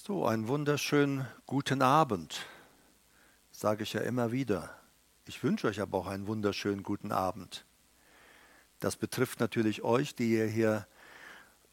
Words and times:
So, 0.00 0.24
einen 0.24 0.46
wunderschönen 0.46 1.26
guten 1.44 1.82
Abend, 1.82 2.46
sage 3.50 3.82
ich 3.82 3.94
ja 3.94 4.00
immer 4.02 4.30
wieder. 4.30 4.70
Ich 5.26 5.42
wünsche 5.42 5.66
euch 5.66 5.80
aber 5.80 5.98
auch 5.98 6.06
einen 6.06 6.28
wunderschönen 6.28 6.84
guten 6.84 7.10
Abend. 7.10 7.64
Das 8.78 8.96
betrifft 8.96 9.40
natürlich 9.40 9.82
euch, 9.82 10.14
die 10.14 10.30
ihr 10.34 10.46
hier 10.46 10.86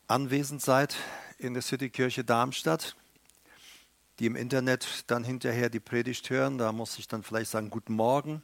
anwesend 0.08 0.64
seid 0.64 0.96
in 1.38 1.54
der 1.54 1.62
Citykirche 1.62 2.24
Darmstadt, 2.24 2.96
die 4.18 4.26
im 4.26 4.36
Internet 4.36 5.04
dann 5.06 5.24
hinterher 5.24 5.70
die 5.70 5.80
Predigt 5.80 6.28
hören. 6.32 6.58
Da 6.58 6.72
muss 6.72 6.98
ich 6.98 7.08
dann 7.08 7.22
vielleicht 7.22 7.52
sagen 7.52 7.70
Guten 7.70 7.94
Morgen 7.94 8.42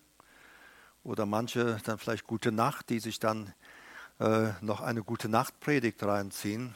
oder 1.04 1.25
manche 1.25 1.82
dann 1.86 1.98
vielleicht 1.98 2.27
Gute 2.27 2.52
Nacht, 2.52 2.89
die 2.89 3.00
sich 3.00 3.20
dann 3.20 3.52
äh, 4.20 4.50
noch 4.61 4.79
eine 4.79 5.04
gute 5.04 5.27
Nachtpredigt 5.27 6.04
reinziehen. 6.04 6.75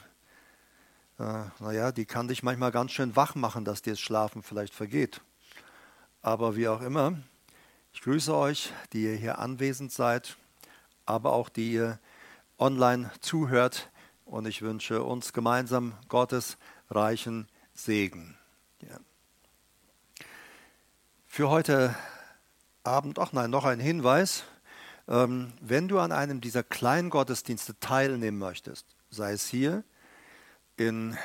Äh, 1.18 1.44
naja, 1.60 1.92
die 1.92 2.04
kann 2.04 2.28
dich 2.28 2.42
manchmal 2.42 2.72
ganz 2.72 2.92
schön 2.92 3.16
wach 3.16 3.34
machen, 3.34 3.64
dass 3.64 3.82
dir 3.82 3.92
das 3.92 4.00
Schlafen 4.00 4.42
vielleicht 4.42 4.74
vergeht. 4.74 5.22
Aber 6.20 6.56
wie 6.56 6.68
auch 6.68 6.82
immer, 6.82 7.18
ich 7.92 8.02
grüße 8.02 8.34
euch, 8.34 8.72
die 8.92 9.04
ihr 9.04 9.14
hier 9.14 9.38
anwesend 9.38 9.92
seid, 9.92 10.36
aber 11.06 11.32
auch 11.32 11.48
die 11.48 11.72
ihr 11.72 11.98
online 12.58 13.10
zuhört. 13.20 13.90
Und 14.26 14.46
ich 14.46 14.60
wünsche 14.60 15.02
uns 15.02 15.32
gemeinsam 15.32 15.94
Gottes 16.08 16.58
reichen 16.90 17.48
Segen. 17.74 18.36
Ja. 18.82 18.98
Für 21.26 21.48
heute 21.48 21.94
Abend, 22.82 23.18
ach 23.18 23.32
nein, 23.32 23.50
noch 23.50 23.64
ein 23.64 23.80
Hinweis. 23.80 24.44
Ähm, 25.08 25.52
wenn 25.60 25.88
du 25.88 25.98
an 25.98 26.12
einem 26.12 26.40
dieser 26.40 26.62
kleinen 26.62 27.08
Gottesdienste 27.08 27.78
teilnehmen 27.78 28.38
möchtest, 28.38 28.86
sei 29.10 29.32
es 29.32 29.46
hier 29.46 29.84
in 30.76 31.16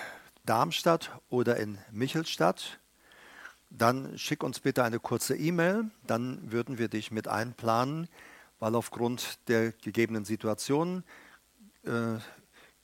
Darmstadt 0.46 1.12
oder 1.30 1.58
in 1.58 1.78
Michelstadt, 1.91 2.80
dann 3.70 4.18
schick 4.18 4.44
uns 4.44 4.60
bitte 4.60 4.84
eine 4.84 4.99
kurze 4.99 5.35
E-Mail, 5.35 5.90
dann 6.05 6.52
würden 6.52 6.77
wir 6.77 6.90
dich 6.90 7.12
mit 7.12 7.27
einplanen, 7.27 8.07
weil 8.60 8.76
aufgrund 8.76 9.40
der 9.48 9.72
gegebenen 9.72 10.26
Situation 10.26 11.04
äh, 11.84 12.18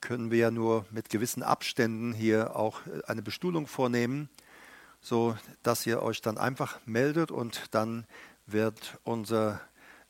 können 0.02 0.32
wir 0.32 0.38
ja 0.38 0.52
nur 0.52 0.86
mit 0.92 1.10
gewissen 1.10 1.44
Abständen 1.44 2.14
hier 2.14 2.56
auch 2.56 2.86
äh, 2.88 3.02
eine 3.08 3.22
Bestuhlung 3.22 3.68
vornehmen, 3.68 4.30
so 5.02 5.38
dass 5.64 5.86
ihr 5.86 6.02
euch 6.02 6.22
dann 6.22 6.38
einfach 6.38 6.80
meldet 6.86 7.32
und 7.32 7.66
dann 7.72 8.06
wird 8.46 8.98
unser 9.04 9.60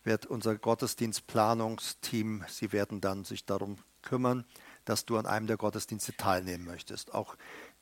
wird 0.03 0.25
unser 0.25 0.57
Gottesdienstplanungsteam, 0.57 2.45
sie 2.47 2.71
werden 2.71 3.01
dann 3.01 3.25
sich 3.25 3.45
darum 3.45 3.77
kümmern, 4.01 4.45
dass 4.89 5.05
du 5.05 5.17
an 5.17 5.25
einem 5.25 5.47
der 5.47 5.57
Gottesdienste 5.57 6.15
teilnehmen 6.15 6.65
möchtest. 6.65 7.13
Auch 7.13 7.35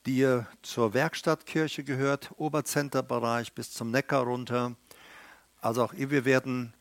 die 0.06 0.18
ihr 0.18 0.46
zur 0.62 0.94
Werkstattkirche 0.94 1.84
gehört, 1.84 2.30
Oberzenterbereich 2.36 3.52
bis 3.52 3.72
zum 3.72 3.90
Neckar 3.90 4.24
runter. 4.24 4.76
Also 5.60 5.84
auch 5.84 5.94
wir 5.94 6.24
werden 6.24 6.74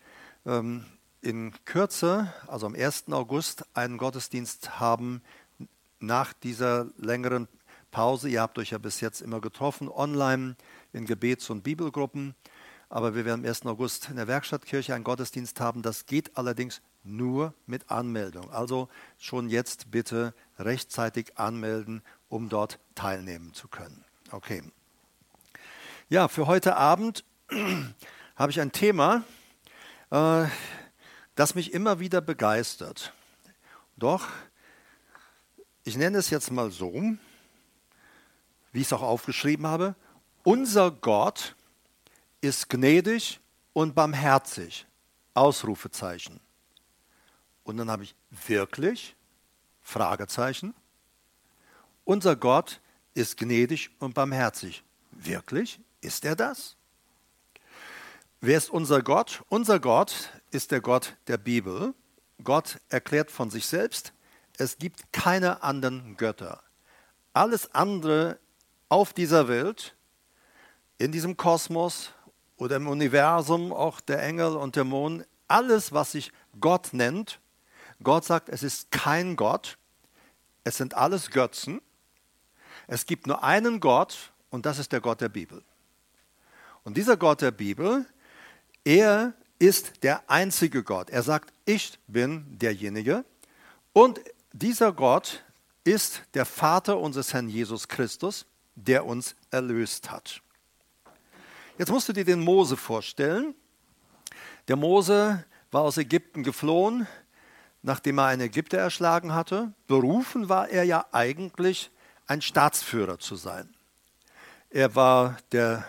ähm, 0.45 0.85
in 1.21 1.53
Kürze, 1.65 2.33
also 2.47 2.65
am 2.65 2.75
1. 2.75 3.05
August, 3.11 3.65
einen 3.75 3.97
Gottesdienst 3.97 4.79
haben 4.79 5.21
nach 5.99 6.33
dieser 6.33 6.87
längeren 6.97 7.47
Pause. 7.91 8.29
Ihr 8.29 8.41
habt 8.41 8.59
euch 8.59 8.71
ja 8.71 8.77
bis 8.77 9.01
jetzt 9.01 9.21
immer 9.21 9.41
getroffen, 9.41 9.89
online 9.89 10.55
in 10.93 11.05
Gebets- 11.05 11.49
und 11.49 11.63
Bibelgruppen. 11.63 12.35
Aber 12.89 13.15
wir 13.15 13.25
werden 13.25 13.43
am 13.43 13.49
1. 13.49 13.65
August 13.65 14.09
in 14.09 14.15
der 14.15 14.27
Werkstattkirche 14.27 14.93
einen 14.93 15.03
Gottesdienst 15.03 15.59
haben. 15.59 15.81
Das 15.81 16.05
geht 16.05 16.37
allerdings 16.37 16.81
nur 17.03 17.53
mit 17.65 17.89
Anmeldung. 17.89 18.51
Also 18.51 18.89
schon 19.17 19.49
jetzt 19.49 19.91
bitte 19.91 20.33
rechtzeitig 20.57 21.37
anmelden, 21.37 22.01
um 22.29 22.49
dort 22.49 22.79
teilnehmen 22.95 23.53
zu 23.53 23.67
können. 23.67 24.03
Okay. 24.31 24.63
Ja, 26.09 26.27
für 26.27 26.47
heute 26.47 26.75
Abend 26.75 27.23
habe 28.35 28.51
ich 28.51 28.59
ein 28.59 28.71
Thema, 28.71 29.23
äh, 30.11 30.45
das 31.35 31.55
mich 31.55 31.73
immer 31.73 31.99
wieder 31.99 32.21
begeistert. 32.21 33.13
Doch, 33.97 34.27
ich 35.83 35.97
nenne 35.97 36.17
es 36.17 36.29
jetzt 36.29 36.51
mal 36.51 36.71
so, 36.71 36.91
wie 38.71 38.81
ich 38.81 38.87
es 38.87 38.93
auch 38.93 39.01
aufgeschrieben 39.01 39.67
habe, 39.67 39.95
unser 40.43 40.91
Gott 40.91 41.55
ist 42.45 42.69
gnädig 42.69 43.39
und 43.73 43.95
barmherzig. 43.95 44.85
Ausrufezeichen. 45.33 46.39
Und 47.63 47.77
dann 47.77 47.91
habe 47.91 48.03
ich 48.03 48.15
wirklich 48.47 49.15
Fragezeichen. 49.81 50.73
Unser 52.05 52.35
Gott 52.35 52.79
ist 53.13 53.37
gnädig 53.37 53.89
und 53.99 54.13
barmherzig. 54.13 54.83
Wirklich? 55.11 55.79
Ist 55.99 56.23
er 56.23 56.35
das? 56.35 56.77
Wer 58.39 58.57
ist 58.57 58.69
unser 58.69 59.01
Gott? 59.01 59.43
Unser 59.49 59.79
Gott 59.79 60.29
ist 60.51 60.71
der 60.71 60.81
Gott 60.81 61.17
der 61.27 61.37
Bibel. 61.37 61.93
Gott 62.43 62.79
erklärt 62.89 63.31
von 63.31 63.49
sich 63.49 63.65
selbst, 63.65 64.13
es 64.57 64.77
gibt 64.77 65.11
keine 65.11 65.63
anderen 65.63 66.15
Götter. 66.15 66.63
Alles 67.33 67.73
andere 67.73 68.39
auf 68.87 69.13
dieser 69.13 69.47
Welt, 69.47 69.95
in 70.97 71.11
diesem 71.11 71.35
Kosmos, 71.35 72.11
oder 72.57 72.77
im 72.77 72.87
Universum 72.87 73.73
auch 73.73 73.99
der 74.01 74.21
Engel 74.23 74.55
und 74.55 74.75
der 74.75 74.83
Mond, 74.83 75.25
alles, 75.47 75.91
was 75.91 76.13
sich 76.13 76.31
Gott 76.59 76.89
nennt, 76.93 77.39
Gott 78.03 78.25
sagt, 78.25 78.49
es 78.49 78.63
ist 78.63 78.91
kein 78.91 79.35
Gott, 79.35 79.77
es 80.63 80.77
sind 80.77 80.93
alles 80.95 81.29
Götzen, 81.29 81.81
es 82.87 83.05
gibt 83.05 83.27
nur 83.27 83.43
einen 83.43 83.79
Gott 83.79 84.33
und 84.49 84.65
das 84.65 84.79
ist 84.79 84.91
der 84.91 85.01
Gott 85.01 85.21
der 85.21 85.29
Bibel. 85.29 85.63
Und 86.83 86.97
dieser 86.97 87.17
Gott 87.17 87.41
der 87.41 87.51
Bibel, 87.51 88.05
er 88.83 89.33
ist 89.59 90.03
der 90.03 90.29
einzige 90.29 90.83
Gott. 90.83 91.09
Er 91.09 91.23
sagt, 91.23 91.51
ich 91.65 91.97
bin 92.07 92.45
derjenige. 92.59 93.25
Und 93.93 94.19
dieser 94.53 94.91
Gott 94.91 95.43
ist 95.83 96.21
der 96.33 96.45
Vater 96.45 96.99
unseres 96.99 97.33
Herrn 97.33 97.49
Jesus 97.49 97.87
Christus, 97.87 98.45
der 98.75 99.05
uns 99.05 99.35
erlöst 99.51 100.11
hat. 100.11 100.41
Jetzt 101.77 101.91
musst 101.91 102.07
du 102.07 102.13
dir 102.13 102.23
den 102.23 102.39
Mose 102.39 102.77
vorstellen. 102.77 103.53
Der 104.69 104.77
Mose 104.77 105.43
war 105.71 105.81
aus 105.81 105.97
Ägypten 105.97 106.41
geflohen, 106.41 107.05
nachdem 107.81 108.17
er 108.17 108.27
einen 108.27 108.43
Ägypter 108.43 108.77
erschlagen 108.77 109.33
hatte. 109.33 109.73
Berufen 109.85 110.47
war 110.47 110.69
er 110.69 110.85
ja 110.85 111.05
eigentlich, 111.11 111.91
ein 112.27 112.41
Staatsführer 112.41 113.19
zu 113.19 113.35
sein. 113.35 113.69
Er 114.69 114.95
war 114.95 115.37
der 115.51 115.85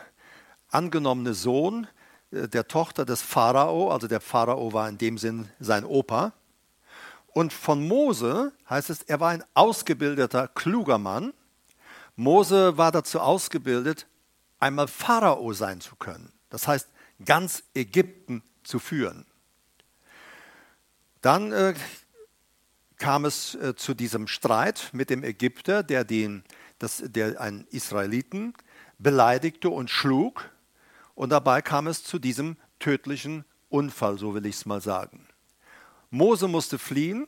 angenommene 0.69 1.35
Sohn 1.35 1.87
äh, 2.33 2.49
der 2.49 2.67
Tochter 2.67 3.05
des 3.05 3.23
Pharao, 3.23 3.91
also 3.91 4.09
der 4.09 4.21
Pharao 4.21 4.73
war 4.73 4.89
in 4.89 4.99
dem 4.99 5.19
Sinn 5.19 5.49
sein 5.61 5.85
Opa. 5.85 6.33
Und 7.29 7.53
von 7.53 7.87
Mose 7.87 8.53
heißt 8.69 8.91
es, 8.91 9.03
er 9.05 9.21
war 9.21 9.31
ein 9.31 9.45
ausgebildeter, 9.55 10.49
kluger 10.49 10.99
Mann. 10.99 11.33
Mose 12.17 12.77
war 12.77 12.91
dazu 12.91 13.21
ausgebildet, 13.21 14.09
einmal 14.59 14.89
Pharao 14.89 15.53
sein 15.53 15.81
zu 15.81 15.97
können. 15.97 16.33
Das 16.51 16.69
heißt, 16.69 16.89
ganz 17.25 17.63
Ägypten 17.75 18.43
zu 18.63 18.79
führen. 18.79 19.27
Dann 21.23 21.53
äh, 21.53 21.75
kam 22.99 23.25
es 23.25 23.55
äh, 23.57 23.75
zu 23.75 23.95
diesem 23.95 24.27
Streit 24.27 24.91
mit 24.93 25.11
dem 25.11 25.25
Ägypter, 25.25 25.83
der, 25.83 26.05
den, 26.05 26.45
das, 26.79 27.03
der 27.05 27.41
einen 27.41 27.67
Israeliten 27.69 28.55
beleidigte 28.99 29.69
und 29.69 29.91
schlug. 29.91 30.51
Und 31.15 31.31
dabei 31.31 31.63
kam 31.63 31.87
es 31.87 32.05
zu 32.05 32.19
diesem 32.19 32.57
tödlichen 32.79 33.45
Unfall, 33.69 34.19
so 34.19 34.35
will 34.35 34.47
ich 34.47 34.57
es 34.57 34.67
mal 34.67 34.81
sagen. 34.81 35.29
Mose 36.11 36.49
musste 36.49 36.79
fliehen. 36.79 37.27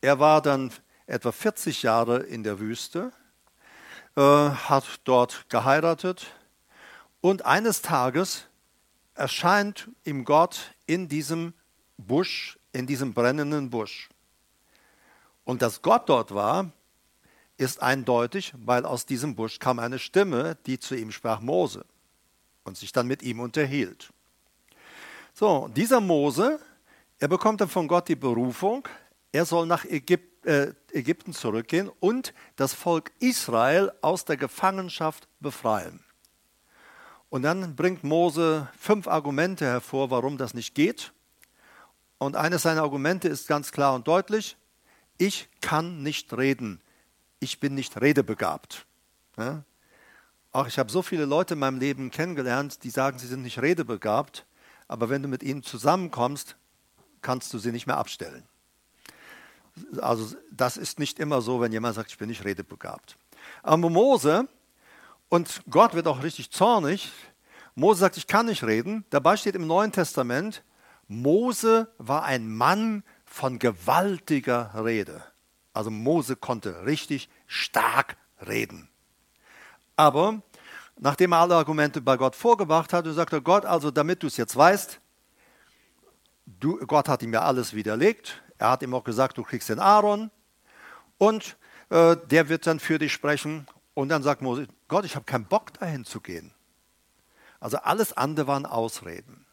Er 0.00 0.18
war 0.18 0.42
dann 0.42 0.72
etwa 1.06 1.32
40 1.32 1.82
Jahre 1.82 2.18
in 2.18 2.42
der 2.42 2.60
Wüste, 2.60 3.12
äh, 4.16 4.20
hat 4.20 5.00
dort 5.04 5.48
geheiratet, 5.48 6.26
und 7.20 7.44
eines 7.44 7.82
Tages 7.82 8.46
erscheint 9.14 9.90
ihm 10.04 10.24
Gott 10.24 10.74
in 10.86 11.08
diesem 11.08 11.52
Busch, 11.98 12.58
in 12.72 12.86
diesem 12.86 13.12
brennenden 13.12 13.70
Busch. 13.70 14.08
Und 15.44 15.62
dass 15.62 15.82
Gott 15.82 16.08
dort 16.08 16.34
war, 16.34 16.72
ist 17.56 17.82
eindeutig, 17.82 18.54
weil 18.56 18.86
aus 18.86 19.04
diesem 19.04 19.34
Busch 19.34 19.58
kam 19.58 19.78
eine 19.78 19.98
Stimme, 19.98 20.56
die 20.66 20.78
zu 20.78 20.94
ihm 20.94 21.10
sprach 21.10 21.40
Mose 21.40 21.84
und 22.64 22.78
sich 22.78 22.92
dann 22.92 23.06
mit 23.06 23.22
ihm 23.22 23.40
unterhielt. 23.40 24.10
So, 25.34 25.68
dieser 25.68 26.00
Mose, 26.00 26.58
er 27.18 27.28
bekommt 27.28 27.60
dann 27.60 27.68
von 27.68 27.86
Gott 27.86 28.08
die 28.08 28.16
Berufung, 28.16 28.88
er 29.32 29.44
soll 29.44 29.66
nach 29.66 29.84
Ägyp 29.84 30.30
äh, 30.46 30.72
Ägypten 30.92 31.34
zurückgehen 31.34 31.90
und 32.00 32.32
das 32.56 32.72
Volk 32.72 33.12
Israel 33.18 33.92
aus 34.00 34.24
der 34.24 34.38
Gefangenschaft 34.38 35.28
befreien. 35.38 36.02
Und 37.30 37.42
dann 37.42 37.76
bringt 37.76 38.02
Mose 38.04 38.68
fünf 38.76 39.06
Argumente 39.06 39.64
hervor, 39.64 40.10
warum 40.10 40.36
das 40.36 40.52
nicht 40.52 40.74
geht. 40.74 41.12
Und 42.18 42.36
eines 42.36 42.62
seiner 42.62 42.82
Argumente 42.82 43.28
ist 43.28 43.48
ganz 43.48 43.72
klar 43.72 43.94
und 43.94 44.06
deutlich, 44.06 44.56
ich 45.16 45.48
kann 45.60 46.02
nicht 46.02 46.36
reden, 46.36 46.80
ich 47.38 47.60
bin 47.60 47.74
nicht 47.74 48.00
redebegabt. 48.00 48.84
Ja? 49.38 49.64
Auch 50.52 50.66
ich 50.66 50.78
habe 50.78 50.90
so 50.90 51.02
viele 51.02 51.24
Leute 51.24 51.54
in 51.54 51.60
meinem 51.60 51.78
Leben 51.78 52.10
kennengelernt, 52.10 52.82
die 52.82 52.90
sagen, 52.90 53.18
sie 53.18 53.28
sind 53.28 53.42
nicht 53.42 53.62
redebegabt, 53.62 54.44
aber 54.88 55.08
wenn 55.08 55.22
du 55.22 55.28
mit 55.28 55.44
ihnen 55.44 55.62
zusammenkommst, 55.62 56.56
kannst 57.22 57.54
du 57.54 57.58
sie 57.58 57.70
nicht 57.70 57.86
mehr 57.86 57.98
abstellen. 57.98 58.42
Also 60.00 60.34
das 60.50 60.76
ist 60.76 60.98
nicht 60.98 61.20
immer 61.20 61.40
so, 61.40 61.60
wenn 61.60 61.70
jemand 61.70 61.94
sagt, 61.94 62.10
ich 62.10 62.18
bin 62.18 62.28
nicht 62.28 62.44
redebegabt. 62.44 63.16
Aber 63.62 63.88
Mose, 63.88 64.48
und 65.30 65.62
Gott 65.70 65.94
wird 65.94 66.06
auch 66.06 66.22
richtig 66.22 66.50
zornig, 66.50 67.10
Mose 67.74 68.00
sagt, 68.00 68.18
ich 68.18 68.26
kann 68.26 68.46
nicht 68.46 68.64
reden. 68.64 69.06
Dabei 69.10 69.36
steht 69.36 69.54
im 69.54 69.66
Neuen 69.66 69.92
Testament, 69.92 70.62
Mose 71.08 71.90
war 71.98 72.24
ein 72.24 72.48
Mann 72.48 73.04
von 73.24 73.58
gewaltiger 73.58 74.72
Rede. 74.84 75.24
Also 75.72 75.90
Mose 75.90 76.36
konnte 76.36 76.84
richtig 76.84 77.30
stark 77.46 78.16
reden. 78.46 78.88
Aber 79.96 80.42
nachdem 80.98 81.32
er 81.32 81.38
alle 81.38 81.54
Argumente 81.54 82.00
bei 82.00 82.16
Gott 82.16 82.34
vorgebracht 82.34 82.92
hat, 82.92 83.06
sagte 83.06 83.40
Gott, 83.40 83.64
also 83.64 83.90
damit 83.90 84.22
du 84.22 84.26
es 84.26 84.36
jetzt 84.36 84.56
weißt, 84.56 85.00
du, 86.46 86.78
Gott 86.86 87.08
hat 87.08 87.22
ihm 87.22 87.32
ja 87.32 87.42
alles 87.42 87.72
widerlegt. 87.72 88.42
Er 88.58 88.70
hat 88.70 88.82
ihm 88.82 88.94
auch 88.94 89.04
gesagt, 89.04 89.38
du 89.38 89.42
kriegst 89.42 89.68
den 89.68 89.78
Aaron 89.78 90.30
und 91.18 91.56
äh, 91.90 92.16
der 92.30 92.48
wird 92.48 92.66
dann 92.66 92.80
für 92.80 92.98
dich 92.98 93.12
sprechen. 93.12 93.66
Und 93.94 94.08
dann 94.08 94.22
sagt 94.22 94.42
Mose, 94.42 94.68
Gott, 94.88 95.04
ich 95.04 95.16
habe 95.16 95.24
keinen 95.24 95.46
Bock 95.46 95.72
dahin 95.74 96.04
zu 96.04 96.20
gehen. 96.20 96.52
Also 97.58 97.76
alles 97.78 98.12
andere 98.12 98.46
waren 98.46 98.66
Ausreden. 98.66 99.46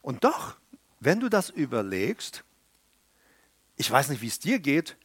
Und 0.00 0.24
doch, 0.24 0.56
wenn 1.00 1.20
du 1.20 1.28
das 1.28 1.50
überlegst, 1.50 2.44
ich 3.76 3.90
weiß 3.90 4.08
nicht, 4.08 4.22
wie 4.22 4.28
es 4.28 4.38
dir 4.38 4.58
geht, 4.58 4.96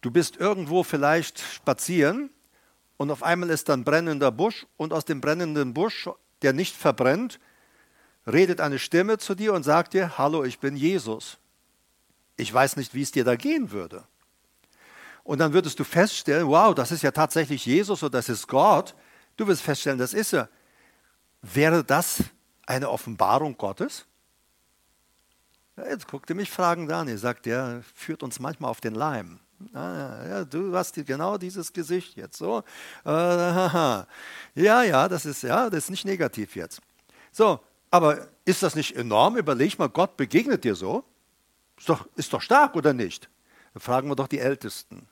du 0.00 0.10
bist 0.10 0.36
irgendwo 0.36 0.84
vielleicht 0.84 1.40
spazieren 1.40 2.30
und 2.96 3.10
auf 3.10 3.22
einmal 3.22 3.50
ist 3.50 3.68
dann 3.68 3.84
brennender 3.84 4.30
Busch 4.30 4.66
und 4.76 4.92
aus 4.92 5.04
dem 5.04 5.20
brennenden 5.20 5.74
Busch, 5.74 6.08
der 6.42 6.52
nicht 6.52 6.76
verbrennt, 6.76 7.40
redet 8.26 8.60
eine 8.60 8.78
Stimme 8.78 9.18
zu 9.18 9.34
dir 9.34 9.52
und 9.54 9.62
sagt 9.62 9.94
dir, 9.94 10.18
hallo, 10.18 10.44
ich 10.44 10.58
bin 10.58 10.76
Jesus. 10.76 11.38
Ich 12.36 12.52
weiß 12.52 12.76
nicht, 12.76 12.94
wie 12.94 13.02
es 13.02 13.10
dir 13.10 13.24
da 13.24 13.36
gehen 13.36 13.70
würde. 13.70 14.04
Und 15.28 15.40
dann 15.40 15.52
würdest 15.52 15.78
du 15.78 15.84
feststellen, 15.84 16.46
wow, 16.46 16.74
das 16.74 16.90
ist 16.90 17.02
ja 17.02 17.10
tatsächlich 17.10 17.66
Jesus 17.66 18.02
oder 18.02 18.12
das 18.12 18.30
ist 18.30 18.48
Gott. 18.48 18.94
Du 19.36 19.46
wirst 19.46 19.60
feststellen, 19.60 19.98
das 19.98 20.14
ist 20.14 20.32
er. 20.32 20.48
Wäre 21.42 21.84
das 21.84 22.24
eine 22.64 22.88
Offenbarung 22.88 23.54
Gottes? 23.58 24.06
Jetzt 25.76 26.08
guckt 26.08 26.30
ihr 26.30 26.34
mich 26.34 26.50
fragend 26.50 26.90
an. 26.90 27.08
Ihr 27.08 27.18
sagt, 27.18 27.44
der 27.44 27.82
führt 27.94 28.22
uns 28.22 28.40
manchmal 28.40 28.70
auf 28.70 28.80
den 28.80 28.94
Leim. 28.94 29.38
Ah, 29.74 30.24
ja, 30.26 30.44
du 30.46 30.74
hast 30.74 30.94
genau 30.94 31.36
dieses 31.36 31.74
Gesicht 31.74 32.16
jetzt 32.16 32.38
so. 32.38 32.64
Äh, 33.04 33.10
ja, 33.10 34.06
ja, 34.54 35.08
das 35.10 35.26
ist 35.26 35.42
ja, 35.42 35.68
das 35.68 35.84
ist 35.84 35.90
nicht 35.90 36.06
negativ 36.06 36.56
jetzt. 36.56 36.80
So, 37.32 37.60
aber 37.90 38.28
ist 38.46 38.62
das 38.62 38.74
nicht 38.74 38.96
enorm? 38.96 39.36
Überleg 39.36 39.78
mal, 39.78 39.90
Gott 39.90 40.16
begegnet 40.16 40.64
dir 40.64 40.74
so. 40.74 41.04
Ist 41.76 41.90
doch, 41.90 42.08
ist 42.16 42.32
doch 42.32 42.40
stark, 42.40 42.76
oder 42.76 42.94
nicht? 42.94 43.28
Dann 43.74 43.82
fragen 43.82 44.08
wir 44.08 44.16
doch 44.16 44.26
die 44.26 44.38
Ältesten. 44.38 45.06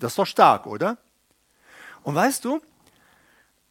Das 0.00 0.12
ist 0.12 0.18
doch 0.18 0.26
stark, 0.26 0.66
oder? 0.66 0.98
Und 2.02 2.14
weißt 2.14 2.44
du, 2.44 2.60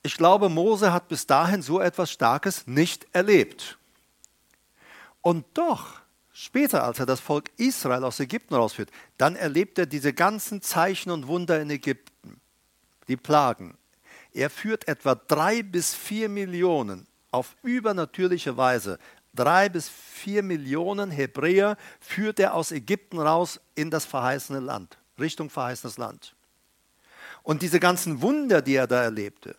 ich 0.04 0.16
glaube, 0.16 0.48
Mose 0.48 0.94
hat 0.94 1.10
bis 1.10 1.28
dahin 1.28 1.62
so 1.62 1.82
etwas 1.82 2.12
Starkes 2.12 2.66
nicht 2.68 3.08
erlebt. 3.12 3.78
Und 5.22 5.46
doch 5.54 6.00
Später, 6.42 6.86
als 6.86 7.00
er 7.00 7.06
das 7.06 7.20
Volk 7.20 7.52
Israel 7.58 8.06
aus 8.06 8.22
Ägypten 8.22 8.56
rausführt, 8.56 8.92
dann 9.18 9.36
erlebt 9.36 9.78
er 9.78 9.86
diese 9.86 10.14
ganzen 10.14 10.62
Zeichen 10.62 11.12
und 11.12 11.28
Wunder 11.28 11.60
in 11.60 11.70
Ägypten, 11.70 12.40
die 13.10 13.18
Plagen. 13.18 13.78
Er 14.34 14.50
führt 14.50 14.88
etwa 14.88 15.16
drei 15.16 15.64
bis 15.64 15.94
vier 15.94 16.30
Millionen 16.30 17.08
auf 17.32 17.58
übernatürliche 17.62 18.56
Weise. 18.56 19.00
Drei 19.36 19.68
bis 19.68 19.90
vier 19.90 20.42
Millionen 20.42 21.12
Hebräer 21.12 21.76
führt 22.00 22.40
er 22.40 22.54
aus 22.54 22.72
Ägypten 22.72 23.20
raus 23.20 23.60
in 23.76 23.92
das 23.92 24.06
verheißene 24.06 24.62
Land, 24.62 24.98
Richtung 25.20 25.50
verheißenes 25.50 25.98
Land. 25.98 26.36
Und 27.44 27.62
diese 27.62 27.80
ganzen 27.80 28.22
Wunder, 28.22 28.62
die 28.62 28.76
er 28.76 28.88
da 28.88 29.02
erlebte, 29.04 29.56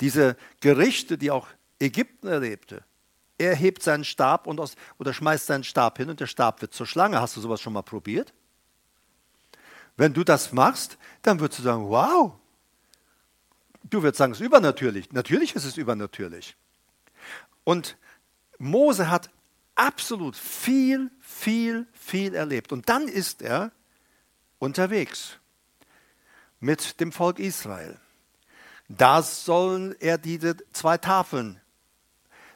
diese 0.00 0.36
Gerichte, 0.60 1.18
die 1.18 1.30
auch 1.30 1.48
Ägypten 1.78 2.28
erlebte, 2.28 2.84
er 3.38 3.54
hebt 3.54 3.82
seinen 3.82 4.04
Stab 4.04 4.46
und 4.46 4.60
aus, 4.60 4.76
oder 4.98 5.12
schmeißt 5.12 5.46
seinen 5.46 5.64
Stab 5.64 5.98
hin 5.98 6.08
und 6.08 6.20
der 6.20 6.26
Stab 6.26 6.62
wird 6.62 6.72
zur 6.72 6.86
Schlange. 6.86 7.20
Hast 7.20 7.36
du 7.36 7.40
sowas 7.40 7.60
schon 7.60 7.74
mal 7.74 7.82
probiert? 7.82 8.32
Wenn 9.96 10.12
du 10.12 10.24
das 10.24 10.52
machst, 10.52 10.98
dann 11.22 11.40
würdest 11.40 11.60
du 11.60 11.62
sagen, 11.64 11.88
wow. 11.88 12.32
Du 13.84 14.02
würdest 14.02 14.18
sagen, 14.18 14.32
es 14.32 14.40
ist 14.40 14.46
übernatürlich. 14.46 15.12
Natürlich 15.12 15.54
ist 15.54 15.64
es 15.64 15.76
übernatürlich. 15.76 16.56
Und 17.64 17.96
Mose 18.58 19.10
hat 19.10 19.30
absolut 19.74 20.36
viel, 20.36 21.10
viel, 21.20 21.86
viel 21.92 22.34
erlebt. 22.34 22.72
Und 22.72 22.88
dann 22.88 23.06
ist 23.06 23.42
er 23.42 23.70
unterwegs 24.58 25.38
mit 26.60 27.00
dem 27.00 27.12
Volk 27.12 27.38
Israel. 27.38 27.98
Da 28.88 29.22
sollen 29.22 29.94
er 30.00 30.18
diese 30.18 30.56
zwei 30.72 30.96
Tafeln 30.96 31.60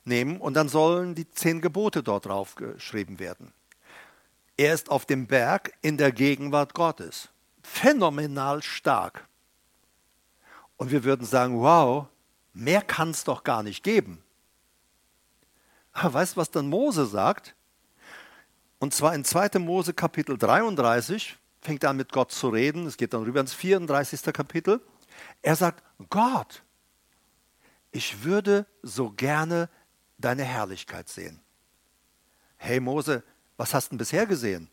nehmen 0.04 0.40
und 0.40 0.54
dann 0.54 0.68
sollen 0.68 1.14
die 1.14 1.28
zehn 1.28 1.60
Gebote 1.60 2.02
dort 2.02 2.26
drauf 2.26 2.54
geschrieben 2.54 3.18
werden. 3.18 3.52
Er 4.56 4.74
ist 4.74 4.90
auf 4.90 5.06
dem 5.06 5.26
Berg 5.26 5.72
in 5.82 5.96
der 5.96 6.12
Gegenwart 6.12 6.74
Gottes. 6.74 7.30
Phänomenal 7.62 8.62
stark. 8.62 9.26
Und 10.76 10.90
wir 10.90 11.04
würden 11.04 11.26
sagen, 11.26 11.60
wow, 11.60 12.06
mehr 12.52 12.82
kann 12.82 13.10
es 13.10 13.24
doch 13.24 13.44
gar 13.44 13.62
nicht 13.62 13.82
geben. 13.82 14.22
Aber 15.92 16.14
weißt 16.14 16.36
du, 16.36 16.40
was 16.40 16.50
dann 16.50 16.68
Mose 16.68 17.06
sagt? 17.06 17.54
Und 18.78 18.94
zwar 18.94 19.14
in 19.14 19.24
2. 19.24 19.58
Mose 19.58 19.92
Kapitel 19.92 20.38
33 20.38 21.36
fängt 21.60 21.84
er 21.84 21.90
an 21.90 21.96
mit 21.96 22.12
Gott 22.12 22.32
zu 22.32 22.48
reden. 22.48 22.86
Es 22.86 22.96
geht 22.96 23.12
dann 23.12 23.22
rüber 23.22 23.40
ins 23.40 23.54
34. 23.54 24.32
Kapitel. 24.32 24.80
Er 25.42 25.56
sagt, 25.56 25.84
Gott, 26.08 26.62
ich 27.92 28.24
würde 28.24 28.66
so 28.82 29.10
gerne 29.10 29.68
deine 30.18 30.44
Herrlichkeit 30.44 31.08
sehen. 31.08 31.40
Hey 32.56 32.80
Mose, 32.80 33.22
was 33.56 33.74
hast 33.74 33.92
du 33.92 33.96
bisher 33.96 34.26
gesehen? 34.26 34.70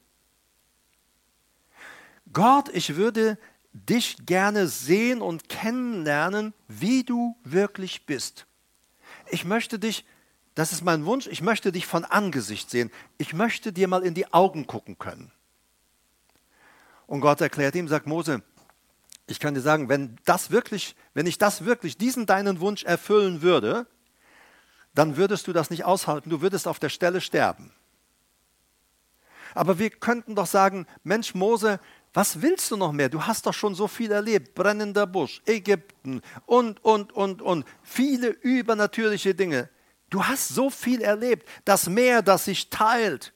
Gott, 2.34 2.70
ich 2.74 2.96
würde 2.96 3.38
dich 3.74 4.18
gerne 4.26 4.68
sehen 4.68 5.22
und 5.22 5.50
kennenlernen, 5.50 6.54
wie 6.68 7.04
du 7.04 7.38
wirklich 7.44 8.06
bist. 8.06 8.46
Ich 9.30 9.46
möchte 9.46 9.80
dich, 9.80 10.06
das 10.56 10.72
ist 10.72 10.84
mein 10.84 11.06
Wunsch, 11.06 11.28
ich 11.28 11.42
möchte 11.42 11.72
dich 11.72 11.86
von 11.86 12.04
Angesicht 12.04 12.70
sehen. 12.70 12.92
Ich 13.18 13.34
möchte 13.34 13.72
dir 13.72 13.88
mal 13.88 14.04
in 14.04 14.14
die 14.14 14.34
Augen 14.34 14.68
gucken 14.68 14.98
können. 14.98 15.32
Und 17.08 17.22
Gott 17.22 17.42
erklärt 17.42 17.76
ihm, 17.76 17.88
sagt 17.88 18.06
Mose, 18.06 18.44
ich 19.26 19.40
kann 19.40 19.54
dir 19.54 19.62
sagen, 19.62 19.90
wenn 19.90 20.18
das 20.26 20.52
wirklich, 20.52 20.96
wenn 21.14 21.26
ich 21.26 21.38
das 21.38 21.66
wirklich, 21.66 21.98
diesen 21.98 22.26
deinen 22.26 22.60
Wunsch 22.60 22.84
erfüllen 22.84 23.42
würde, 23.42 23.88
dann 24.94 25.18
würdest 25.18 25.48
du 25.48 25.54
das 25.54 25.70
nicht 25.70 25.86
aushalten, 25.86 26.30
du 26.30 26.42
würdest 26.42 26.68
auf 26.68 26.80
der 26.80 26.90
Stelle 26.90 27.22
sterben. 27.22 27.72
Aber 29.54 29.80
wir 29.80 29.90
könnten 29.90 30.36
doch 30.36 30.46
sagen, 30.46 30.86
Mensch 31.04 31.34
Mose, 31.34 31.80
was 32.14 32.42
willst 32.42 32.72
du 32.72 32.78
noch 32.78 32.92
mehr? 32.92 33.10
Du 33.10 33.24
hast 33.24 33.46
doch 33.46 33.54
schon 33.54 33.76
so 33.76 33.88
viel 33.88 34.12
erlebt. 34.12 34.56
Brennender 34.56 35.08
Busch, 35.08 35.42
Ägypten 35.46 36.22
und, 36.46 36.84
und, 36.84 37.12
und, 37.14 37.42
und. 37.42 37.66
Viele 37.84 38.30
übernatürliche 38.30 39.36
Dinge. 39.36 39.70
Du 40.10 40.24
hast 40.24 40.50
so 40.50 40.70
viel 40.70 41.02
erlebt. 41.02 41.48
Das 41.66 41.88
Meer, 41.90 42.22
das 42.22 42.46
sich 42.46 42.70
teilt. 42.70 43.34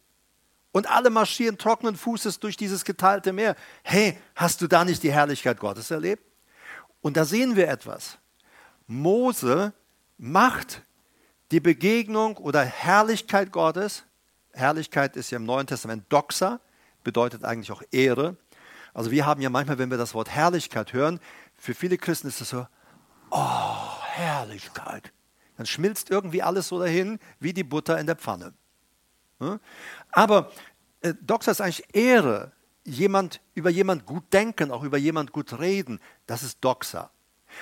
Und 0.71 0.89
alle 0.89 1.09
marschieren 1.09 1.57
trockenen 1.57 1.95
Fußes 1.95 2.39
durch 2.39 2.55
dieses 2.55 2.85
geteilte 2.85 3.33
Meer. 3.33 3.55
Hey, 3.83 4.17
hast 4.35 4.61
du 4.61 4.67
da 4.67 4.85
nicht 4.85 5.03
die 5.03 5.11
Herrlichkeit 5.11 5.59
Gottes 5.59 5.91
erlebt? 5.91 6.23
Und 7.01 7.17
da 7.17 7.25
sehen 7.25 7.55
wir 7.55 7.67
etwas. 7.67 8.17
Mose 8.87 9.73
macht 10.17 10.83
die 11.51 11.59
Begegnung 11.59 12.37
oder 12.37 12.63
Herrlichkeit 12.63 13.51
Gottes, 13.51 14.03
Herrlichkeit 14.53 15.15
ist 15.15 15.31
ja 15.31 15.37
im 15.37 15.45
Neuen 15.45 15.67
Testament 15.67 16.05
Doxa, 16.09 16.59
bedeutet 17.03 17.43
eigentlich 17.43 17.71
auch 17.71 17.81
Ehre. 17.91 18.37
Also 18.93 19.11
wir 19.11 19.25
haben 19.25 19.41
ja 19.41 19.49
manchmal, 19.49 19.77
wenn 19.77 19.89
wir 19.89 19.97
das 19.97 20.13
Wort 20.13 20.29
Herrlichkeit 20.29 20.93
hören, 20.93 21.19
für 21.57 21.73
viele 21.73 21.97
Christen 21.97 22.27
ist 22.27 22.41
es 22.41 22.49
so, 22.49 22.67
oh, 23.29 24.01
Herrlichkeit. 24.03 25.11
Dann 25.57 25.65
schmilzt 25.65 26.09
irgendwie 26.09 26.41
alles 26.41 26.67
so 26.67 26.79
dahin 26.79 27.19
wie 27.39 27.53
die 27.53 27.63
Butter 27.63 27.99
in 27.99 28.07
der 28.07 28.15
Pfanne. 28.15 28.53
Aber 30.11 30.51
äh, 31.01 31.13
Doxa 31.21 31.51
ist 31.51 31.61
eigentlich 31.61 31.85
Ehre. 31.93 32.51
Jemand, 32.83 33.41
über 33.53 33.69
jemand 33.69 34.05
gut 34.05 34.23
denken, 34.33 34.71
auch 34.71 34.83
über 34.83 34.97
jemand 34.97 35.31
gut 35.31 35.59
reden, 35.59 35.99
das 36.25 36.41
ist 36.41 36.59
Doxa. 36.61 37.11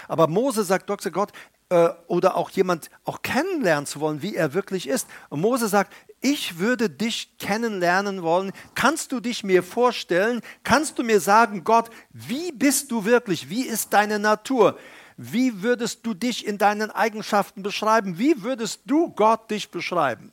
Aber 0.07 0.27
Mose 0.27 0.63
sagt 0.63 0.89
Doxa 0.89 1.09
Gott, 1.09 1.33
äh, 1.69 1.89
oder 2.07 2.35
auch 2.35 2.49
jemand 2.51 2.89
auch 3.03 3.21
kennenlernen 3.21 3.85
zu 3.85 3.99
wollen, 3.99 4.21
wie 4.21 4.35
er 4.35 4.53
wirklich 4.53 4.87
ist. 4.87 5.07
Und 5.29 5.41
Mose 5.41 5.67
sagt, 5.67 5.93
ich 6.21 6.57
würde 6.57 6.89
dich 6.89 7.37
kennenlernen 7.37 8.23
wollen. 8.23 8.51
Kannst 8.75 9.11
du 9.11 9.19
dich 9.19 9.43
mir 9.43 9.61
vorstellen? 9.61 10.41
Kannst 10.63 10.97
du 10.97 11.03
mir 11.03 11.19
sagen, 11.19 11.63
Gott, 11.63 11.89
wie 12.11 12.51
bist 12.51 12.91
du 12.91 13.05
wirklich? 13.05 13.49
Wie 13.49 13.63
ist 13.63 13.93
deine 13.93 14.19
Natur? 14.19 14.77
wie 15.21 15.61
würdest 15.61 16.05
du 16.05 16.13
dich 16.13 16.47
in 16.47 16.57
deinen 16.57 16.91
Eigenschaften 16.91 17.61
beschreiben? 17.61 18.17
Wie 18.17 18.41
würdest 18.41 18.83
du 18.85 19.09
Gott 19.09 19.51
dich 19.51 19.69
beschreiben? 19.69 20.31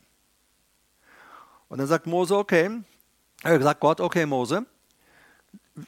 Und 1.69 1.79
dann 1.79 1.87
sagt 1.87 2.07
Mose, 2.07 2.37
okay, 2.37 2.71
er 3.43 3.63
sagt 3.63 3.81
Gott, 3.81 4.01
okay 4.01 4.27
Mose, 4.27 4.67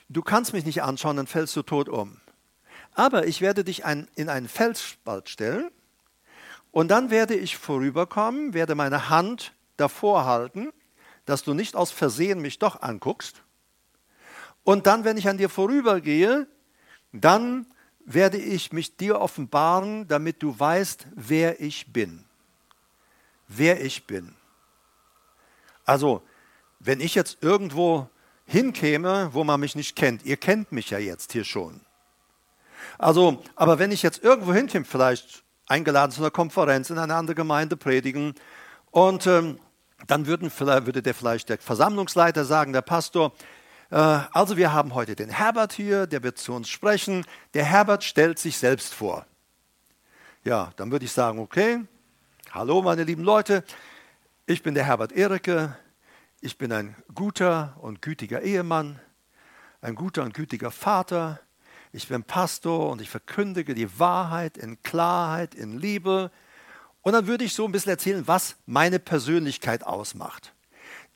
du 0.08 0.22
kannst 0.22 0.52
mich 0.52 0.64
nicht 0.64 0.82
anschauen, 0.82 1.16
dann 1.16 1.26
fällst 1.26 1.54
du 1.56 1.62
tot 1.62 1.88
um. 1.88 2.20
Aber 2.94 3.26
ich 3.26 3.40
werde 3.40 3.64
dich 3.64 3.84
ein, 3.84 4.08
in 4.16 4.28
einen 4.28 4.48
Felsspalt 4.48 5.28
stellen 5.28 5.70
und 6.72 6.88
dann 6.88 7.10
werde 7.10 7.34
ich 7.34 7.56
vorüberkommen, 7.56 8.54
werde 8.54 8.74
meine 8.74 9.08
Hand 9.08 9.52
davor 9.76 10.24
halten, 10.24 10.72
dass 11.24 11.42
du 11.42 11.54
nicht 11.54 11.76
aus 11.76 11.90
Versehen 11.90 12.40
mich 12.40 12.58
doch 12.58 12.82
anguckst. 12.82 13.42
Und 14.64 14.86
dann, 14.86 15.04
wenn 15.04 15.16
ich 15.16 15.28
an 15.28 15.38
dir 15.38 15.48
vorübergehe, 15.48 16.46
dann 17.12 17.66
werde 18.04 18.38
ich 18.38 18.72
mich 18.72 18.96
dir 18.96 19.20
offenbaren, 19.20 20.08
damit 20.08 20.42
du 20.42 20.58
weißt, 20.58 21.06
wer 21.14 21.60
ich 21.60 21.92
bin. 21.92 22.24
Wer 23.46 23.84
ich 23.84 24.06
bin. 24.06 24.34
Also, 25.88 26.20
wenn 26.80 27.00
ich 27.00 27.14
jetzt 27.14 27.38
irgendwo 27.40 28.10
hinkäme, 28.44 29.30
wo 29.32 29.42
man 29.42 29.58
mich 29.58 29.74
nicht 29.74 29.96
kennt, 29.96 30.22
ihr 30.22 30.36
kennt 30.36 30.70
mich 30.70 30.90
ja 30.90 30.98
jetzt 30.98 31.32
hier 31.32 31.44
schon. 31.44 31.80
Also, 32.98 33.42
aber 33.56 33.78
wenn 33.78 33.90
ich 33.90 34.02
jetzt 34.02 34.22
irgendwo 34.22 34.52
hinkäme, 34.52 34.84
vielleicht 34.84 35.44
eingeladen 35.66 36.12
zu 36.12 36.20
einer 36.20 36.30
Konferenz 36.30 36.90
in 36.90 36.98
eine 36.98 37.14
andere 37.14 37.34
Gemeinde 37.34 37.78
predigen 37.78 38.34
und 38.90 39.26
ähm, 39.26 39.58
dann 40.06 40.26
würden, 40.26 40.52
würde 40.58 41.02
der 41.02 41.14
vielleicht 41.14 41.48
der 41.48 41.56
Versammlungsleiter 41.56 42.44
sagen, 42.44 42.74
der 42.74 42.82
Pastor, 42.82 43.32
äh, 43.90 43.96
also 43.96 44.58
wir 44.58 44.74
haben 44.74 44.94
heute 44.94 45.16
den 45.16 45.30
Herbert 45.30 45.72
hier, 45.72 46.06
der 46.06 46.22
wird 46.22 46.36
zu 46.36 46.52
uns 46.52 46.68
sprechen. 46.68 47.24
Der 47.54 47.64
Herbert 47.64 48.04
stellt 48.04 48.38
sich 48.38 48.58
selbst 48.58 48.92
vor. 48.92 49.24
Ja, 50.44 50.70
dann 50.76 50.90
würde 50.90 51.06
ich 51.06 51.12
sagen, 51.12 51.38
okay, 51.38 51.80
hallo 52.52 52.82
meine 52.82 53.04
lieben 53.04 53.24
Leute, 53.24 53.64
ich 54.48 54.62
bin 54.62 54.74
der 54.74 54.86
Herbert 54.86 55.12
Erike, 55.12 55.76
ich 56.40 56.56
bin 56.56 56.72
ein 56.72 56.96
guter 57.14 57.76
und 57.82 58.00
gütiger 58.00 58.40
Ehemann, 58.40 58.98
ein 59.82 59.94
guter 59.94 60.22
und 60.22 60.32
gütiger 60.32 60.70
Vater, 60.70 61.38
ich 61.92 62.08
bin 62.08 62.24
Pastor 62.24 62.88
und 62.88 63.02
ich 63.02 63.10
verkündige 63.10 63.74
die 63.74 63.98
Wahrheit 63.98 64.56
in 64.56 64.82
Klarheit, 64.82 65.54
in 65.54 65.78
Liebe. 65.78 66.30
Und 67.02 67.12
dann 67.12 67.26
würde 67.26 67.44
ich 67.44 67.52
so 67.52 67.66
ein 67.66 67.72
bisschen 67.72 67.90
erzählen, 67.90 68.26
was 68.26 68.56
meine 68.64 68.98
Persönlichkeit 68.98 69.84
ausmacht. 69.84 70.54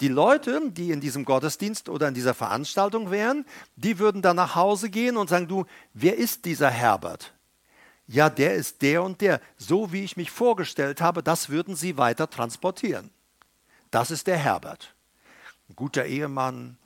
Die 0.03 0.09
Leute, 0.09 0.61
die 0.71 0.91
in 0.91 1.01
diesem 1.01 1.25
Gottesdienst 1.25 1.89
oder 1.89 2.09
in 2.09 2.15
dieser 2.15 2.35
Veranstaltung 2.35 3.11
wären, 3.11 3.47
die 3.77 3.99
würden 3.99 4.21
dann 4.21 4.37
nach 4.37 4.57
Hause 4.57 4.91
gehen 4.91 5.17
und 5.17 5.31
sagen, 5.31 5.49
du, 5.49 5.65
wer 5.95 6.19
ist 6.19 6.45
dieser 6.45 6.69
Herbert? 6.69 7.33
Ja, 8.07 8.29
der 8.29 8.57
ist 8.57 8.83
der 8.83 9.03
und 9.03 9.23
der. 9.23 9.41
So 9.57 9.91
wie 9.91 10.05
ich 10.05 10.19
mich 10.19 10.31
vorgestellt 10.31 11.01
habe, 11.01 11.23
das 11.23 11.49
würden 11.49 11.77
sie 11.77 11.97
weiter 11.97 12.29
transportieren. 12.29 13.11
Das 13.93 14.11
ist 14.11 14.27
der 14.27 14.39
Herbert. 14.39 14.95
Guter 15.77 16.07
Ehemann, 16.07 16.79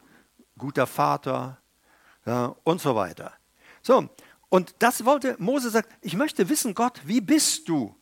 guter 0.59 0.87
Vater 0.87 1.59
ja, 2.27 2.55
und 2.65 2.81
so 2.81 2.97
weiter. 2.97 3.33
So, 3.81 4.09
und 4.49 4.75
das 4.81 5.05
wollte 5.05 5.37
Mose 5.39 5.71
sagt, 5.71 5.89
ich 6.03 6.17
möchte 6.17 6.49
wissen, 6.49 6.75
Gott, 6.75 7.01
wie 7.05 7.21
bist 7.21 7.69
du? 7.69 7.95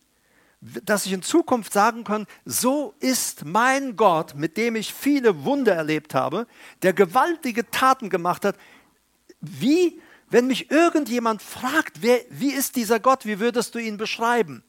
Dass 0.60 1.04
ich 1.04 1.12
in 1.12 1.20
Zukunft 1.20 1.74
sagen 1.74 2.04
kann, 2.04 2.26
so 2.46 2.94
ist 2.98 3.44
mein 3.44 3.96
Gott, 3.96 4.34
mit 4.34 4.56
dem 4.56 4.74
ich 4.74 4.94
viele 4.94 5.44
Wunder 5.44 5.74
erlebt 5.74 6.14
habe, 6.14 6.46
der 6.80 6.94
gewaltige 6.94 7.70
Taten 7.70 8.08
gemacht 8.08 8.46
hat. 8.46 8.56
Wie, 9.40 10.00
wenn 10.30 10.46
mich 10.46 10.70
irgendjemand 10.70 11.42
fragt, 11.42 12.00
wer, 12.00 12.20
wie 12.30 12.52
ist 12.52 12.76
dieser 12.76 13.00
Gott, 13.00 13.26
wie 13.26 13.38
würdest 13.38 13.74
du 13.74 13.78
ihn 13.78 13.98
beschreiben? 13.98 14.64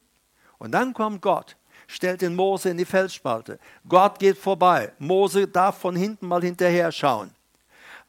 Und 0.58 0.72
dann 0.72 0.92
kommt 0.92 1.22
Gott, 1.22 1.56
stellt 1.86 2.22
den 2.22 2.34
Mose 2.34 2.70
in 2.70 2.78
die 2.78 2.84
Felsspalte. 2.84 3.58
Gott 3.88 4.18
geht 4.18 4.38
vorbei. 4.38 4.92
Mose 4.98 5.46
darf 5.46 5.78
von 5.78 5.96
hinten 5.96 6.26
mal 6.26 6.42
hinterher 6.42 6.92
schauen. 6.92 7.30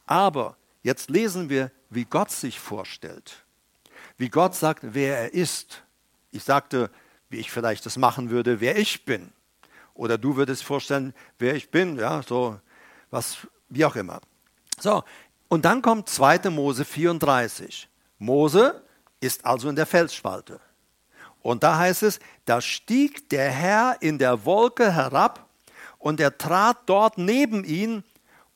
Aber 0.05 0.55
jetzt 0.83 1.09
lesen 1.09 1.49
wir 1.49 1.71
wie 1.89 2.05
Gott 2.05 2.31
sich 2.31 2.59
vorstellt, 2.59 3.43
wie 4.17 4.29
Gott 4.29 4.55
sagt, 4.55 4.81
wer 4.83 5.17
er 5.17 5.33
ist. 5.33 5.83
Ich 6.31 6.43
sagte, 6.43 6.89
wie 7.29 7.37
ich 7.37 7.51
vielleicht 7.51 7.85
das 7.85 7.97
machen 7.97 8.29
würde, 8.29 8.59
wer 8.59 8.77
ich 8.77 9.05
bin. 9.05 9.31
Oder 9.93 10.17
du 10.17 10.35
würdest 10.35 10.63
vorstellen, 10.63 11.13
wer 11.39 11.55
ich 11.55 11.69
bin, 11.71 11.97
ja, 11.97 12.21
so 12.21 12.59
was, 13.09 13.37
wie 13.69 13.85
auch 13.85 13.95
immer. 13.95 14.21
So, 14.79 15.03
und 15.47 15.65
dann 15.65 15.81
kommt 15.81 16.09
2. 16.09 16.49
Mose 16.49 16.85
34. 16.85 17.89
Mose 18.19 18.83
ist 19.19 19.45
also 19.45 19.69
in 19.69 19.75
der 19.75 19.85
Felsspalte. 19.85 20.59
Und 21.47 21.63
da 21.63 21.77
heißt 21.77 22.03
es, 22.03 22.19
da 22.43 22.59
stieg 22.59 23.29
der 23.29 23.49
Herr 23.49 23.95
in 24.01 24.17
der 24.17 24.43
Wolke 24.43 24.93
herab 24.93 25.47
und 25.97 26.19
er 26.19 26.37
trat 26.37 26.75
dort 26.87 27.17
neben 27.17 27.63
ihn 27.63 28.03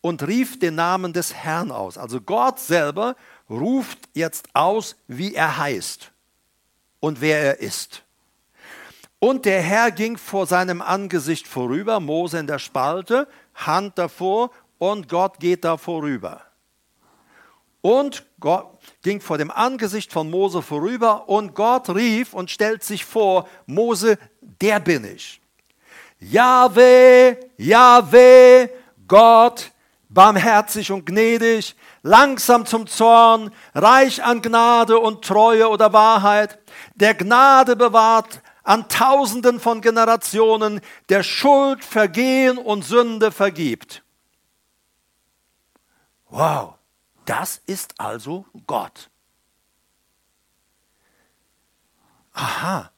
und 0.01 0.27
rief 0.27 0.60
den 0.60 0.75
Namen 0.75 1.13
des 1.13 1.33
Herrn 1.33 1.71
aus. 1.71 1.98
Also 1.98 2.19
Gott 2.19 2.60
selber 2.60 3.15
ruft 3.50 3.98
jetzt 4.13 4.50
aus, 4.51 4.98
wie 5.07 5.33
er 5.33 5.57
heißt 5.57 6.12
und 7.00 7.21
wer 7.21 7.39
er 7.39 7.60
ist. 7.62 8.03
Und 9.19 9.45
der 9.45 9.62
Herr 9.62 9.91
ging 9.91 10.17
vor 10.17 10.45
seinem 10.45 10.81
Angesicht 10.81 11.48
vorüber, 11.48 12.01
Mose 12.01 12.39
in 12.39 12.48
der 12.48 12.60
Spalte, 12.60 13.29
Hand 13.55 13.98
davor 14.00 14.51
und 14.79 15.07
Gott 15.07 15.39
geht 15.39 15.63
da 15.63 15.77
vorüber. 15.77 16.41
Und 17.82 18.26
Gott 18.40 18.80
ging 19.02 19.20
vor 19.22 19.38
dem 19.38 19.50
Angesicht 19.50 20.14
von 20.14 20.30
Mose 20.30 20.62
vorüber 20.62 21.28
und 21.28 21.56
Gott 21.56 21.90
rief 21.90 22.34
und 22.34 22.52
stellt 22.52 22.84
sich 22.84 23.06
vor, 23.06 23.48
Mose, 23.66 24.18
der 24.42 24.80
bin 24.80 25.04
ich. 25.04 25.42
Jahwe, 26.20 27.38
Jahwe, 27.58 28.70
Gott, 29.08 29.72
barmherzig 30.10 30.92
und 30.92 31.06
gnädig, 31.06 31.76
langsam 32.04 32.66
zum 32.68 32.86
Zorn, 32.86 33.52
reich 33.74 34.24
an 34.24 34.42
Gnade 34.44 35.00
und 35.00 35.26
Treue 35.26 35.68
oder 35.68 35.92
Wahrheit, 35.94 36.60
der 36.96 37.16
Gnade 37.16 37.76
bewahrt 37.76 38.42
an 38.64 38.88
Tausenden 38.90 39.60
von 39.60 39.82
Generationen, 39.82 40.82
der 41.10 41.24
Schuld, 41.24 41.84
Vergehen 41.84 42.60
und 42.60 42.84
Sünde 42.84 43.32
vergibt. 43.32 44.04
Wow, 46.30 46.76
das 47.32 47.62
ist 47.66 47.98
also 47.98 48.46
Gott. 48.68 49.10
Aha, 52.34 52.92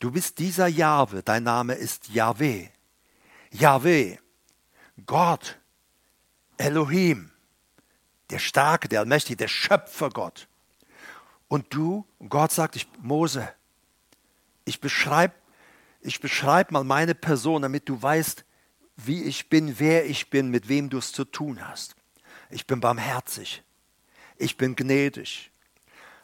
du 0.00 0.10
bist 0.10 0.40
dieser 0.40 0.66
Jahwe, 0.66 1.22
dein 1.22 1.44
Name 1.44 1.74
ist 1.74 2.08
Yahweh. 2.08 2.70
Yahweh, 3.52 4.16
Gott, 5.06 5.60
Elohim, 6.56 7.30
der 8.30 8.40
Starke, 8.40 8.88
der 8.88 8.98
Allmächtige, 8.98 9.36
der 9.36 9.48
Schöpfergott. 9.48 10.48
Und 11.46 11.72
du, 11.72 12.04
Gott 12.28 12.50
sagt, 12.50 12.74
ich, 12.74 12.88
Mose, 12.98 13.48
ich 14.64 14.80
beschreibe 14.80 15.34
ich 16.00 16.18
beschreib 16.18 16.72
mal 16.72 16.82
meine 16.82 17.14
Person, 17.14 17.62
damit 17.62 17.88
du 17.88 18.02
weißt, 18.02 18.44
wie 18.96 19.22
ich 19.22 19.48
bin, 19.48 19.78
wer 19.78 20.06
ich 20.06 20.30
bin, 20.30 20.50
mit 20.50 20.68
wem 20.68 20.90
du 20.90 20.98
es 20.98 21.12
zu 21.12 21.24
tun 21.24 21.68
hast. 21.68 21.94
Ich 22.50 22.66
bin 22.66 22.80
barmherzig. 22.80 23.62
Ich 24.36 24.56
bin 24.56 24.76
gnädig. 24.76 25.50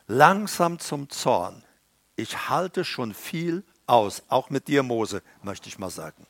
Langsam 0.06 0.78
zum 0.78 1.09
Zorn. 1.11 1.64
Ich 2.16 2.49
halte 2.49 2.85
schon 2.85 3.14
viel 3.14 3.64
aus, 3.87 4.23
auch 4.28 4.50
mit 4.50 4.68
dir, 4.68 4.83
Mose, 4.83 5.23
möchte 5.42 5.68
ich 5.68 5.78
mal 5.78 5.90
sagen. 5.90 6.26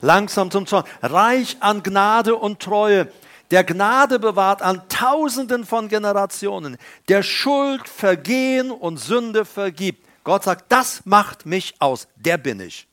Langsam 0.00 0.50
zum 0.50 0.66
Zorn. 0.66 0.84
Reich 1.02 1.56
an 1.60 1.82
Gnade 1.82 2.34
und 2.34 2.60
Treue 2.60 3.12
der 3.50 3.64
Gnade 3.64 4.18
bewahrt 4.18 4.62
an 4.62 4.88
Tausenden 4.88 5.64
von 5.64 5.88
Generationen, 5.88 6.76
der 7.08 7.22
Schuld, 7.22 7.88
Vergehen 7.88 8.70
und 8.70 8.98
Sünde 8.98 9.44
vergibt. 9.44 10.06
Gott 10.24 10.44
sagt, 10.44 10.70
das 10.70 11.06
macht 11.06 11.46
mich 11.46 11.74
aus, 11.78 12.08
der 12.16 12.36
bin 12.36 12.60
ich. 12.60 12.86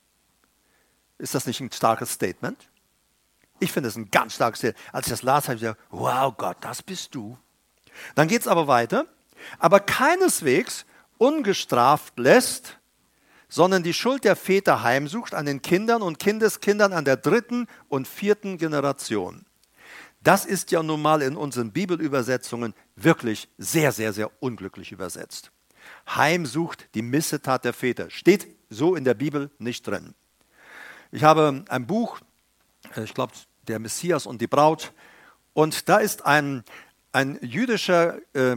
Ist 1.17 1.35
das 1.35 1.45
nicht 1.45 1.59
ein 1.59 1.71
starkes 1.71 2.11
Statement? 2.11 2.57
Ich 3.59 3.71
finde 3.71 3.89
es 3.89 3.95
ein 3.95 4.11
ganz 4.11 4.35
starkes 4.35 4.59
Statement. 4.59 4.93
Als 4.93 5.07
ich 5.07 5.11
das 5.11 5.23
las, 5.23 5.45
habe 5.45 5.55
ich 5.55 5.61
gesagt, 5.61 5.79
wow 5.89 6.35
Gott, 6.35 6.57
das 6.61 6.83
bist 6.83 7.15
du. 7.15 7.37
Dann 8.15 8.27
geht 8.27 8.41
es 8.41 8.47
aber 8.47 8.67
weiter, 8.67 9.05
aber 9.59 9.79
keineswegs 9.79 10.85
ungestraft 11.17 12.17
lässt, 12.19 12.77
sondern 13.47 13.83
die 13.83 13.93
Schuld 13.93 14.23
der 14.23 14.35
Väter 14.35 14.83
heimsucht 14.83 15.33
an 15.33 15.45
den 15.45 15.61
Kindern 15.61 16.01
und 16.01 16.19
Kindeskindern 16.19 16.93
an 16.93 17.05
der 17.05 17.15
dritten 17.17 17.67
und 17.87 18.07
vierten 18.07 18.57
Generation. 18.57 19.45
Das 20.21 20.43
ist 20.45 20.71
ja 20.71 20.81
nun 20.81 21.01
mal 21.01 21.21
in 21.21 21.37
unseren 21.37 21.71
Bibelübersetzungen 21.71 22.73
wirklich 22.95 23.47
sehr, 23.57 23.91
sehr, 23.91 24.11
sehr 24.11 24.31
unglücklich 24.41 24.91
übersetzt. 24.91 25.51
Heimsucht 26.09 26.89
die 26.95 27.03
Missetat 27.03 27.63
der 27.63 27.73
Väter. 27.73 28.09
Steht 28.09 28.47
so 28.69 28.95
in 28.95 29.03
der 29.03 29.13
Bibel 29.13 29.51
nicht 29.59 29.85
drin. 29.85 30.15
Ich 31.11 31.23
habe 31.23 31.63
ein 31.69 31.85
Buch, 31.85 32.19
ich 33.03 33.13
glaube, 33.13 33.33
der 33.67 33.79
Messias 33.79 34.25
und 34.25 34.41
die 34.41 34.47
Braut, 34.47 34.93
und 35.53 35.87
da 35.89 35.97
ist 35.97 36.25
ein, 36.25 36.63
ein 37.11 37.39
jüdischer 37.41 38.17
äh, 38.33 38.55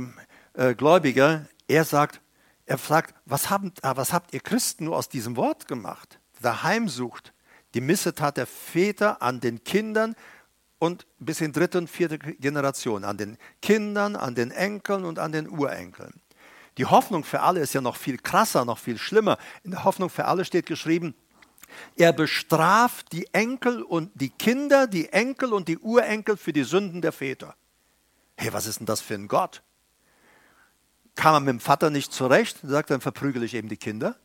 äh, 0.55 0.75
Gläubiger, 0.75 1.47
er 1.69 1.85
sagt, 1.85 2.21
er 2.67 2.79
fragt, 2.79 3.15
was, 3.25 3.51
haben, 3.51 3.73
ah, 3.83 3.97
was 3.97 4.13
habt 4.13 4.35
ihr 4.35 4.41
Christen 4.41 4.87
nur 4.87 4.97
aus 4.97 5.09
diesem 5.09 5.37
Wort 5.37 5.69
gemacht? 5.69 6.19
Der 6.43 6.63
Heimsucht, 6.63 7.33
die 7.75 7.81
Missetat 7.81 8.37
der 8.37 8.47
Väter 8.47 9.23
an 9.23 9.41
den 9.41 9.65
Kindern 9.65 10.15
und 10.79 11.07
bis 11.19 11.41
in 11.41 11.53
dritte 11.53 11.79
und 11.79 11.89
vierte 11.89 12.19
Generation, 12.19 13.05
an 13.05 13.17
den 13.17 13.39
Kindern, 13.63 14.17
an 14.17 14.35
den 14.35 14.51
Enkeln 14.51 15.05
und 15.05 15.19
an 15.19 15.33
den 15.33 15.49
Urenkeln. 15.49 16.21
Die 16.79 16.87
Hoffnung 16.87 17.25
für 17.25 17.41
alle 17.41 17.61
ist 17.61 17.75
ja 17.75 17.81
noch 17.81 17.97
viel 17.97 18.19
krasser, 18.19 18.65
noch 18.65 18.79
viel 18.79 18.99
schlimmer. 18.99 19.39
In 19.65 19.73
der 19.73 19.85
Hoffnung 19.85 20.11
für 20.11 20.27
alle 20.27 20.45
steht 20.45 20.67
geschrieben, 20.67 21.15
er 21.97 22.13
bestraft 22.13 23.13
die 23.13 23.33
Enkel 23.33 23.83
und 23.83 24.11
die 24.15 24.31
Kinder, 24.31 24.87
die 24.87 25.09
Enkel 25.13 25.53
und 25.53 25.69
die 25.69 25.79
Urenkel 25.79 26.37
für 26.37 26.53
die 26.53 26.65
Sünden 26.65 27.03
der 27.03 27.13
Väter. 27.13 27.55
Hey, 28.37 28.53
was 28.53 28.67
ist 28.67 28.79
denn 28.81 28.87
das 28.87 29.01
für 29.01 29.15
ein 29.15 29.29
Gott? 29.29 29.63
Kam 31.15 31.35
er 31.35 31.41
mit 31.41 31.49
dem 31.49 31.61
Vater 31.61 31.91
nicht 31.91 32.13
zurecht, 32.13 32.59
sagt, 32.63 32.91
dann 32.91 33.01
verprügele 33.01 33.45
ich 33.45 33.55
eben 33.55 33.69
die 33.69 33.77
Kinder. 33.77 34.17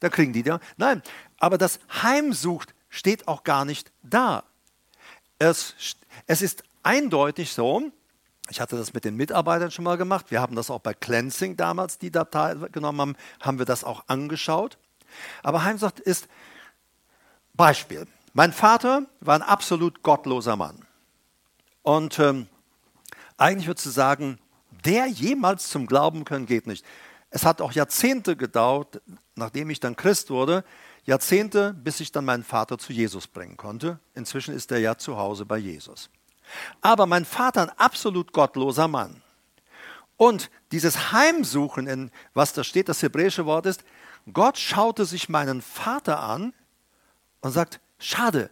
Da 0.00 0.08
kriegen 0.08 0.32
die 0.32 0.42
da. 0.42 0.58
Nein, 0.76 1.02
aber 1.38 1.58
das 1.58 1.78
Heimsucht 2.02 2.74
steht 2.88 3.28
auch 3.28 3.44
gar 3.44 3.64
nicht 3.64 3.92
da. 4.02 4.44
Es, 5.38 5.74
es 6.26 6.42
ist 6.42 6.64
eindeutig 6.82 7.52
so, 7.52 7.92
ich 8.50 8.60
hatte 8.60 8.76
das 8.76 8.94
mit 8.94 9.04
den 9.04 9.16
Mitarbeitern 9.16 9.70
schon 9.70 9.84
mal 9.84 9.96
gemacht, 9.96 10.30
wir 10.30 10.40
haben 10.40 10.56
das 10.56 10.70
auch 10.70 10.80
bei 10.80 10.94
Cleansing 10.94 11.56
damals, 11.56 11.98
die 11.98 12.10
Datei 12.10 12.54
genommen 12.72 13.00
haben, 13.00 13.16
haben 13.40 13.58
wir 13.58 13.66
das 13.66 13.84
auch 13.84 14.04
angeschaut. 14.08 14.78
Aber 15.42 15.64
Heimsucht 15.64 16.00
ist 16.00 16.28
Beispiel. 17.54 18.06
Mein 18.32 18.52
Vater 18.52 19.06
war 19.20 19.34
ein 19.34 19.42
absolut 19.42 20.02
gottloser 20.02 20.56
Mann. 20.56 20.86
Und 21.82 22.18
ähm, 22.18 22.48
eigentlich 23.36 23.66
würdest 23.66 23.86
du 23.86 23.90
sagen, 23.90 24.38
der 24.84 25.06
jemals 25.06 25.68
zum 25.68 25.86
Glauben 25.86 26.24
können, 26.24 26.46
geht 26.46 26.66
nicht. 26.66 26.84
Es 27.30 27.44
hat 27.44 27.60
auch 27.60 27.72
Jahrzehnte 27.72 28.36
gedauert, 28.36 29.00
nachdem 29.34 29.70
ich 29.70 29.80
dann 29.80 29.96
Christ 29.96 30.30
wurde, 30.30 30.64
Jahrzehnte, 31.04 31.74
bis 31.74 32.00
ich 32.00 32.12
dann 32.12 32.24
meinen 32.24 32.44
Vater 32.44 32.78
zu 32.78 32.92
Jesus 32.92 33.26
bringen 33.26 33.56
konnte. 33.56 33.98
Inzwischen 34.14 34.54
ist 34.54 34.70
er 34.70 34.78
ja 34.78 34.96
zu 34.96 35.16
Hause 35.16 35.44
bei 35.44 35.58
Jesus. 35.58 36.10
Aber 36.80 37.06
mein 37.06 37.24
Vater, 37.24 37.62
ein 37.62 37.78
absolut 37.78 38.32
gottloser 38.32 38.88
Mann. 38.88 39.22
Und 40.16 40.50
dieses 40.70 41.12
Heimsuchen, 41.12 41.86
in 41.86 42.10
was 42.34 42.52
da 42.52 42.62
steht, 42.62 42.88
das 42.88 43.02
hebräische 43.02 43.46
Wort 43.46 43.66
ist, 43.66 43.82
Gott 44.32 44.58
schaute 44.58 45.04
sich 45.04 45.28
meinen 45.28 45.62
Vater 45.62 46.20
an 46.20 46.52
und 47.40 47.52
sagt, 47.52 47.80
schade, 47.98 48.50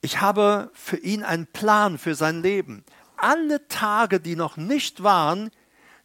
ich 0.00 0.20
habe 0.20 0.70
für 0.72 0.96
ihn 0.96 1.22
einen 1.22 1.46
Plan 1.46 1.98
für 1.98 2.14
sein 2.14 2.42
Leben. 2.42 2.84
Alle 3.16 3.68
Tage, 3.68 4.18
die 4.20 4.36
noch 4.36 4.56
nicht 4.56 5.02
waren, 5.02 5.50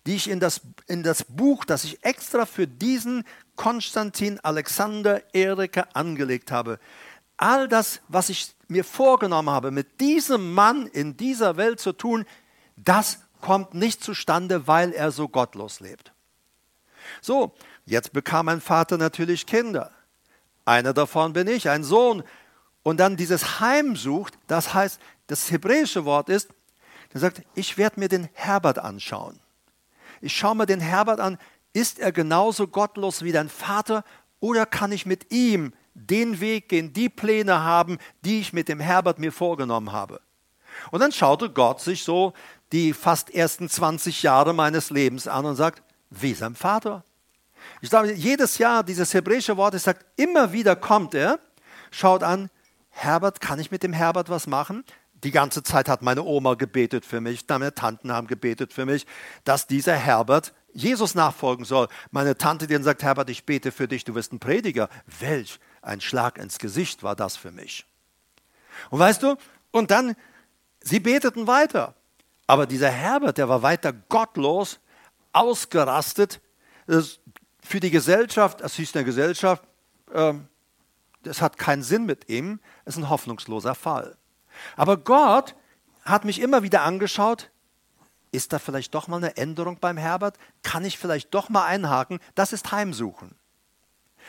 die 0.05 0.15
ich 0.15 0.29
in 0.29 0.39
das, 0.39 0.61
in 0.87 1.03
das 1.03 1.23
Buch, 1.23 1.65
das 1.65 1.83
ich 1.83 2.03
extra 2.05 2.45
für 2.45 2.67
diesen 2.67 3.23
Konstantin 3.55 4.39
Alexander 4.41 5.21
Erika 5.33 5.87
angelegt 5.93 6.51
habe, 6.51 6.79
all 7.37 7.67
das, 7.67 8.01
was 8.07 8.29
ich 8.29 8.53
mir 8.67 8.83
vorgenommen 8.83 9.49
habe, 9.49 9.71
mit 9.71 9.99
diesem 9.99 10.53
Mann 10.53 10.87
in 10.87 11.17
dieser 11.17 11.57
Welt 11.57 11.79
zu 11.79 11.93
tun, 11.93 12.25
das 12.75 13.19
kommt 13.41 13.73
nicht 13.73 14.03
zustande, 14.03 14.67
weil 14.67 14.91
er 14.91 15.11
so 15.11 15.27
gottlos 15.27 15.79
lebt. 15.79 16.11
So, 17.21 17.53
Jetzt 17.87 18.11
bekam 18.11 18.47
mein 18.47 18.59
Vater 18.59 18.97
natürlich 18.97 19.45
Kinder. 19.45 19.91
Einer 20.65 20.93
davon 20.93 21.31
bin 21.31 21.47
ich, 21.47 21.69
ein 21.69 21.85
Sohn. 21.85 22.21
Und 22.83 22.99
dann 22.99 23.15
dieses 23.15 23.61
Heimsucht, 23.61 24.37
das 24.47 24.73
heißt, 24.73 24.99
das 25.27 25.49
hebräische 25.51 26.03
Wort 26.03 26.27
ist, 26.27 26.49
er 27.13 27.21
sagt, 27.21 27.41
ich 27.55 27.77
werde 27.77 27.99
mir 28.01 28.09
den 28.09 28.27
Herbert 28.33 28.77
anschauen. 28.77 29.39
Ich 30.19 30.35
schaue 30.35 30.55
mir 30.55 30.65
den 30.65 30.81
Herbert 30.81 31.21
an, 31.21 31.37
ist 31.71 31.97
er 31.97 32.11
genauso 32.11 32.67
gottlos 32.67 33.23
wie 33.23 33.31
dein 33.31 33.47
Vater 33.47 34.03
oder 34.41 34.65
kann 34.65 34.91
ich 34.91 35.05
mit 35.05 35.31
ihm 35.31 35.73
den 35.93 36.41
Weg 36.41 36.67
gehen, 36.67 36.91
die 36.91 37.07
Pläne 37.07 37.63
haben, 37.63 37.99
die 38.25 38.41
ich 38.41 38.51
mit 38.51 38.67
dem 38.67 38.81
Herbert 38.81 39.17
mir 39.17 39.31
vorgenommen 39.31 39.93
habe? 39.93 40.19
Und 40.91 40.99
dann 40.99 41.13
schaute 41.13 41.49
Gott 41.49 41.79
sich 41.79 42.03
so 42.03 42.33
die 42.73 42.91
fast 42.91 43.29
ersten 43.33 43.69
20 43.69 44.23
Jahre 44.23 44.53
meines 44.53 44.89
Lebens 44.89 45.27
an 45.27 45.45
und 45.45 45.55
sagt, 45.55 45.81
wie 46.09 46.33
sein 46.33 46.53
Vater? 46.53 47.03
Ich 47.81 47.89
glaube, 47.89 48.13
jedes 48.13 48.57
Jahr 48.57 48.83
dieses 48.83 49.13
hebräische 49.13 49.57
Wort, 49.57 49.73
es 49.73 49.83
sagt, 49.83 50.05
immer 50.15 50.51
wieder 50.51 50.75
kommt 50.75 51.13
er, 51.13 51.39
schaut 51.91 52.23
an, 52.23 52.49
Herbert, 52.89 53.41
kann 53.41 53.59
ich 53.59 53.71
mit 53.71 53.83
dem 53.83 53.93
Herbert 53.93 54.29
was 54.29 54.47
machen? 54.47 54.83
Die 55.23 55.31
ganze 55.31 55.63
Zeit 55.63 55.89
hat 55.89 56.01
meine 56.01 56.23
Oma 56.23 56.55
gebetet 56.55 57.05
für 57.05 57.21
mich, 57.21 57.45
meine 57.47 57.73
Tanten 57.73 58.11
haben 58.11 58.27
gebetet 58.27 58.73
für 58.73 58.85
mich, 58.85 59.05
dass 59.43 59.67
dieser 59.67 59.95
Herbert 59.95 60.53
Jesus 60.73 61.15
nachfolgen 61.15 61.65
soll. 61.65 61.87
Meine 62.11 62.37
Tante, 62.37 62.67
die 62.67 62.75
sagt, 62.83 63.01
Herbert, 63.01 63.29
ich 63.31 63.45
bete 63.45 63.71
für 63.71 63.87
dich, 63.87 64.03
du 64.03 64.13
wirst 64.13 64.31
ein 64.31 64.39
Prediger. 64.39 64.89
Welch 65.19 65.59
ein 65.81 66.01
Schlag 66.01 66.37
ins 66.37 66.59
Gesicht 66.59 67.01
war 67.01 67.15
das 67.15 67.35
für 67.35 67.51
mich. 67.51 67.85
Und 68.91 68.99
weißt 68.99 69.23
du, 69.23 69.37
und 69.71 69.89
dann, 69.89 70.15
sie 70.81 70.99
beteten 70.99 71.47
weiter. 71.47 71.95
Aber 72.45 72.67
dieser 72.67 72.89
Herbert, 72.89 73.39
der 73.39 73.49
war 73.49 73.63
weiter 73.63 73.91
gottlos, 73.91 74.79
ausgerastet, 75.33 76.41
für 77.67 77.79
die 77.79 77.91
Gesellschaft, 77.91 78.61
es 78.61 78.75
hieß 78.75 78.95
eine 78.95 79.05
Gesellschaft, 79.05 79.63
ähm, 80.13 80.47
das 81.23 81.41
hat 81.41 81.57
keinen 81.57 81.83
Sinn 81.83 82.05
mit 82.05 82.29
ihm, 82.29 82.59
es 82.85 82.95
ist 82.95 83.03
ein 83.03 83.09
hoffnungsloser 83.09 83.75
Fall. 83.75 84.15
Aber 84.75 84.97
Gott 84.97 85.55
hat 86.03 86.25
mich 86.25 86.39
immer 86.41 86.63
wieder 86.63 86.83
angeschaut, 86.83 87.51
ist 88.31 88.53
da 88.53 88.59
vielleicht 88.59 88.93
doch 88.93 89.07
mal 89.07 89.17
eine 89.17 89.37
Änderung 89.37 89.79
beim 89.79 89.97
Herbert? 89.97 90.37
Kann 90.63 90.85
ich 90.85 90.97
vielleicht 90.97 91.33
doch 91.33 91.49
mal 91.49 91.65
einhaken? 91.65 92.19
Das 92.35 92.53
ist 92.53 92.71
Heimsuchen. 92.71 93.35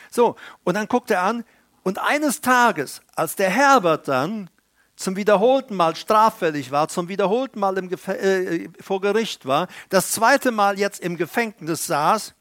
So, 0.09 0.35
und 0.63 0.75
dann 0.75 0.87
guckt 0.87 1.11
er 1.11 1.23
an, 1.23 1.43
und 1.83 1.97
eines 1.99 2.41
Tages, 2.41 3.01
als 3.15 3.35
der 3.35 3.49
Herbert 3.49 4.07
dann 4.07 4.49
zum 4.95 5.15
wiederholten 5.15 5.75
Mal 5.75 5.95
straffällig 5.95 6.71
war, 6.71 6.89
zum 6.89 7.07
wiederholten 7.07 7.59
Mal 7.59 7.77
äh, 7.77 8.67
vor 8.81 8.99
Gericht 8.99 9.45
war, 9.45 9.67
das 9.87 10.11
zweite 10.11 10.51
Mal 10.51 10.77
jetzt 10.77 10.99
im 10.99 11.15
Gefängnis 11.15 11.85
saß, 11.85 12.35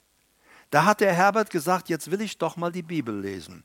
da 0.70 0.84
hat 0.84 1.00
der 1.00 1.12
Herbert 1.12 1.50
gesagt, 1.50 1.88
jetzt 1.88 2.10
will 2.10 2.20
ich 2.20 2.38
doch 2.38 2.56
mal 2.56 2.72
die 2.72 2.82
Bibel 2.82 3.18
lesen. 3.18 3.64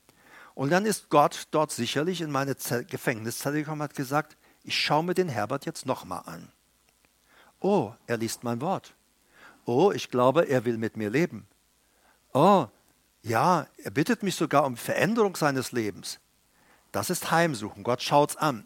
Und 0.55 0.71
dann 0.71 0.85
ist 0.85 1.09
Gott 1.09 1.47
dort 1.51 1.71
sicherlich 1.71 2.21
in 2.21 2.31
meine 2.31 2.55
Gefängniszelle 2.55 3.59
gekommen 3.59 3.81
und 3.81 3.85
hat 3.89 3.95
gesagt, 3.95 4.37
ich 4.63 4.77
schaue 4.77 5.03
mir 5.03 5.13
den 5.13 5.29
Herbert 5.29 5.65
jetzt 5.65 5.85
nochmal 5.85 6.23
an. 6.25 6.51
Oh, 7.59 7.93
er 8.07 8.17
liest 8.17 8.43
mein 8.43 8.61
Wort. 8.61 8.93
Oh, 9.65 9.91
ich 9.91 10.09
glaube, 10.09 10.47
er 10.47 10.65
will 10.65 10.77
mit 10.77 10.97
mir 10.97 11.09
leben. 11.09 11.47
Oh, 12.33 12.67
ja, 13.21 13.67
er 13.77 13.91
bittet 13.91 14.21
mich 14.21 14.35
sogar 14.35 14.65
um 14.65 14.77
Veränderung 14.77 15.35
seines 15.35 15.71
Lebens. 15.71 16.19
Das 16.91 17.09
ist 17.09 17.31
Heimsuchen. 17.31 17.83
Gott 17.83 18.01
schaut's 18.01 18.35
an. 18.35 18.65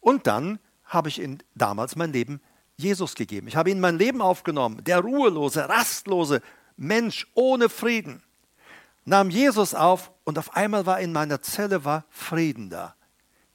Und 0.00 0.26
dann 0.26 0.58
habe 0.84 1.08
ich 1.08 1.20
ihm 1.20 1.38
damals 1.54 1.96
mein 1.96 2.12
Leben 2.12 2.40
Jesus 2.76 3.14
gegeben. 3.14 3.48
Ich 3.48 3.56
habe 3.56 3.70
ihn 3.70 3.80
mein 3.80 3.98
Leben 3.98 4.22
aufgenommen. 4.22 4.82
Der 4.84 5.00
ruhelose, 5.00 5.68
rastlose, 5.68 6.40
Mensch 6.80 7.26
ohne 7.34 7.68
Frieden, 7.68 8.22
nahm 9.04 9.28
Jesus 9.28 9.74
auf 9.74 10.10
und 10.24 10.38
auf 10.38 10.56
einmal 10.56 10.86
war 10.86 10.98
in 10.98 11.12
meiner 11.12 11.42
Zelle 11.42 11.84
war 11.84 12.06
Frieden 12.08 12.70
da. 12.70 12.94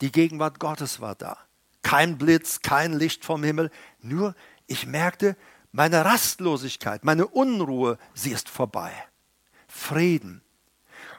Die 0.02 0.12
Gegenwart 0.12 0.60
Gottes 0.60 1.02
war 1.02 1.16
da. 1.16 1.38
Kein 1.82 2.20
Blitz, 2.20 2.62
kein 2.62 2.94
Licht 2.94 3.26
vom 3.26 3.44
Himmel, 3.44 3.72
nur 4.00 4.36
ich 4.68 4.86
merkte, 4.86 5.36
meine 5.72 6.06
Rastlosigkeit, 6.06 7.04
meine 7.04 7.26
Unruhe, 7.26 7.98
sie 8.14 8.32
ist 8.32 8.48
vorbei. 8.48 8.94
Frieden. 9.68 10.44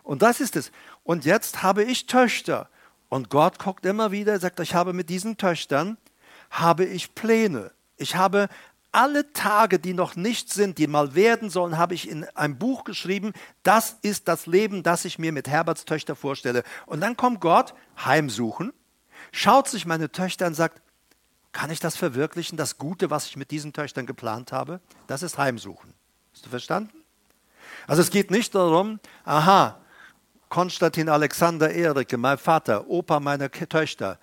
Und 0.04 0.22
das 0.22 0.40
ist 0.40 0.54
es. 0.54 0.70
Und 1.02 1.24
jetzt 1.24 1.64
habe 1.64 1.82
ich 1.82 2.06
Töchter. 2.06 2.68
Und 3.08 3.30
Gott 3.30 3.58
guckt 3.58 3.84
immer 3.84 4.12
wieder, 4.12 4.38
sagt, 4.38 4.60
ich 4.60 4.74
habe 4.74 4.92
mit 4.92 5.08
diesen 5.08 5.38
Töchtern, 5.38 5.98
habe 6.50 6.84
ich 6.84 7.16
Pläne. 7.16 7.72
Ich 7.96 8.14
habe 8.14 8.48
alle 8.96 9.30
Tage, 9.34 9.78
die 9.78 9.92
noch 9.92 10.16
nicht 10.16 10.50
sind, 10.50 10.78
die 10.78 10.86
mal 10.86 11.14
werden 11.14 11.50
sollen, 11.50 11.76
habe 11.76 11.92
ich 11.92 12.08
in 12.08 12.24
einem 12.30 12.56
Buch 12.56 12.84
geschrieben. 12.84 13.34
Das 13.62 13.98
ist 14.00 14.26
das 14.26 14.46
Leben, 14.46 14.82
das 14.82 15.04
ich 15.04 15.18
mir 15.18 15.32
mit 15.32 15.48
Herberts 15.48 15.84
Töchter 15.84 16.16
vorstelle. 16.16 16.62
Und 16.86 17.02
dann 17.02 17.14
kommt 17.14 17.42
Gott 17.42 17.74
heimsuchen, 18.02 18.72
schaut 19.32 19.68
sich 19.68 19.84
meine 19.84 20.10
Töchter 20.10 20.46
an 20.46 20.52
und 20.52 20.54
sagt, 20.54 20.80
kann 21.52 21.70
ich 21.70 21.78
das 21.78 21.94
verwirklichen, 21.94 22.56
das 22.56 22.78
Gute, 22.78 23.10
was 23.10 23.26
ich 23.26 23.36
mit 23.36 23.50
diesen 23.50 23.74
Töchtern 23.74 24.06
geplant 24.06 24.50
habe? 24.50 24.80
Das 25.08 25.22
ist 25.22 25.36
Heimsuchen. 25.36 25.92
Hast 26.32 26.46
du 26.46 26.50
verstanden? 26.50 27.04
Also 27.86 28.00
es 28.00 28.10
geht 28.10 28.30
nicht 28.30 28.54
darum, 28.54 28.98
aha, 29.26 29.78
Konstantin 30.48 31.10
Alexander 31.10 31.70
Erike, 31.70 32.16
mein 32.16 32.38
Vater, 32.38 32.88
Opa 32.88 33.20
meiner 33.20 33.50
Töchter, 33.50 34.18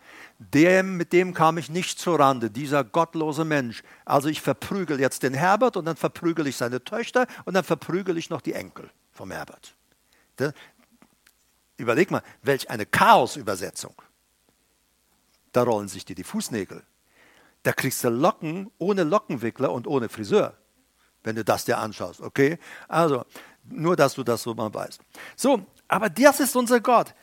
dem, 0.52 0.98
mit 0.98 1.14
dem 1.14 1.34
kam 1.34 1.58
ich 1.58 1.70
nicht 1.70 2.00
zur 2.00 2.20
Rande, 2.20 2.50
dieser 2.50 2.84
gottlose 2.84 3.46
Mensch. 3.46 3.84
Also 4.06 4.30
ich 4.30 4.42
verprügel 4.42 5.00
jetzt 5.00 5.24
den 5.24 5.34
Herbert 5.34 5.78
und 5.78 5.86
dann 5.86 5.96
verprügel 5.96 6.48
ich 6.48 6.58
seine 6.58 6.84
Töchter 6.84 7.28
und 7.46 7.54
dann 7.54 7.64
verprügel 7.64 8.18
ich 8.18 8.30
noch 8.30 8.42
die 8.42 8.54
Enkel 8.54 8.90
vom 9.12 9.32
Herbert. 9.32 9.76
Überleg 11.78 12.12
mal, 12.12 12.24
welch 12.42 12.70
eine 12.70 12.86
Chaos-Übersetzung. 12.86 13.94
Da 15.52 15.64
rollen 15.64 15.88
sich 15.88 16.06
dir 16.06 16.16
die 16.16 16.24
Fußnägel. 16.24 16.84
Da 17.62 17.74
kriegst 17.74 18.04
du 18.04 18.10
Locken 18.10 18.72
ohne 18.78 19.04
Lockenwickler 19.04 19.72
und 19.72 19.88
ohne 19.88 20.10
Friseur. 20.10 20.58
wenn 21.24 21.36
du 21.36 21.44
das 21.44 21.66
dir 21.66 21.78
anschaust, 21.78 22.22
okay? 22.22 22.60
Also, 22.88 23.26
nur, 23.64 23.96
dass 23.96 24.14
du 24.14 24.24
das 24.24 24.44
so 24.44 24.54
mal 24.54 24.74
weißt. 24.74 25.00
So, 25.36 25.66
aber 25.88 26.10
das 26.10 26.40
ist 26.40 26.56
unser 26.56 26.82
Gott. 26.82 27.14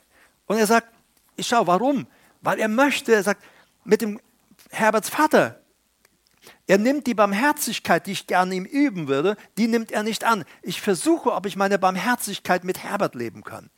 Und 0.47 0.57
er 0.57 0.67
sagt, 0.67 0.89
ich 1.37 1.47
schau, 1.47 1.67
warum? 1.67 2.07
Weil 2.41 2.59
er 2.59 2.69
möchte, 2.69 3.13
er 3.13 3.23
sagt, 3.23 3.43
mit 3.85 4.03
dem 4.03 4.21
Herberts 4.71 5.09
Vater, 5.09 5.61
er 6.67 6.79
nimmt 6.79 7.07
die 7.07 7.15
Barmherzigkeit, 7.15 8.07
die 8.07 8.13
ich 8.13 8.27
gerne 8.27 8.55
ihm 8.55 8.65
üben 8.65 9.09
würde, 9.09 9.37
die 9.59 9.67
nimmt 9.67 9.93
er 9.93 10.03
nicht 10.03 10.25
an. 10.25 10.45
Ich 10.63 10.81
versuche, 10.81 11.33
ob 11.33 11.45
ich 11.45 11.57
meine 11.57 11.79
Barmherzigkeit 11.79 12.65
mit 12.65 12.79
Herbert 12.79 13.15
leben 13.15 13.43
kann. 13.43 13.71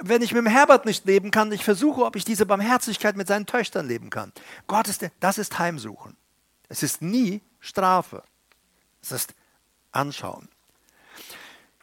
Wenn 0.00 0.22
ich 0.22 0.32
mit 0.32 0.44
dem 0.44 0.46
Herbert 0.46 0.86
nicht 0.86 1.04
leben 1.04 1.30
kann, 1.30 1.52
ich 1.52 1.64
versuche, 1.64 2.04
ob 2.04 2.16
ich 2.16 2.24
diese 2.24 2.46
Barmherzigkeit 2.46 3.16
mit 3.16 3.26
seinen 3.26 3.46
Töchtern 3.46 3.88
leben 3.88 4.08
kann. 4.08 4.32
Gott 4.68 4.88
ist, 4.88 5.04
das 5.20 5.38
ist 5.38 5.58
Heimsuchen. 5.58 6.16
Es 6.68 6.82
ist 6.82 7.02
nie 7.02 7.42
Strafe. 7.60 8.22
Es 9.02 9.12
ist 9.12 9.34
Anschauen. 9.90 10.48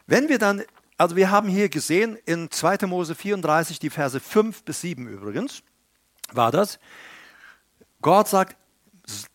Wenn 0.07 0.29
wir 0.29 0.39
dann, 0.39 0.63
also 0.97 1.15
wir 1.15 1.31
haben 1.31 1.49
hier 1.49 1.69
gesehen 1.69 2.17
in 2.25 2.49
2. 2.49 2.87
Mose 2.87 3.13
34, 3.13 3.79
die 3.79 3.89
Verse 3.89 4.19
5 4.19 4.63
bis 4.63 4.81
7 4.81 5.07
übrigens, 5.07 5.63
war 6.33 6.51
das, 6.51 6.79
Gott 8.01 8.27
sagt, 8.27 8.55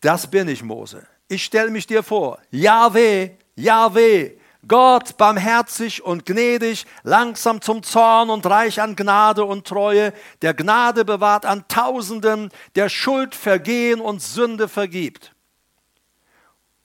das 0.01 0.29
bin 0.29 0.47
ich, 0.47 0.63
Mose. 0.63 1.05
Ich 1.27 1.43
stelle 1.43 1.71
mich 1.71 1.87
dir 1.87 2.03
vor, 2.03 2.39
Yahweh, 2.51 3.31
Yahweh, 3.55 4.31
Gott 4.67 5.17
barmherzig 5.17 6.03
und 6.03 6.25
gnädig, 6.25 6.85
langsam 7.03 7.61
zum 7.61 7.81
Zorn 7.83 8.29
und 8.29 8.45
reich 8.45 8.81
an 8.81 8.95
Gnade 8.95 9.43
und 9.43 9.67
Treue, 9.67 10.13
der 10.41 10.53
Gnade 10.53 11.03
bewahrt 11.03 11.45
an 11.45 11.67
Tausenden, 11.67 12.51
der 12.75 12.89
Schuld 12.89 13.33
vergehen 13.33 13.99
und 13.99 14.21
Sünde 14.21 14.67
vergibt. 14.67 15.33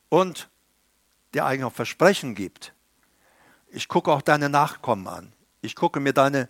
Und 0.09 0.49
der 1.35 1.67
auch 1.67 1.73
Versprechen 1.73 2.35
gibt. 2.35 2.73
Ich 3.69 3.89
gucke 3.89 4.11
auch 4.11 4.23
deine 4.23 4.49
Nachkommen 4.49 5.07
an. 5.07 5.33
Ich 5.61 5.75
gucke 5.75 6.01
mir 6.01 6.15
deine 6.15 6.49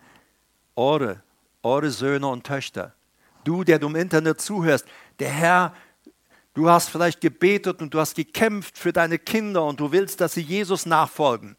Ohren, 0.77 1.21
eure 1.63 1.91
Söhne 1.91 2.29
und 2.29 2.47
Töchter. 2.47 2.95
Du, 3.47 3.63
der 3.63 3.79
du 3.79 3.87
im 3.87 3.95
Internet 3.95 4.41
zuhörst, 4.41 4.85
der 5.21 5.29
Herr, 5.29 5.73
du 6.55 6.69
hast 6.69 6.91
vielleicht 6.91 7.21
gebetet 7.21 7.81
und 7.81 7.95
du 7.95 8.01
hast 8.01 8.17
gekämpft 8.17 8.77
für 8.77 8.93
deine 8.93 9.21
Kinder 9.21 9.65
und 9.65 9.79
du 9.79 9.93
willst, 9.93 10.21
dass 10.21 10.35
sie 10.35 10.41
Jesus 10.41 10.85
nachfolgen. 10.85 11.57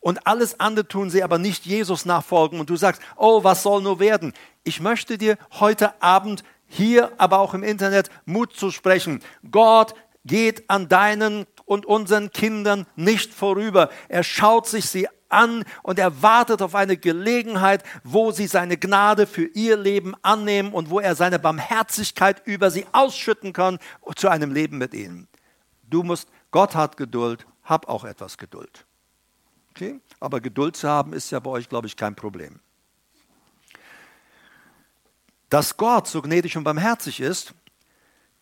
Und 0.00 0.26
alles 0.26 0.58
andere 0.58 0.88
tun 0.88 1.10
sie 1.10 1.22
aber 1.22 1.38
nicht 1.38 1.64
Jesus 1.64 2.06
nachfolgen 2.06 2.58
und 2.58 2.68
du 2.68 2.74
sagst, 2.74 3.00
oh, 3.16 3.44
was 3.44 3.62
soll 3.62 3.82
nur 3.82 4.00
werden? 4.00 4.32
Ich 4.64 4.80
möchte 4.80 5.16
dir 5.16 5.38
heute 5.60 6.02
Abend 6.02 6.42
hier, 6.66 7.12
aber 7.18 7.38
auch 7.38 7.54
im 7.54 7.62
Internet 7.62 8.10
Mut 8.24 8.52
zu 8.54 8.72
sprechen. 8.72 9.20
Gott 9.48 9.94
geht 10.24 10.68
an 10.68 10.88
deinen 10.88 11.46
und 11.64 11.86
unseren 11.86 12.32
Kindern 12.32 12.84
nicht 12.96 13.32
vorüber. 13.32 13.90
Er 14.08 14.24
schaut 14.24 14.66
sich 14.66 14.86
sie 14.86 15.06
an 15.32 15.64
und 15.82 15.98
er 15.98 16.22
wartet 16.22 16.62
auf 16.62 16.74
eine 16.74 16.96
Gelegenheit, 16.96 17.82
wo 18.04 18.30
sie 18.30 18.46
seine 18.46 18.76
Gnade 18.76 19.26
für 19.26 19.44
ihr 19.46 19.76
Leben 19.76 20.14
annehmen 20.22 20.72
und 20.72 20.90
wo 20.90 21.00
er 21.00 21.14
seine 21.14 21.38
Barmherzigkeit 21.38 22.42
über 22.46 22.70
sie 22.70 22.86
ausschütten 22.92 23.52
kann 23.52 23.78
zu 24.16 24.28
einem 24.28 24.52
Leben 24.52 24.78
mit 24.78 24.94
ihnen. 24.94 25.28
Du 25.82 26.02
musst, 26.02 26.28
Gott 26.50 26.74
hat 26.74 26.96
Geduld, 26.96 27.46
hab 27.64 27.88
auch 27.88 28.04
etwas 28.04 28.38
Geduld. 28.38 28.86
Okay? 29.70 30.00
Aber 30.20 30.40
Geduld 30.40 30.76
zu 30.76 30.88
haben 30.88 31.12
ist 31.12 31.30
ja 31.30 31.40
bei 31.40 31.50
euch, 31.50 31.68
glaube 31.68 31.86
ich, 31.86 31.96
kein 31.96 32.14
Problem. 32.14 32.60
Dass 35.48 35.76
Gott 35.76 36.08
so 36.08 36.22
gnädig 36.22 36.56
und 36.56 36.64
barmherzig 36.64 37.20
ist, 37.20 37.54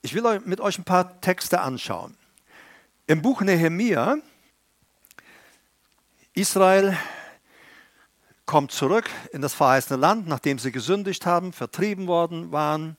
ich 0.02 0.14
will 0.14 0.40
mit 0.44 0.60
euch 0.60 0.78
ein 0.78 0.84
paar 0.84 1.20
Texte 1.20 1.60
anschauen. 1.60 2.16
Im 3.06 3.22
Buch 3.22 3.40
Nehemia, 3.40 4.18
Israel 6.34 6.96
kommt 8.46 8.72
zurück 8.72 9.10
in 9.32 9.42
das 9.42 9.54
verheißene 9.54 9.98
Land, 9.98 10.28
nachdem 10.28 10.58
sie 10.58 10.72
gesündigt 10.72 11.26
haben, 11.26 11.52
vertrieben 11.52 12.06
worden 12.06 12.52
waren, 12.52 12.96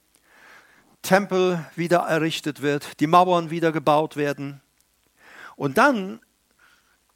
Tempel 1.01 1.65
wieder 1.75 1.99
errichtet 1.99 2.61
wird, 2.61 2.99
die 2.99 3.07
Mauern 3.07 3.49
wieder 3.49 3.71
gebaut 3.71 4.15
werden. 4.15 4.61
Und 5.55 5.77
dann 5.77 6.19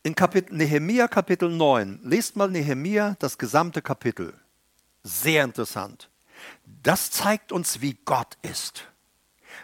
in 0.04 0.15
Kapitel, 0.15 0.56
Nehemia 0.56 1.08
Kapitel 1.08 1.49
9, 1.49 1.99
lest 2.04 2.36
mal 2.36 2.49
Nehemia 2.49 3.15
das 3.19 3.38
gesamte 3.38 3.82
Kapitel. 3.82 4.34
Sehr 5.04 5.43
interessant. 5.43 6.10
Das 6.84 7.12
zeigt 7.12 7.51
uns, 7.51 7.82
wie 7.82 7.97
Gott 8.06 8.38
ist. 8.41 8.88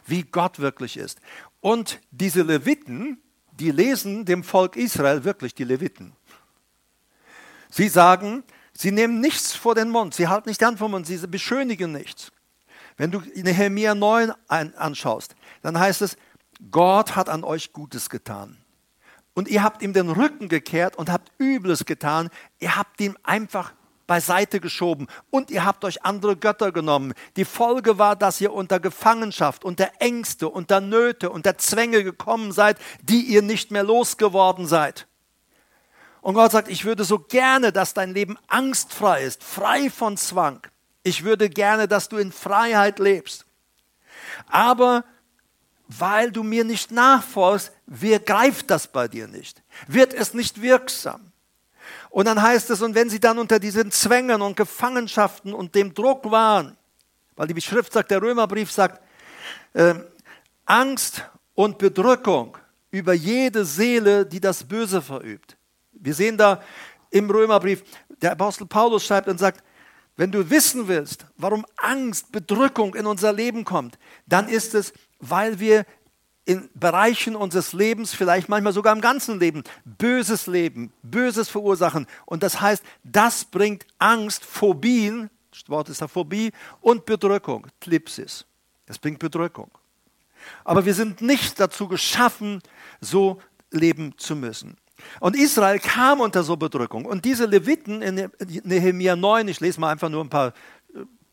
Wie 0.05 0.23
Gott 0.23 0.59
wirklich 0.59 0.97
ist. 0.97 1.19
Und 1.61 1.99
diese 2.11 2.41
Leviten, 2.41 3.21
die 3.51 3.71
lesen 3.71 4.25
dem 4.25 4.43
Volk 4.43 4.75
Israel 4.75 5.23
wirklich 5.23 5.53
die 5.53 5.63
Leviten. 5.63 6.13
Sie 7.71 7.87
sagen, 7.87 8.43
sie 8.73 8.91
nehmen 8.91 9.19
nichts 9.19 9.53
vor 9.53 9.73
den 9.73 9.89
Mund, 9.89 10.13
sie 10.13 10.27
halten 10.27 10.49
nicht 10.49 10.61
an 10.63 10.77
vom 10.77 10.91
Mund, 10.91 11.07
sie 11.07 11.17
beschönigen 11.27 11.91
nichts. 11.91 12.31
Wenn 12.97 13.09
du 13.09 13.21
Nehemiah 13.33 13.95
9 13.95 14.31
anschaust, 14.47 15.35
dann 15.63 15.79
heißt 15.79 16.03
es, 16.03 16.17
Gott 16.69 17.15
hat 17.15 17.29
an 17.29 17.43
euch 17.43 17.73
Gutes 17.73 18.09
getan. 18.09 18.57
Und 19.33 19.47
ihr 19.47 19.63
habt 19.63 19.81
ihm 19.81 19.93
den 19.93 20.09
Rücken 20.09 20.49
gekehrt 20.49 20.97
und 20.97 21.09
habt 21.09 21.31
Übles 21.39 21.85
getan. 21.85 22.29
Ihr 22.59 22.75
habt 22.75 22.99
ihm 22.99 23.17
einfach 23.23 23.73
beiseite 24.05 24.59
geschoben 24.59 25.07
und 25.29 25.49
ihr 25.51 25.63
habt 25.63 25.85
euch 25.85 26.03
andere 26.03 26.35
Götter 26.35 26.73
genommen. 26.73 27.13
Die 27.37 27.45
Folge 27.45 27.97
war, 27.97 28.17
dass 28.17 28.41
ihr 28.41 28.51
unter 28.51 28.81
Gefangenschaft, 28.81 29.63
unter 29.63 29.89
Ängste, 29.99 30.49
unter 30.49 30.81
Nöte, 30.81 31.29
unter 31.29 31.57
Zwänge 31.57 32.03
gekommen 32.03 32.51
seid, 32.51 32.77
die 33.01 33.21
ihr 33.21 33.41
nicht 33.41 33.71
mehr 33.71 33.83
losgeworden 33.83 34.67
seid. 34.67 35.07
Und 36.21 36.35
Gott 36.35 36.51
sagt, 36.51 36.69
ich 36.69 36.85
würde 36.85 37.03
so 37.03 37.19
gerne, 37.19 37.71
dass 37.71 37.93
dein 37.93 38.13
Leben 38.13 38.37
angstfrei 38.47 39.23
ist, 39.23 39.43
frei 39.43 39.89
von 39.89 40.17
Zwang. 40.17 40.61
Ich 41.03 41.23
würde 41.23 41.49
gerne, 41.49 41.87
dass 41.87 42.09
du 42.09 42.17
in 42.17 42.31
Freiheit 42.31 42.99
lebst. 42.99 43.45
Aber 44.47 45.03
weil 45.87 46.31
du 46.31 46.43
mir 46.43 46.63
nicht 46.63 46.91
nachfolgst, 46.91 47.71
wir 47.85 48.19
greift 48.19 48.69
das 48.69 48.87
bei 48.87 49.07
dir 49.07 49.27
nicht, 49.27 49.61
wird 49.87 50.13
es 50.13 50.33
nicht 50.33 50.61
wirksam. 50.61 51.31
Und 52.09 52.25
dann 52.25 52.41
heißt 52.41 52.69
es, 52.69 52.81
und 52.81 52.93
wenn 52.93 53.09
sie 53.09 53.19
dann 53.19 53.39
unter 53.39 53.59
diesen 53.59 53.91
Zwängen 53.91 54.41
und 54.41 54.55
Gefangenschaften 54.55 55.53
und 55.53 55.75
dem 55.75 55.93
Druck 55.93 56.29
waren, 56.29 56.77
weil 57.35 57.47
die 57.47 57.59
Schrift 57.61 57.93
sagt, 57.93 58.11
der 58.11 58.21
Römerbrief 58.21 58.71
sagt, 58.71 59.01
äh, 59.73 59.95
Angst 60.65 61.23
und 61.55 61.77
Bedrückung 61.77 62.57
über 62.91 63.13
jede 63.13 63.65
Seele, 63.65 64.25
die 64.25 64.39
das 64.39 64.63
Böse 64.63 65.01
verübt. 65.01 65.57
Wir 66.01 66.13
sehen 66.13 66.37
da 66.37 66.61
im 67.11 67.29
Römerbrief, 67.29 67.83
der 68.21 68.33
Apostel 68.33 68.65
Paulus 68.65 69.05
schreibt 69.05 69.27
und 69.27 69.37
sagt, 69.37 69.63
wenn 70.17 70.31
du 70.31 70.49
wissen 70.49 70.87
willst, 70.87 71.25
warum 71.37 71.65
Angst, 71.77 72.31
Bedrückung 72.31 72.95
in 72.95 73.05
unser 73.05 73.33
Leben 73.33 73.63
kommt, 73.63 73.97
dann 74.27 74.47
ist 74.47 74.75
es, 74.75 74.93
weil 75.19 75.59
wir 75.59 75.85
in 76.45 76.69
Bereichen 76.73 77.35
unseres 77.35 77.71
Lebens, 77.73 78.13
vielleicht 78.13 78.49
manchmal 78.49 78.73
sogar 78.73 78.93
im 78.93 79.01
ganzen 79.01 79.39
Leben, 79.39 79.63
Böses 79.85 80.47
leben, 80.47 80.91
Böses 81.03 81.49
verursachen. 81.49 82.07
Und 82.25 82.43
das 82.43 82.59
heißt, 82.59 82.83
das 83.03 83.45
bringt 83.45 83.85
Angst, 83.99 84.43
Phobien, 84.43 85.29
das 85.51 85.69
Wort 85.69 85.89
ist 85.89 86.01
ja 86.01 86.07
Phobie, 86.07 86.51
und 86.81 87.05
Bedrückung, 87.05 87.67
Tlipsis. 87.79 88.45
Das 88.87 88.97
bringt 88.97 89.19
Bedrückung. 89.19 89.69
Aber 90.63 90.85
wir 90.85 90.95
sind 90.95 91.21
nicht 91.21 91.59
dazu 91.59 91.87
geschaffen, 91.87 92.61
so 92.99 93.39
leben 93.69 94.17
zu 94.17 94.35
müssen. 94.35 94.77
Und 95.19 95.35
Israel 95.35 95.79
kam 95.79 96.19
unter 96.19 96.43
so 96.43 96.57
Bedrückung. 96.57 97.05
Und 97.05 97.25
diese 97.25 97.45
Leviten 97.45 98.01
in 98.01 98.29
Nehemiah 98.63 99.15
9, 99.15 99.47
ich 99.47 99.59
lese 99.59 99.79
mal 99.79 99.91
einfach 99.91 100.09
nur 100.09 100.23
ein 100.23 100.29
paar 100.29 100.53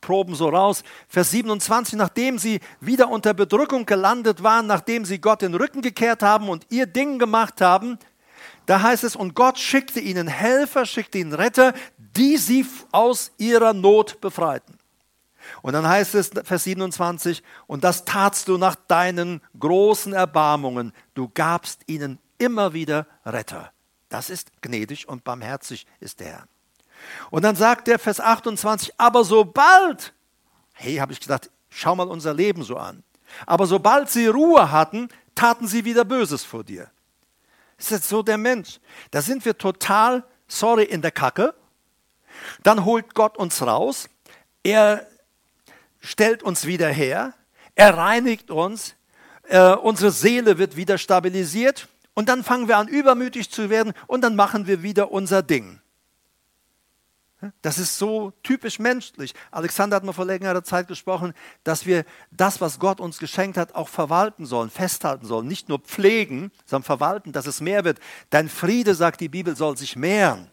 Proben 0.00 0.35
so 0.35 0.48
raus. 0.48 0.85
Vers 1.09 1.31
27, 1.31 1.98
nachdem 1.98 2.38
sie 2.38 2.61
wieder 2.81 3.09
unter 3.09 3.35
Bedrückung 3.35 3.85
gelandet 3.85 4.42
waren, 4.42 4.66
nachdem 4.66 5.04
sie 5.04 5.20
Gott 5.20 5.42
den 5.42 5.54
Rücken 5.54 5.83
gekehrt 5.83 6.22
haben 6.22 6.48
und 6.48 6.66
ihr 6.70 6.87
Ding 6.87 7.18
gemacht 7.18 7.61
haben, 7.61 7.98
da 8.66 8.83
heißt 8.83 9.04
es, 9.04 9.16
und 9.16 9.35
Gott 9.35 9.59
schickte 9.59 9.98
ihnen 9.98 10.28
Helfer, 10.28 10.85
schickte 10.85 11.18
ihnen 11.18 11.33
Retter, 11.33 11.72
die 11.96 12.37
sie 12.37 12.66
aus 12.92 13.33
ihrer 13.38 13.72
Not 13.72 14.20
befreiten. 14.20 14.78
Und 15.62 15.72
dann 15.72 15.88
heißt 15.88 16.14
es, 16.14 16.31
Vers 16.44 16.64
27, 16.64 17.42
und 17.66 17.83
das 17.83 18.04
tatst 18.04 18.48
du 18.48 18.59
nach 18.59 18.74
deinen 18.74 19.40
großen 19.59 20.12
Erbarmungen. 20.12 20.92
Du 21.14 21.31
gabst 21.33 21.83
ihnen 21.87 22.18
immer 22.38 22.72
wieder 22.72 23.07
Retter. 23.24 23.72
Das 24.09 24.31
ist 24.31 24.51
gnädig 24.62 25.09
und 25.09 25.24
barmherzig 25.24 25.87
ist 26.01 26.20
der 26.20 26.29
Herr. 26.29 26.48
Und 27.31 27.42
dann 27.42 27.57
sagt 27.57 27.87
der 27.87 27.98
Vers 27.98 28.20
28, 28.20 28.98
aber 28.98 29.24
sobald, 29.24 30.14
hey, 30.74 30.96
habe 30.96 31.12
ich 31.12 31.20
gesagt, 31.20 31.51
schau 31.70 31.94
mal 31.94 32.09
unser 32.09 32.35
Leben 32.35 32.62
so 32.62 32.77
an. 32.77 33.03
Aber 33.46 33.66
sobald 33.66 34.11
sie 34.11 34.27
Ruhe 34.27 34.70
hatten, 34.72 35.09
taten 35.35 35.68
sie 35.68 35.85
wieder 35.85 36.05
Böses 36.05 36.44
vor 36.44 36.64
dir. 36.64 36.90
ist 37.77 37.90
jetzt 37.90 38.09
so 38.09 38.22
der 38.22 38.38
Mensch. 38.38 38.81
Da 39.11 39.22
sind 39.22 39.44
wir 39.44 39.57
total, 39.57 40.24
sorry, 40.48 40.85
in 40.85 41.03
der 41.03 41.12
Kacke. 41.12 41.55
Dann 42.62 42.85
holt 42.85 43.14
Gott 43.14 43.37
uns 43.37 43.62
raus. 43.62 44.09
Er 44.62 45.07
stellt 46.01 46.42
uns 46.42 46.66
wieder 46.66 46.88
her. 46.88 47.35
Er 47.74 47.96
reinigt 47.96 48.51
uns. 48.51 48.94
Äh, 49.44 49.74
unsere 49.74 50.11
Seele 50.11 50.59
wird 50.59 50.77
wieder 50.77 50.98
stabilisiert. 50.98 51.88
Und 52.18 52.28
dann 52.28 52.42
fangen 52.42 52.66
wir 52.66 52.78
an, 52.78 52.88
übermütig 52.88 53.48
zu 53.48 53.70
werden 53.70 53.92
und 54.09 54.22
dann 54.22 54.35
machen 54.35 54.66
wir 54.66 54.83
wieder 54.83 55.12
unser 55.12 55.40
Ding. 55.40 55.81
Das 57.62 57.78
ist 57.78 57.96
so 57.96 58.33
typisch 58.42 58.81
menschlich. 58.81 59.35
Alexander 59.52 59.94
hat 59.94 60.02
mal 60.02 60.12
vor 60.12 60.24
längerer 60.24 60.64
Zeit 60.64 60.88
gesprochen, 60.88 61.33
dass 61.62 61.87
wir 61.87 62.04
das, 62.33 62.61
was 62.61 62.81
Gott 62.81 62.98
uns 62.98 63.18
geschenkt 63.18 63.57
hat, 63.57 63.76
auch 63.76 63.88
verwalten 63.88 64.46
sollen, 64.46 64.68
festhalten 64.68 65.26
sollen. 65.26 65.46
Nicht 65.46 65.68
nur 65.68 65.78
pflegen, 65.78 66.50
sondern 66.66 66.87
verwalten, 66.87 67.31
dass 67.31 67.46
es 67.46 67.61
mehr 67.61 67.85
wird. 67.85 68.00
Dein 68.31 68.48
Friede, 68.48 68.96
sagt 68.96 69.20
die 69.20 69.28
Bibel, 69.28 69.54
soll 69.54 69.76
sich 69.76 69.94
mehren. 69.94 70.50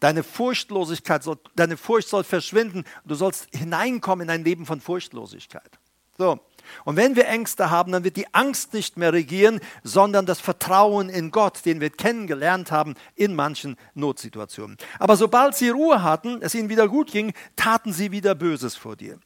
Deine 0.00 0.22
Furchtlosigkeit, 0.22 1.22
soll, 1.22 1.38
deine 1.56 1.76
Furcht 1.76 2.08
soll 2.08 2.24
verschwinden. 2.24 2.84
Du 3.04 3.16
sollst 3.16 3.48
hineinkommen 3.54 4.28
in 4.28 4.30
ein 4.30 4.44
Leben 4.44 4.64
von 4.64 4.80
Furchtlosigkeit. 4.80 5.78
So. 6.16 6.40
Und 6.84 6.96
wenn 6.96 7.16
wir 7.16 7.28
Ängste 7.28 7.70
haben, 7.70 7.92
dann 7.92 8.04
wird 8.04 8.16
die 8.16 8.32
Angst 8.34 8.74
nicht 8.74 8.96
mehr 8.96 9.12
regieren, 9.12 9.60
sondern 9.82 10.26
das 10.26 10.40
Vertrauen 10.40 11.08
in 11.08 11.30
Gott, 11.30 11.64
den 11.64 11.80
wir 11.80 11.90
kennengelernt 11.90 12.70
haben 12.70 12.94
in 13.14 13.34
manchen 13.34 13.76
Notsituationen. 13.94 14.76
Aber 14.98 15.16
sobald 15.16 15.54
sie 15.54 15.70
Ruhe 15.70 16.02
hatten, 16.02 16.38
es 16.42 16.54
ihnen 16.54 16.68
wieder 16.68 16.88
gut 16.88 17.10
ging, 17.10 17.32
taten 17.56 17.92
sie 17.92 18.12
wieder 18.12 18.34
Böses 18.34 18.76
vor 18.76 18.96
dir. 18.96 19.18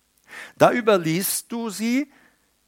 Da 0.56 0.72
überließt 0.72 1.50
du 1.50 1.70
sie 1.70 2.10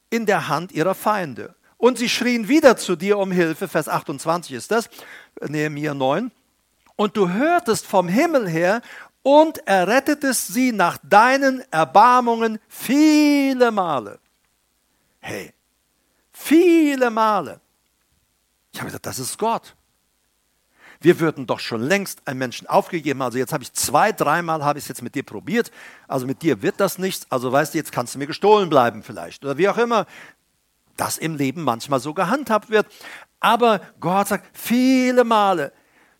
in 0.09 0.25
der 0.25 0.47
Hand 0.47 0.71
ihrer 0.71 0.95
Feinde. 0.95 1.55
Und 1.77 1.97
sie 1.97 2.07
schrien 2.07 2.47
wieder 2.47 2.77
zu 2.77 2.95
dir 2.95 3.17
um 3.17 3.31
Hilfe, 3.31 3.67
Vers 3.67 3.89
28 3.89 4.53
ist 4.53 4.71
das, 4.71 4.89
Nehemiah 5.41 5.93
9. 5.93 6.31
Und 6.95 7.17
du 7.17 7.29
hörtest 7.29 7.85
vom 7.85 8.07
Himmel 8.07 8.47
her 8.47 8.81
und 9.23 9.65
errettetest 9.67 10.53
sie 10.53 10.71
nach 10.71 10.97
deinen 11.03 11.63
Erbarmungen 11.71 12.59
viele 12.67 13.71
Male. 13.71 14.19
Hey, 15.25 15.53
viele 16.33 17.09
Male. 17.09 17.61
Ich 18.73 18.79
habe 18.79 18.87
gesagt, 18.87 19.05
das 19.05 19.19
ist 19.19 19.37
Gott. 19.37 19.73
Wir 20.99 21.21
würden 21.21 21.47
doch 21.47 21.61
schon 21.61 21.81
längst 21.81 22.27
einen 22.27 22.39
Menschen 22.39 22.67
aufgegeben. 22.67 23.21
Also 23.21 23.37
jetzt 23.37 23.53
habe 23.53 23.63
ich 23.63 23.71
zwei, 23.71 24.11
dreimal 24.11 24.65
habe 24.65 24.79
ich 24.79 24.83
es 24.83 24.89
jetzt 24.89 25.01
mit 25.01 25.15
dir 25.15 25.23
probiert. 25.23 25.71
Also 26.09 26.25
mit 26.25 26.41
dir 26.41 26.61
wird 26.61 26.77
das 26.81 26.97
nichts. 26.97 27.25
Also 27.29 27.53
weißt 27.53 27.73
du, 27.73 27.77
jetzt 27.77 27.93
kannst 27.93 28.15
du 28.15 28.19
mir 28.19 28.27
gestohlen 28.27 28.69
bleiben 28.69 29.01
vielleicht 29.01 29.45
oder 29.45 29.57
wie 29.57 29.69
auch 29.69 29.77
immer. 29.77 30.07
Das 30.97 31.17
im 31.17 31.37
Leben 31.37 31.63
manchmal 31.63 32.01
so 32.01 32.13
gehandhabt 32.13 32.69
wird. 32.69 32.85
Aber 33.39 33.79
Gott 34.01 34.27
sagt 34.27 34.57
viele 34.57 35.23
Male, 35.23 35.71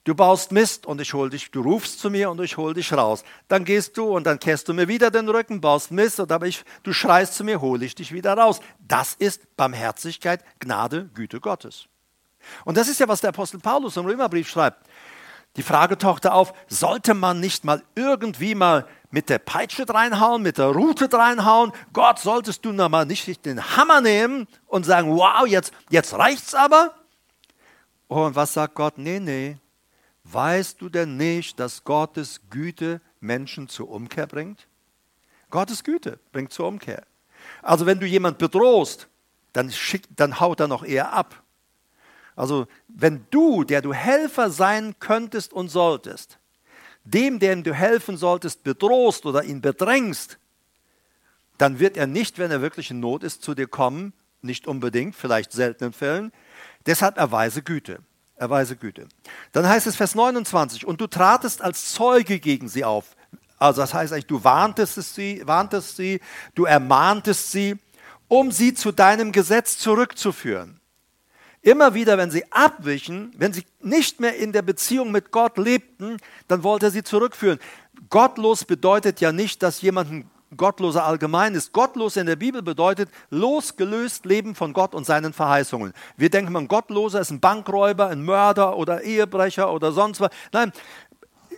Du 0.06 0.16
baust 0.16 0.52
Mist 0.52 0.86
und 0.86 1.00
ich 1.00 1.14
hol 1.14 1.30
dich, 1.30 1.50
du 1.52 1.62
rufst 1.62 2.00
zu 2.00 2.10
mir 2.10 2.30
und 2.30 2.42
ich 2.42 2.58
hol 2.58 2.74
dich 2.74 2.92
raus. 2.92 3.24
Dann 3.48 3.64
gehst 3.64 3.98
du 3.98 4.16
und 4.16 4.26
dann 4.26 4.38
kehrst 4.38 4.68
du 4.68 4.74
mir 4.74 4.90
wieder 4.90 5.12
den 5.12 5.30
Rücken, 5.30 5.62
baust 5.62 5.92
Mist 5.92 6.20
und 6.20 6.30
aber 6.32 6.46
ich, 6.46 6.66
du 6.84 6.92
schreist 6.92 7.36
zu 7.36 7.46
mir, 7.46 7.62
hole 7.62 7.86
ich 7.86 7.96
dich 7.96 8.12
wieder 8.12 8.38
raus. 8.38 8.60
Das 8.80 9.14
ist 9.14 9.56
Barmherzigkeit, 9.56 10.44
Gnade, 10.60 11.10
Güte 11.14 11.40
Gottes. 11.40 11.88
Und 12.66 12.76
das 12.76 12.90
ist 12.90 13.00
ja, 13.00 13.08
was 13.08 13.22
der 13.22 13.30
Apostel 13.30 13.62
Paulus 13.62 13.96
im 13.96 14.06
Römerbrief 14.06 14.50
schreibt. 14.50 14.86
Die 15.56 15.64
Frage 15.64 15.98
tauchte 15.98 16.34
auf, 16.34 16.54
sollte 16.68 17.14
man 17.14 17.40
nicht 17.40 17.64
mal 17.64 17.82
irgendwie 17.96 18.56
mal 18.56 18.86
mit 19.10 19.30
der 19.30 19.38
Peitsche 19.38 19.88
reinhauen, 19.88 20.42
mit 20.42 20.58
der 20.58 20.68
Rute 20.68 21.14
reinhauen? 21.14 21.72
Gott, 21.94 22.20
solltest 22.20 22.66
du 22.66 22.74
noch 22.74 22.90
mal 22.90 23.06
nicht 23.06 23.46
den 23.46 23.78
Hammer 23.78 24.02
nehmen 24.02 24.48
und 24.66 24.86
sagen, 24.86 25.16
wow, 25.16 25.46
jetzt, 25.48 25.72
jetzt 25.90 26.14
reicht's 26.16 26.56
aber? 26.56 26.94
Und 28.10 28.36
was 28.36 28.54
sagt 28.54 28.76
Gott? 28.76 28.98
Nee, 28.98 29.20
nee, 29.20 29.58
Weißt 30.34 30.82
du 30.82 30.90
denn 30.90 31.16
nicht, 31.16 31.60
dass 31.60 31.84
Gottes 31.84 32.42
Güte 32.50 33.02
Menschen 33.20 33.70
zur 33.70 33.90
Umkehr 33.90 34.26
bringt? 34.26 34.68
Gottes 35.52 35.84
Güte 35.84 36.20
bringt 36.32 36.52
zur 36.52 36.68
Umkehr. 36.68 37.06
Also 37.62 37.86
wenn 37.86 38.00
du 38.00 38.08
jemand 38.08 38.40
bedrohst, 38.40 39.08
dann, 39.54 39.72
schick, 39.72 40.08
dann 40.16 40.40
haut 40.40 40.60
er 40.60 40.68
noch 40.68 40.84
eher 40.84 41.14
ab. 41.14 41.44
Also 42.36 42.66
wenn 42.88 43.28
du, 43.30 43.64
der 43.64 43.84
du 43.84 43.94
Helfer 43.94 44.50
sein 44.50 44.96
könntest 45.00 45.54
und 45.54 45.70
solltest, 45.70 46.40
dem, 47.04 47.38
dem 47.38 47.64
du 47.64 47.76
helfen 47.76 48.18
solltest, 48.18 48.64
bedrohst 48.64 49.28
oder 49.28 49.44
ihn 49.44 49.62
bedrängst, 49.62 50.40
dann 51.60 51.78
wird 51.78 51.96
er 51.96 52.08
nicht, 52.08 52.40
wenn 52.40 52.50
er 52.50 52.62
wirklich 52.62 52.90
in 52.90 53.00
Not 53.00 53.24
ist, 53.24 53.44
zu 53.44 53.54
dir 53.54 53.68
kommen, 53.68 54.14
nicht 54.42 54.66
unbedingt, 54.66 55.16
vielleicht 55.16 55.52
seltenen 55.52 55.94
Fällen. 55.94 56.32
Deshalb 56.88 57.18
erweise 57.18 57.62
Güte 57.62 58.00
erweise 58.44 58.76
Güte. 58.76 59.08
Dann 59.52 59.68
heißt 59.68 59.88
es 59.88 59.96
Vers 59.96 60.16
29, 60.16 60.86
und 60.86 61.02
du 61.02 61.08
tratest 61.08 61.62
als 61.62 61.94
Zeuge 61.94 62.40
gegen 62.40 62.68
sie 62.68 62.84
auf. 62.84 63.16
Also 63.58 63.82
das 63.82 63.94
heißt 63.94 64.14
eigentlich, 64.14 64.28
du 64.28 64.44
warntest 64.44 65.16
sie, 65.16 65.42
warntest 65.46 65.96
sie, 65.96 66.20
du 66.54 66.66
ermahntest 66.66 67.52
sie, 67.52 67.78
um 68.28 68.52
sie 68.52 68.74
zu 68.74 68.92
deinem 68.92 69.32
Gesetz 69.32 69.78
zurückzuführen. 69.78 70.80
Immer 71.62 71.94
wieder, 71.94 72.18
wenn 72.18 72.30
sie 72.30 72.44
abwichen, 72.52 73.34
wenn 73.38 73.54
sie 73.54 73.64
nicht 73.80 74.20
mehr 74.20 74.36
in 74.36 74.52
der 74.52 74.64
Beziehung 74.64 75.12
mit 75.12 75.32
Gott 75.32 75.58
lebten, 75.58 76.18
dann 76.50 76.64
wollte 76.64 76.88
er 76.88 76.92
sie 76.92 77.04
zurückführen. 77.04 77.58
Gottlos 78.10 78.66
bedeutet 78.66 79.22
ja 79.22 79.32
nicht, 79.32 79.64
dass 79.64 79.82
jemand 79.82 80.26
Gottloser 80.58 81.06
allgemein 81.06 81.56
ist. 81.56 81.72
Gottlos 81.72 82.18
in 82.18 82.26
der 82.26 82.36
Bibel 82.36 82.62
bedeutet 82.62 83.10
losgelöst 83.30 84.26
Leben 84.26 84.56
von 84.56 84.74
Gott 84.74 84.96
und 84.96 85.06
seinen 85.06 85.34
Verheißungen. 85.34 85.94
Wir 86.18 86.30
denken, 86.30 86.56
ein 86.56 86.68
Gottloser 86.68 87.22
ist 87.22 87.32
ein 87.32 87.40
Bankräuber, 87.40 88.08
ein 88.08 88.24
Mörder 88.24 88.78
oder 88.78 89.04
Ehebrecher 89.04 89.72
oder 89.72 89.92
sonst 89.92 90.20
was. 90.22 90.32
Nein, 90.52 90.72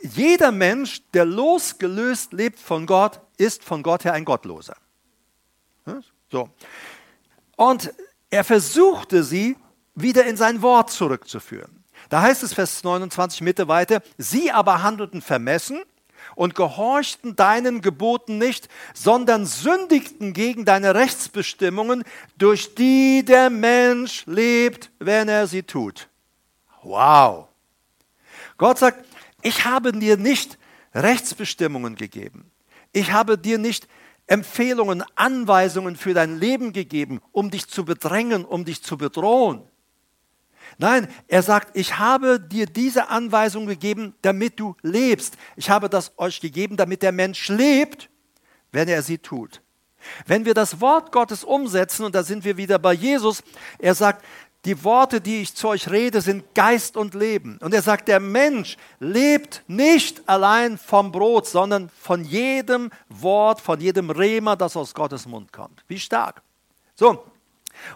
jeder 0.02 0.52
Mensch, 0.52 1.02
der 1.14 1.26
losgelöst 1.26 2.34
lebt 2.34 2.60
von 2.60 2.86
Gott, 2.86 3.22
ist 3.38 3.64
von 3.64 3.84
Gott 3.84 4.06
her 4.06 4.14
ein 4.14 4.26
Gottloser. 4.26 4.76
So. 6.32 6.50
Und 7.56 7.94
er 8.30 8.44
versuchte 8.44 9.24
sie 9.24 9.56
wieder 9.94 10.26
in 10.26 10.38
sein 10.38 10.62
Wort 10.62 10.92
zurückzuführen. 10.92 11.84
Da 12.10 12.22
heißt 12.22 12.44
es 12.44 12.54
Vers 12.54 12.84
29 12.84 13.42
Mitte 13.42 13.68
weiter, 13.68 14.02
sie 14.18 14.52
aber 14.52 14.84
handelten 14.84 15.22
vermessen 15.22 15.82
und 16.36 16.56
gehorchten 16.56 17.36
deinen 17.36 17.82
Geboten 17.82 18.38
nicht, 18.38 18.70
sondern 18.94 19.46
sündigten 19.46 20.34
gegen 20.34 20.66
deine 20.66 20.96
Rechtsbestimmungen, 20.96 22.04
durch 22.38 22.76
die 22.76 23.24
der 23.26 23.50
Mensch 23.50 24.26
lebt, 24.26 24.92
wenn 25.00 25.28
er 25.30 25.48
sie 25.48 25.64
tut. 25.64 26.10
Wow. 26.84 27.48
Gott 28.58 28.78
sagt, 28.78 29.06
ich 29.42 29.66
habe 29.66 29.92
dir 29.92 30.18
nicht 30.18 30.58
Rechtsbestimmungen 30.94 31.96
gegeben. 31.96 32.52
Ich 32.94 33.12
habe 33.12 33.38
dir 33.38 33.58
nicht 33.58 33.88
Empfehlungen, 34.28 35.04
Anweisungen 35.16 35.96
für 35.96 36.14
dein 36.14 36.40
Leben 36.40 36.74
gegeben, 36.74 37.22
um 37.32 37.52
dich 37.52 37.68
zu 37.68 37.86
bedrängen, 37.86 38.46
um 38.46 38.66
dich 38.66 38.82
zu 38.82 38.98
bedrohen. 38.98 39.62
Nein, 40.78 41.08
er 41.28 41.42
sagt, 41.42 41.76
ich 41.78 41.98
habe 41.98 42.40
dir 42.40 42.66
diese 42.66 43.10
Anweisung 43.10 43.66
gegeben, 43.66 44.14
damit 44.22 44.60
du 44.60 44.76
lebst. 44.82 45.36
Ich 45.56 45.70
habe 45.70 45.90
das 45.90 46.12
euch 46.18 46.42
gegeben, 46.42 46.78
damit 46.78 47.02
der 47.02 47.12
Mensch 47.12 47.50
lebt, 47.50 48.10
wenn 48.72 48.88
er 48.88 49.02
sie 49.02 49.18
tut. 49.18 49.62
Wenn 50.26 50.46
wir 50.46 50.54
das 50.54 50.82
Wort 50.82 51.12
Gottes 51.12 51.44
umsetzen, 51.44 52.06
und 52.06 52.14
da 52.14 52.24
sind 52.24 52.44
wir 52.44 52.58
wieder 52.58 52.78
bei 52.78 52.94
Jesus, 52.94 53.42
er 53.80 53.96
sagt, 53.96 54.24
die 54.66 54.84
Worte, 54.84 55.22
die 55.22 55.44
ich 55.44 55.56
zu 55.56 55.68
euch 55.68 55.90
rede, 55.90 56.22
sind 56.22 56.56
Geist 56.56 56.98
und 56.98 57.14
Leben. 57.14 57.60
Und 57.62 57.74
er 57.74 57.84
sagt, 57.84 58.08
der 58.08 58.20
Mensch 58.20 58.78
lebt 59.00 59.64
nicht 59.68 60.28
allein 60.28 60.80
vom 60.80 61.12
Brot, 61.12 61.48
sondern 61.48 61.90
von 61.90 62.24
jedem 62.24 62.90
Wort, 63.08 63.62
von 63.62 63.80
jedem 63.80 64.10
Rema, 64.10 64.56
das 64.56 64.76
aus 64.76 64.94
Gottes 64.96 65.28
Mund 65.28 65.54
kommt. 65.54 65.84
Wie 65.88 66.00
stark. 66.00 66.42
So, 66.96 67.24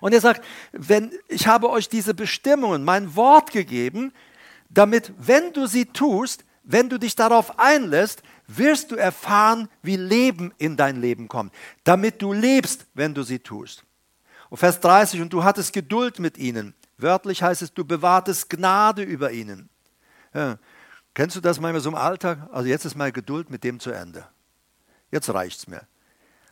und 0.01 0.13
er 0.13 0.21
sagt, 0.21 0.45
wenn, 0.71 1.11
ich 1.27 1.47
habe 1.47 1.69
euch 1.69 1.89
diese 1.89 2.13
Bestimmungen, 2.13 2.83
mein 2.83 3.15
Wort 3.15 3.51
gegeben, 3.51 4.13
damit, 4.69 5.13
wenn 5.17 5.53
du 5.53 5.65
sie 5.65 5.85
tust, 5.85 6.45
wenn 6.63 6.89
du 6.89 6.99
dich 6.99 7.15
darauf 7.15 7.57
einlässt, 7.57 8.21
wirst 8.47 8.91
du 8.91 8.95
erfahren, 8.95 9.69
wie 9.81 9.95
Leben 9.95 10.53
in 10.57 10.77
dein 10.77 11.01
Leben 11.01 11.27
kommt, 11.27 11.53
damit 11.83 12.21
du 12.21 12.33
lebst, 12.33 12.85
wenn 12.93 13.13
du 13.13 13.23
sie 13.23 13.39
tust. 13.39 13.83
Und 14.49 14.57
Vers 14.57 14.79
30, 14.79 15.21
und 15.21 15.33
du 15.33 15.43
hattest 15.43 15.73
Geduld 15.73 16.19
mit 16.19 16.37
ihnen. 16.37 16.73
Wörtlich 16.97 17.41
heißt 17.41 17.61
es, 17.61 17.73
du 17.73 17.85
bewahrtest 17.85 18.49
Gnade 18.49 19.03
über 19.03 19.31
ihnen. 19.31 19.69
Ja. 20.33 20.57
Kennst 21.13 21.35
du 21.35 21.41
das 21.41 21.59
manchmal 21.59 21.81
so 21.81 21.89
im 21.89 21.95
Alltag? 21.95 22.49
Also 22.51 22.69
jetzt 22.69 22.85
ist 22.85 22.95
meine 22.95 23.11
Geduld 23.11 23.49
mit 23.49 23.63
dem 23.63 23.79
zu 23.79 23.91
Ende. 23.91 24.25
Jetzt 25.11 25.29
reicht 25.33 25.59
es 25.59 25.67
mir. 25.67 25.87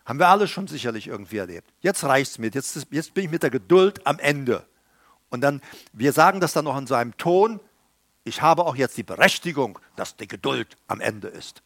Haben 0.08 0.20
wir 0.20 0.30
alle 0.30 0.48
schon 0.48 0.68
sicherlich 0.68 1.08
irgendwie 1.08 1.38
erlebt. 1.38 1.70
Jetzt 1.82 2.06
reicht 2.06 2.32
es 2.32 2.38
mir, 2.40 2.50
jetzt, 2.50 2.88
jetzt 2.92 3.14
bin 3.14 3.26
ich 3.26 3.30
mit 3.30 3.44
der 3.44 3.50
Geduld 3.50 4.08
am 4.08 4.20
Ende. 4.20 4.66
Und 5.30 5.42
dann, 5.42 5.62
wir 5.92 6.14
sagen 6.14 6.40
das 6.40 6.54
dann 6.54 6.64
noch 6.64 6.78
in 6.78 6.88
so 6.88 6.96
einem 6.96 7.18
Ton, 7.18 7.60
ich 8.24 8.42
habe 8.42 8.64
auch 8.66 8.78
jetzt 8.78 8.96
die 8.96 9.04
Berechtigung, 9.04 9.78
dass 9.98 10.16
die 10.16 10.30
Geduld 10.30 10.78
am 10.88 11.02
Ende 11.02 11.28
ist. 11.28 11.62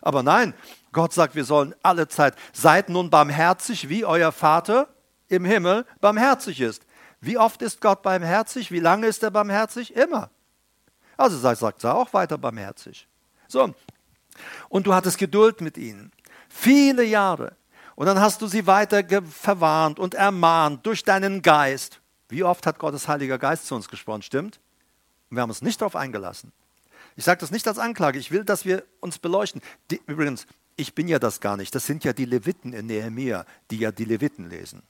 Aber 0.00 0.22
nein, 0.22 0.54
Gott 0.92 1.12
sagt, 1.12 1.34
wir 1.34 1.44
sollen 1.44 1.74
alle 1.82 2.08
Zeit, 2.08 2.34
seid 2.54 2.88
nun 2.88 3.10
barmherzig, 3.10 3.90
wie 3.90 4.06
euer 4.06 4.32
Vater 4.32 4.88
im 5.28 5.44
Himmel 5.44 5.84
barmherzig 6.00 6.62
ist. 6.62 6.86
Wie 7.20 7.36
oft 7.36 7.60
ist 7.60 7.82
Gott 7.82 8.02
barmherzig? 8.02 8.70
Wie 8.70 8.80
lange 8.80 9.06
ist 9.06 9.22
er 9.22 9.30
barmherzig? 9.30 9.94
Immer. 9.94 10.30
Also 11.18 11.36
sagt 11.38 11.84
er 11.84 11.94
auch 11.94 12.14
weiter 12.14 12.38
barmherzig. 12.38 13.06
So. 13.48 13.74
Und 14.70 14.86
du 14.86 14.94
hattest 14.94 15.18
Geduld 15.18 15.60
mit 15.60 15.76
ihnen. 15.76 16.10
Viele 16.48 17.04
Jahre. 17.04 17.54
Und 17.96 18.06
dann 18.06 18.20
hast 18.20 18.42
du 18.42 18.46
sie 18.46 18.66
weiter 18.66 19.02
verwarnt 19.22 19.98
und 19.98 20.14
ermahnt 20.14 20.86
durch 20.86 21.02
deinen 21.02 21.42
Geist. 21.42 22.00
Wie 22.28 22.44
oft 22.44 22.66
hat 22.66 22.78
Gottes 22.78 23.08
Heiliger 23.08 23.38
Geist 23.38 23.66
zu 23.66 23.74
uns 23.74 23.88
gesprochen, 23.88 24.22
stimmt? 24.22 24.60
Und 25.30 25.36
wir 25.36 25.42
haben 25.42 25.50
uns 25.50 25.62
nicht 25.62 25.80
darauf 25.80 25.96
eingelassen. 25.96 26.52
Ich 27.16 27.24
sage 27.24 27.40
das 27.40 27.50
nicht 27.50 27.66
als 27.66 27.78
Anklage, 27.78 28.18
ich 28.18 28.30
will, 28.30 28.44
dass 28.44 28.66
wir 28.66 28.84
uns 29.00 29.18
beleuchten. 29.18 29.62
Die, 29.90 30.00
übrigens, 30.06 30.46
ich 30.76 30.94
bin 30.94 31.08
ja 31.08 31.18
das 31.18 31.40
gar 31.40 31.56
nicht. 31.56 31.74
Das 31.74 31.86
sind 31.86 32.04
ja 32.04 32.12
die 32.12 32.26
Leviten 32.26 32.74
in 32.74 32.86
Nehemia, 32.86 33.46
die 33.70 33.78
ja 33.78 33.90
die 33.90 34.04
Leviten 34.04 34.50
lesen. 34.50 34.82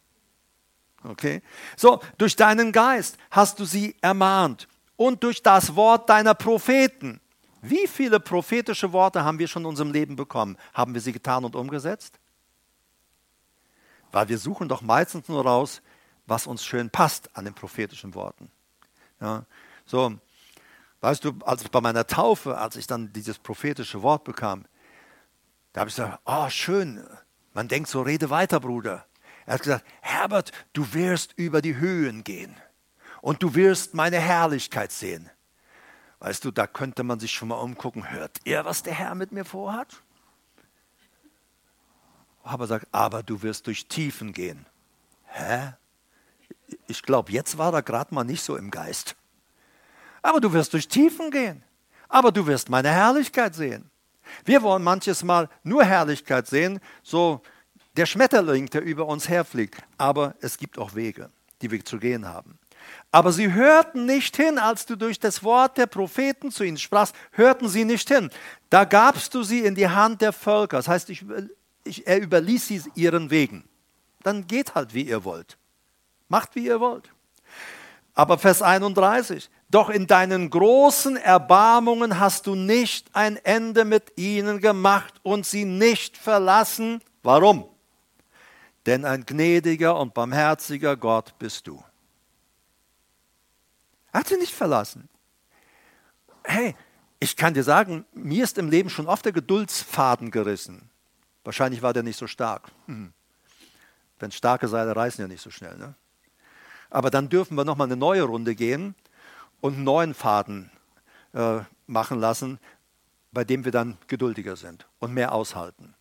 Okay? 1.05 1.43
So, 1.77 2.01
durch 2.19 2.35
deinen 2.35 2.73
Geist 2.73 3.19
hast 3.31 3.61
du 3.61 3.65
sie 3.65 3.95
ermahnt 4.01 4.67
und 4.97 5.23
durch 5.23 5.41
das 5.45 5.77
Wort 5.77 6.11
deiner 6.11 6.35
Propheten. 6.35 7.21
Wie 7.63 7.87
viele 7.87 8.19
prophetische 8.19 8.93
Worte 8.93 9.23
haben 9.25 9.39
wir 9.39 9.47
schon 9.47 9.63
in 9.63 9.69
unserem 9.69 9.93
Leben 9.93 10.17
bekommen? 10.17 10.57
Haben 10.75 10.95
wir 10.95 11.01
sie 11.01 11.13
getan 11.13 11.45
und 11.45 11.55
umgesetzt? 11.55 12.19
Weil 14.13 14.29
wir 14.29 14.39
suchen 14.39 14.69
doch 14.69 14.83
meistens 14.83 15.29
nur 15.29 15.45
raus, 15.45 15.83
was 16.27 16.47
uns 16.47 16.65
schön 16.65 16.91
passt 16.91 17.37
an 17.37 17.45
den 17.45 17.55
prophetischen 17.55 18.15
Worten. 18.15 18.51
Ja, 19.21 19.45
so, 19.87 20.19
weißt 21.01 21.25
du, 21.25 21.33
als 21.45 21.63
ich 21.63 21.71
bei 21.71 21.81
meiner 21.81 22.07
Taufe, 22.07 22.59
als 22.59 22.77
ich 22.77 22.87
dann 22.87 23.13
dieses 23.13 23.39
prophetische 23.39 24.03
Wort 24.03 24.25
bekam, 24.25 24.65
da 25.73 25.81
habe 25.81 25.91
ich 25.91 25.97
gesagt, 25.97 26.21
oh 26.25 26.49
schön, 26.49 27.07
man 27.53 27.69
denkt 27.69 27.89
so, 27.89 28.03
rede 28.03 28.31
weiter, 28.31 28.61
Bruder. 28.61 29.07
Er 29.47 29.55
hat 29.55 29.63
gesagt, 29.63 29.85
Herbert, 30.01 30.53
du 30.73 30.93
wirst 30.93 31.33
über 31.37 31.63
die 31.63 31.77
Höhen 31.77 32.25
gehen 32.25 32.57
und 33.21 33.43
du 33.43 33.55
wirst 33.55 33.95
meine 33.95 34.19
Herrlichkeit 34.19 34.91
sehen. 34.91 35.31
Weißt 36.19 36.45
du, 36.45 36.51
da 36.51 36.67
könnte 36.67 37.05
man 37.05 37.21
sich 37.21 37.33
schon 37.33 37.49
mal 37.49 37.57
umgucken, 37.57 38.11
hört 38.11 38.39
ihr, 38.45 38.65
was 38.65 38.83
der 38.83 38.95
Herr 38.95 39.15
mit 39.15 39.33
mir 39.33 39.45
vorhat? 39.45 40.03
Aber 42.47 42.69
sagt, 42.69 42.87
aber 42.93 43.25
du 43.25 43.43
wirst 43.43 43.67
durch 43.67 43.87
Tiefen 43.87 44.33
gehen. 44.33 44.67
Hä? 45.25 45.73
Ich 46.87 47.03
glaube, 47.03 47.33
jetzt 47.33 47.59
war 47.59 47.75
er 47.75 47.83
gerade 47.83 48.15
mal 48.15 48.23
nicht 48.23 48.43
so 48.43 48.57
im 48.57 48.71
Geist. 48.71 49.17
Aber 50.23 50.41
du 50.41 50.53
wirst 50.53 50.73
durch 50.73 50.87
Tiefen 50.87 51.33
gehen. 51.33 51.65
Aber 52.09 52.31
du 52.31 52.47
wirst 52.47 52.71
meine 52.71 52.91
Herrlichkeit 52.91 53.57
sehen. 53.57 53.91
Wir 54.45 54.63
wollen 54.63 54.85
manches 54.85 55.25
Mal 55.25 55.49
nur 55.65 55.85
Herrlichkeit 55.85 56.47
sehen, 56.47 56.79
so 57.03 57.43
der 57.97 58.07
Schmetterling, 58.07 58.67
der 58.67 58.83
über 58.83 59.07
uns 59.07 59.29
herfliegt. 59.29 59.83
Aber 59.99 60.37
es 60.41 60.57
gibt 60.57 60.79
auch 60.79 60.95
Wege, 60.95 61.31
die 61.63 61.71
wir 61.73 61.85
zu 61.85 61.99
gehen 61.99 62.27
haben. 62.29 62.61
Aber 63.11 63.33
sie 63.33 63.53
hörten 63.53 64.07
nicht 64.07 64.37
hin, 64.37 64.59
als 64.59 64.87
du 64.87 64.95
durch 64.95 65.19
das 65.19 65.43
Wort 65.43 65.79
der 65.79 65.87
Propheten 65.87 66.53
zu 66.53 66.63
ihnen 66.63 66.79
sprachst, 66.79 67.17
hörten 67.33 67.69
sie 67.69 67.85
nicht 67.85 68.09
hin. 68.09 68.31
Da 68.71 68.85
gabst 68.85 69.35
du 69.35 69.43
sie 69.43 69.65
in 69.65 69.75
die 69.75 69.89
Hand 69.89 70.21
der 70.21 70.33
Völker. 70.33 70.77
Das 70.77 70.87
heißt, 70.87 71.11
ich, 71.11 71.25
ich, 71.87 72.07
er 72.07 72.21
überließ 72.21 72.69
sie 72.69 72.83
ihren 72.95 73.31
Wegen. 73.31 73.65
Dann 74.23 74.47
geht 74.47 74.75
halt, 74.75 74.95
wie 74.95 75.03
ihr 75.03 75.25
wollt. 75.25 75.57
Macht, 76.29 76.55
wie 76.55 76.67
ihr 76.67 76.81
wollt. 76.81 77.11
Aber 78.15 78.39
Vers 78.39 78.63
31, 78.63 79.51
doch 79.69 79.91
in 79.91 80.07
deinen 80.07 80.49
großen 80.49 81.17
Erbarmungen 81.17 82.19
hast 82.19 82.47
du 82.47 82.55
nicht 82.55 83.15
ein 83.15 83.37
Ende 83.37 83.85
mit 83.85 84.19
ihnen 84.19 84.61
gemacht 84.61 85.15
und 85.23 85.45
sie 85.45 85.65
nicht 85.65 86.17
verlassen. 86.17 87.03
Warum? 87.23 87.69
Denn 88.87 89.05
ein 89.05 89.27
gnädiger 89.27 89.99
und 89.99 90.15
barmherziger 90.15 90.97
Gott 90.97 91.39
bist 91.39 91.67
du. 91.67 91.83
Er 94.13 94.21
hat 94.21 94.29
sie 94.29 94.37
nicht 94.37 94.55
verlassen. 94.55 95.09
Hey, 96.45 96.75
ich 97.21 97.37
kann 97.37 97.55
dir 97.55 97.65
sagen, 97.65 98.07
mir 98.15 98.45
ist 98.45 98.57
im 98.57 98.71
Leben 98.71 98.89
schon 98.89 99.09
oft 99.09 99.25
der 99.25 99.33
Geduldsfaden 99.33 100.31
gerissen. 100.31 100.89
Wahrscheinlich 101.47 101.81
war 101.81 101.93
der 101.93 102.03
nicht 102.03 102.19
so 102.19 102.27
stark. 102.27 102.73
Hm. 102.87 103.13
Wenn 104.19 104.33
starke 104.33 104.67
Seile 104.67 104.97
reißen 104.97 105.23
ja 105.23 105.29
nicht 105.29 105.41
so 105.41 105.51
schnell. 105.51 105.77
Ne? 105.79 105.95
Aber 106.91 107.09
dann 107.09 107.29
dürfen 107.29 107.57
wir 107.57 107.65
nochmal 107.65 107.87
eine 107.87 107.97
neue 107.97 108.25
Runde 108.25 108.57
gehen 108.57 108.97
und 109.61 109.75
einen 109.75 109.85
neuen 109.85 110.13
Faden 110.13 110.73
äh, 111.35 111.61
machen 111.87 112.19
lassen, 112.19 112.59
bei 113.31 113.45
dem 113.45 113.65
wir 113.65 113.71
dann 113.71 113.97
geduldiger 114.09 114.57
sind 114.57 114.89
und 114.99 115.15
mehr 115.15 115.31
aushalten. 115.31 115.95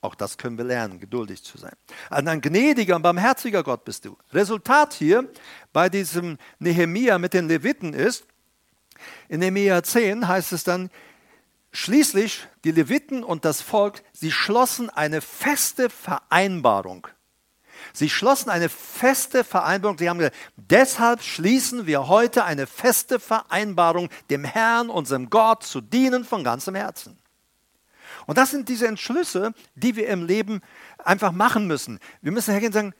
Auch 0.00 0.16
das 0.16 0.36
können 0.36 0.58
wir 0.58 0.64
lernen, 0.64 0.98
geduldig 0.98 1.44
zu 1.44 1.58
sein. 1.58 1.76
ein 2.10 2.40
gnädiger 2.40 2.96
und 2.96 3.02
barmherziger 3.02 3.62
Gott 3.62 3.84
bist 3.84 4.04
du. 4.04 4.18
Resultat 4.32 4.94
hier 4.94 5.30
bei 5.72 5.88
diesem 5.88 6.38
Nehemia 6.58 7.18
mit 7.18 7.34
den 7.34 7.46
Leviten 7.46 7.94
ist, 7.94 8.24
in 9.28 9.38
Nehemia 9.38 9.80
10 9.80 10.26
heißt 10.26 10.52
es 10.52 10.64
dann, 10.64 10.90
schließlich 11.72 12.46
die 12.64 12.72
Leviten 12.72 13.24
und 13.24 13.44
das 13.44 13.60
Volk, 13.60 14.02
sie 14.12 14.30
schlossen 14.30 14.90
eine 14.90 15.20
feste 15.20 15.90
Vereinbarung 15.90 17.08
Sie 17.92 18.08
schlossen 18.08 18.50
eine 18.50 18.68
feste 18.68 19.44
Vereinbarung. 19.44 19.98
Sie 19.98 20.08
haben 20.08 20.18
gesagt, 20.18 20.36
deshalb 20.56 21.22
schließen 21.22 21.86
wir 21.86 22.08
heute 22.08 22.44
eine 22.44 22.66
feste 22.66 23.18
Vereinbarung, 23.18 24.08
dem 24.30 24.44
Herrn, 24.44 24.90
unserem 24.90 25.30
Gott, 25.30 25.62
zu 25.62 25.80
dienen 25.80 26.24
von 26.24 26.44
ganzem 26.44 26.74
Herzen. 26.74 27.18
Und 28.26 28.38
das 28.38 28.50
sind 28.50 28.68
diese 28.68 28.86
Entschlüsse, 28.86 29.52
die 29.74 29.96
wir 29.96 30.08
im 30.08 30.26
Leben 30.26 30.60
einfach 30.98 31.32
machen 31.32 31.66
müssen. 31.66 31.98
Wir 32.20 32.32
müssen 32.32 32.52
hergehen 32.52 32.68
und 32.68 32.74
sagen, 32.74 32.94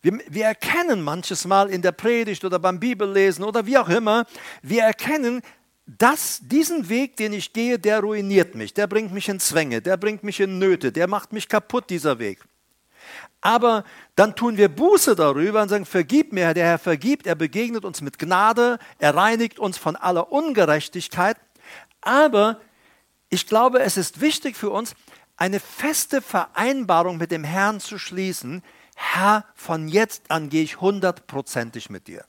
wir, 0.00 0.18
wir, 0.28 0.46
erkennen 0.46 1.02
manches 1.02 1.44
Mal 1.44 1.70
in 1.70 1.82
der 1.82 1.92
Predigt 1.92 2.44
oder 2.44 2.58
beim 2.58 2.80
Bibellesen 2.80 3.44
oder 3.44 3.66
wie 3.66 3.78
auch 3.78 3.88
immer, 3.88 4.26
wir 4.60 4.82
erkennen, 4.82 5.42
dass 5.86 6.40
diesen 6.42 6.88
Weg, 6.88 7.16
den 7.16 7.32
ich 7.32 7.52
gehe, 7.52 7.78
der 7.78 8.00
ruiniert 8.00 8.54
mich, 8.54 8.72
der 8.74 8.86
bringt 8.86 9.12
mich 9.12 9.28
in 9.28 9.40
Zwänge, 9.40 9.82
der 9.82 9.96
bringt 9.96 10.22
mich 10.22 10.40
in 10.40 10.58
Nöte, 10.58 10.92
der 10.92 11.08
macht 11.08 11.32
mich 11.32 11.48
kaputt, 11.48 11.90
dieser 11.90 12.18
Weg. 12.18 12.40
Aber 13.40 13.84
dann 14.14 14.36
tun 14.36 14.56
wir 14.56 14.68
Buße 14.68 15.16
darüber 15.16 15.62
und 15.62 15.68
sagen, 15.68 15.84
vergib 15.84 16.32
mir, 16.32 16.54
der 16.54 16.66
Herr 16.66 16.78
vergibt, 16.78 17.26
er 17.26 17.34
begegnet 17.34 17.84
uns 17.84 18.00
mit 18.00 18.18
Gnade, 18.18 18.78
er 18.98 19.16
reinigt 19.16 19.58
uns 19.58 19.76
von 19.76 19.96
aller 19.96 20.30
Ungerechtigkeit. 20.30 21.36
Aber 22.00 22.60
ich 23.28 23.48
glaube, 23.48 23.80
es 23.80 23.96
ist 23.96 24.20
wichtig 24.20 24.56
für 24.56 24.70
uns, 24.70 24.94
eine 25.36 25.58
feste 25.58 26.22
Vereinbarung 26.22 27.16
mit 27.16 27.32
dem 27.32 27.42
Herrn 27.42 27.80
zu 27.80 27.98
schließen. 27.98 28.62
Herr, 28.94 29.44
von 29.56 29.88
jetzt 29.88 30.30
an 30.30 30.48
gehe 30.48 30.62
ich 30.62 30.80
hundertprozentig 30.80 31.90
mit 31.90 32.06
dir. 32.06 32.24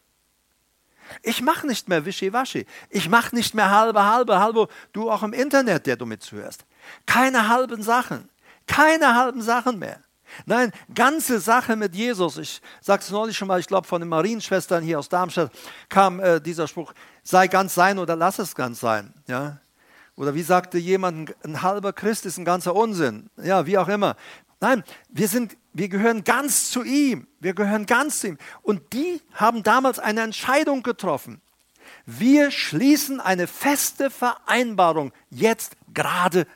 Ich 1.21 1.41
mache 1.41 1.67
nicht 1.67 1.89
mehr 1.89 2.05
Wischiwaschi. 2.05 2.65
Ich 2.89 3.09
mache 3.09 3.35
nicht 3.35 3.53
mehr 3.53 3.69
halbe, 3.69 4.05
halbe, 4.05 4.39
halbe. 4.39 4.67
Du 4.91 5.11
auch 5.11 5.23
im 5.23 5.33
Internet, 5.33 5.85
der 5.85 5.95
du 5.95 6.05
mitzuhörst. 6.05 6.65
Keine 7.05 7.47
halben 7.47 7.83
Sachen. 7.83 8.29
Keine 8.67 9.15
halben 9.15 9.41
Sachen 9.41 9.79
mehr. 9.79 9.99
Nein, 10.45 10.71
ganze 10.93 11.39
Sache 11.39 11.75
mit 11.75 11.95
Jesus. 11.95 12.37
Ich 12.37 12.61
sagte 12.81 13.05
es 13.05 13.11
neulich 13.11 13.37
schon 13.37 13.47
mal, 13.47 13.59
ich 13.59 13.67
glaube 13.67 13.87
von 13.87 14.01
den 14.01 14.09
Marienschwestern 14.09 14.83
hier 14.83 14.99
aus 14.99 15.09
Darmstadt 15.09 15.51
kam 15.89 16.19
äh, 16.19 16.41
dieser 16.41 16.67
Spruch, 16.67 16.93
sei 17.23 17.47
ganz 17.47 17.75
sein 17.75 17.99
oder 17.99 18.15
lass 18.15 18.39
es 18.39 18.55
ganz 18.55 18.79
sein. 18.79 19.13
Ja? 19.27 19.59
Oder 20.15 20.35
wie 20.35 20.43
sagte 20.43 20.77
jemand, 20.77 21.33
ein 21.43 21.61
halber 21.61 21.91
Christ 21.91 22.25
ist 22.25 22.37
ein 22.37 22.45
ganzer 22.45 22.75
Unsinn. 22.75 23.29
Ja, 23.41 23.65
wie 23.65 23.77
auch 23.77 23.87
immer. 23.87 24.15
Nein, 24.63 24.85
wir, 25.09 25.27
sind, 25.27 25.57
wir 25.73 25.89
gehören 25.89 26.23
ganz 26.23 26.71
zu 26.71 26.83
ihm. 26.83 27.27
Wir 27.41 27.53
gehören 27.53 27.85
ganz 27.85 28.21
zu 28.21 28.27
ihm. 28.27 28.37
Und 28.61 28.93
die 28.93 29.21
haben 29.33 29.61
damals 29.61 29.99
eine 29.99 30.21
Entscheidung 30.21 30.83
getroffen. 30.83 31.41
Wir 32.05 32.49
schließen 32.49 33.19
eine 33.19 33.47
feste 33.47 34.09
Vereinbarung, 34.09 35.11
jetzt 35.29 35.75
gerade 35.93 36.47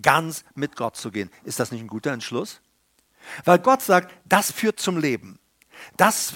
ganz 0.00 0.44
mit 0.54 0.76
Gott 0.76 0.94
zu 0.94 1.10
gehen. 1.10 1.28
Ist 1.42 1.58
das 1.58 1.72
nicht 1.72 1.80
ein 1.80 1.88
guter 1.88 2.12
Entschluss? 2.12 2.60
Weil 3.44 3.58
Gott 3.58 3.82
sagt, 3.82 4.14
das 4.26 4.52
führt 4.52 4.78
zum 4.78 4.96
Leben. 4.96 5.40
Das 5.96 6.34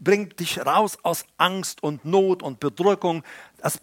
bringt 0.00 0.40
dich 0.40 0.58
raus 0.58 0.96
aus 1.02 1.26
Angst 1.36 1.82
und 1.82 2.06
Not 2.06 2.42
und 2.42 2.60
Bedrückung. 2.60 3.24
Das, 3.58 3.78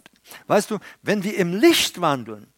weißt 0.48 0.72
du, 0.72 0.80
wenn 1.02 1.22
wir 1.22 1.36
im 1.36 1.54
Licht 1.54 2.00
wandeln, 2.00 2.48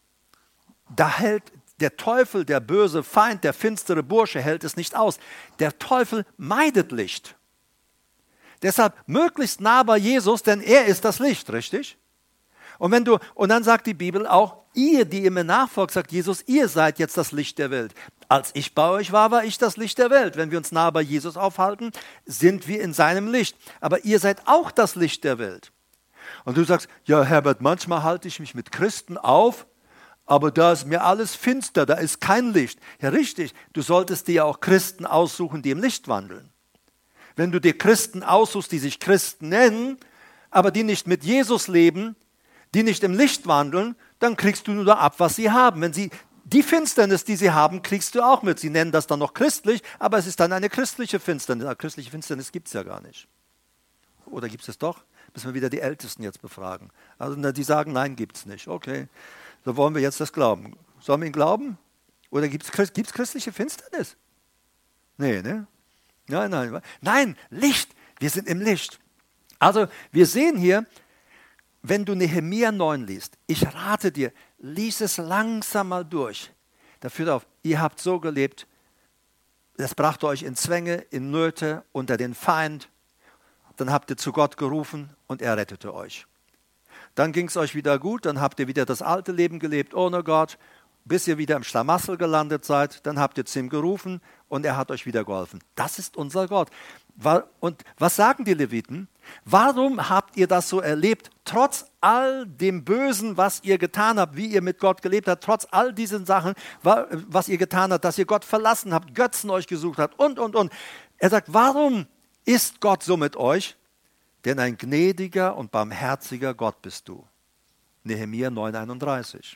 da 0.89 1.19
hält 1.19 1.43
der 1.83 1.97
Teufel, 1.97 2.45
der 2.45 2.61
böse 2.61 3.03
Feind, 3.03 3.43
der 3.43 3.53
finstere 3.53 4.01
Bursche 4.01 4.41
hält 4.41 4.63
es 4.63 4.77
nicht 4.77 4.95
aus. 4.95 5.19
Der 5.59 5.77
Teufel 5.77 6.25
meidet 6.37 6.93
Licht. 6.93 7.35
Deshalb 8.61 8.95
möglichst 9.05 9.59
nah 9.59 9.83
bei 9.83 9.97
Jesus, 9.97 10.41
denn 10.41 10.61
er 10.61 10.85
ist 10.85 11.03
das 11.03 11.19
Licht, 11.19 11.51
richtig? 11.51 11.97
Und 12.79 12.91
wenn 12.91 13.03
du 13.03 13.19
und 13.35 13.49
dann 13.49 13.65
sagt 13.65 13.85
die 13.85 13.93
Bibel 13.93 14.25
auch, 14.25 14.63
ihr, 14.73 15.03
die 15.03 15.23
ihr 15.23 15.31
mir 15.31 15.43
nachfolgt, 15.43 15.93
sagt 15.93 16.13
Jesus, 16.13 16.43
ihr 16.47 16.69
seid 16.69 16.99
jetzt 16.99 17.17
das 17.17 17.33
Licht 17.33 17.59
der 17.59 17.69
Welt. 17.69 17.93
Als 18.29 18.51
ich 18.53 18.73
bei 18.73 18.89
euch 18.89 19.11
war, 19.11 19.29
war 19.29 19.43
ich 19.43 19.57
das 19.57 19.75
Licht 19.75 19.97
der 19.97 20.09
Welt. 20.09 20.37
Wenn 20.37 20.49
wir 20.49 20.57
uns 20.57 20.71
nah 20.71 20.89
bei 20.89 21.01
Jesus 21.01 21.35
aufhalten, 21.35 21.91
sind 22.25 22.69
wir 22.69 22.81
in 22.81 22.93
seinem 22.93 23.27
Licht. 23.27 23.57
Aber 23.81 24.05
ihr 24.05 24.19
seid 24.19 24.47
auch 24.47 24.71
das 24.71 24.95
Licht 24.95 25.25
der 25.25 25.37
Welt. 25.37 25.73
Und 26.45 26.55
du 26.57 26.63
sagst, 26.63 26.87
ja 27.03 27.23
Herbert, 27.23 27.59
manchmal 27.59 28.03
halte 28.03 28.29
ich 28.29 28.39
mich 28.39 28.55
mit 28.55 28.71
Christen 28.71 29.17
auf, 29.17 29.67
aber 30.25 30.51
da 30.51 30.71
ist 30.71 30.85
mir 30.85 31.03
alles 31.03 31.35
finster, 31.35 31.85
da 31.85 31.95
ist 31.95 32.21
kein 32.21 32.53
Licht. 32.53 32.79
Ja 33.01 33.09
richtig, 33.09 33.53
du 33.73 33.81
solltest 33.81 34.27
dir 34.27 34.45
auch 34.45 34.61
Christen 34.61 35.05
aussuchen, 35.05 35.61
die 35.61 35.71
im 35.71 35.79
Licht 35.79 36.07
wandeln. 36.07 36.49
Wenn 37.35 37.51
du 37.51 37.59
dir 37.59 37.77
Christen 37.77 38.23
aussuchst, 38.23 38.71
die 38.71 38.79
sich 38.79 38.99
Christen 38.99 39.49
nennen, 39.49 39.97
aber 40.51 40.71
die 40.71 40.83
nicht 40.83 41.07
mit 41.07 41.23
Jesus 41.23 41.67
leben, 41.67 42.15
die 42.73 42.83
nicht 42.83 43.03
im 43.03 43.13
Licht 43.13 43.47
wandeln, 43.47 43.95
dann 44.19 44.37
kriegst 44.37 44.67
du 44.67 44.71
nur 44.71 44.97
ab, 44.99 45.15
was 45.17 45.35
sie 45.35 45.51
haben. 45.51 45.81
Wenn 45.81 45.93
sie 45.93 46.09
die 46.43 46.63
Finsternis, 46.63 47.23
die 47.23 47.35
sie 47.35 47.51
haben, 47.51 47.81
kriegst 47.81 48.15
du 48.15 48.21
auch 48.21 48.43
mit. 48.43 48.59
Sie 48.59 48.69
nennen 48.69 48.91
das 48.91 49.07
dann 49.07 49.19
noch 49.19 49.33
christlich, 49.33 49.81
aber 49.99 50.17
es 50.17 50.27
ist 50.27 50.39
dann 50.39 50.53
eine 50.53 50.69
christliche 50.69 51.19
Finsternis. 51.19 51.65
Eine 51.65 51.75
christliche 51.75 52.11
Finsternis 52.11 52.51
gibt 52.51 52.67
es 52.67 52.73
ja 52.73 52.83
gar 52.83 53.01
nicht. 53.01 53.27
Oder 54.25 54.47
gibt 54.47 54.67
es 54.67 54.77
doch? 54.77 55.03
Müssen 55.33 55.47
wir 55.47 55.53
wieder 55.55 55.69
die 55.69 55.79
Ältesten 55.79 56.23
jetzt 56.23 56.41
befragen. 56.41 56.91
Also 57.17 57.51
die 57.51 57.63
sagen, 57.63 57.93
nein, 57.93 58.15
gibt 58.15 58.37
es 58.37 58.45
nicht. 58.45 58.67
Okay, 58.67 59.07
so 59.65 59.75
wollen 59.77 59.95
wir 59.95 60.01
jetzt 60.01 60.19
das 60.19 60.33
glauben. 60.33 60.75
Sollen 60.99 61.21
wir 61.21 61.27
ihn 61.27 61.33
glauben? 61.33 61.77
Oder 62.29 62.47
gibt 62.47 62.63
es 62.63 62.71
christliche 62.71 63.51
Finsternis? 63.51 64.17
Nee, 65.17 65.41
ne? 65.41 65.67
Nein, 66.27 66.49
nein. 66.49 66.81
Nein, 67.01 67.37
Licht. 67.49 67.93
Wir 68.19 68.29
sind 68.29 68.47
im 68.47 68.61
Licht. 68.61 68.99
Also, 69.59 69.87
wir 70.11 70.25
sehen 70.25 70.57
hier, 70.57 70.85
wenn 71.81 72.05
du 72.05 72.15
Nehemiah 72.15 72.71
9 72.71 73.05
liest, 73.05 73.37
ich 73.45 73.65
rate 73.73 74.11
dir, 74.11 74.31
lies 74.59 75.01
es 75.01 75.17
langsam 75.17 75.89
mal 75.89 76.05
durch. 76.05 76.51
Da 77.01 77.09
führt 77.09 77.29
auf, 77.29 77.45
ihr 77.61 77.81
habt 77.81 77.99
so 77.99 78.19
gelebt, 78.19 78.67
das 79.75 79.93
brachte 79.93 80.27
euch 80.27 80.43
in 80.43 80.55
Zwänge, 80.55 80.95
in 81.11 81.31
Nöte, 81.31 81.83
unter 81.91 82.15
den 82.15 82.33
Feind. 82.33 82.89
Dann 83.75 83.91
habt 83.91 84.09
ihr 84.09 84.17
zu 84.17 84.31
Gott 84.31 84.55
gerufen 84.55 85.09
und 85.27 85.41
er 85.41 85.57
rettete 85.57 85.93
euch. 85.93 86.25
Dann 87.15 87.31
ging 87.31 87.47
es 87.47 87.57
euch 87.57 87.75
wieder 87.75 87.99
gut, 87.99 88.25
dann 88.25 88.41
habt 88.41 88.59
ihr 88.59 88.67
wieder 88.67 88.85
das 88.85 89.01
alte 89.01 89.31
Leben 89.31 89.59
gelebt 89.59 89.93
ohne 89.93 90.23
Gott, 90.23 90.57
bis 91.05 91.27
ihr 91.27 91.37
wieder 91.37 91.55
im 91.55 91.63
Schlamassel 91.63 92.17
gelandet 92.17 92.65
seid. 92.65 93.05
Dann 93.05 93.19
habt 93.19 93.37
ihr 93.37 93.45
zu 93.45 93.59
ihm 93.59 93.69
gerufen 93.69 94.21
und 94.47 94.65
er 94.65 94.77
hat 94.77 94.89
euch 94.89 95.05
wieder 95.05 95.23
geholfen. 95.23 95.59
Das 95.75 95.99
ist 95.99 96.17
unser 96.17 96.47
Gott. 96.47 96.69
Und 97.59 97.83
was 97.99 98.15
sagen 98.15 98.45
die 98.45 98.55
Leviten? 98.55 99.07
Warum 99.45 100.09
habt 100.09 100.35
ihr 100.35 100.47
das 100.47 100.67
so 100.69 100.79
erlebt, 100.79 101.29
trotz 101.45 101.85
all 102.01 102.45
dem 102.47 102.83
Bösen, 102.83 103.37
was 103.37 103.61
ihr 103.63 103.77
getan 103.77 104.19
habt, 104.19 104.35
wie 104.35 104.47
ihr 104.47 104.61
mit 104.61 104.79
Gott 104.79 105.01
gelebt 105.01 105.27
habt, 105.27 105.43
trotz 105.43 105.67
all 105.69 105.93
diesen 105.93 106.25
Sachen, 106.25 106.53
was 106.81 107.47
ihr 107.47 107.57
getan 107.57 107.93
habt, 107.93 108.03
dass 108.03 108.17
ihr 108.17 108.25
Gott 108.25 108.43
verlassen 108.43 108.93
habt, 108.93 109.13
Götzen 109.13 109.49
euch 109.51 109.67
gesucht 109.67 109.99
habt 109.99 110.19
und, 110.19 110.39
und, 110.39 110.55
und. 110.55 110.71
Er 111.19 111.29
sagt, 111.29 111.53
warum 111.53 112.07
ist 112.45 112.81
Gott 112.81 113.03
so 113.03 113.15
mit 113.15 113.37
euch? 113.37 113.77
Denn 114.45 114.59
ein 114.59 114.77
gnädiger 114.77 115.55
und 115.55 115.71
barmherziger 115.71 116.53
Gott 116.53 116.81
bist 116.81 117.07
du. 117.07 117.25
Nehemiah 118.03 118.49
9,31. 118.49 119.55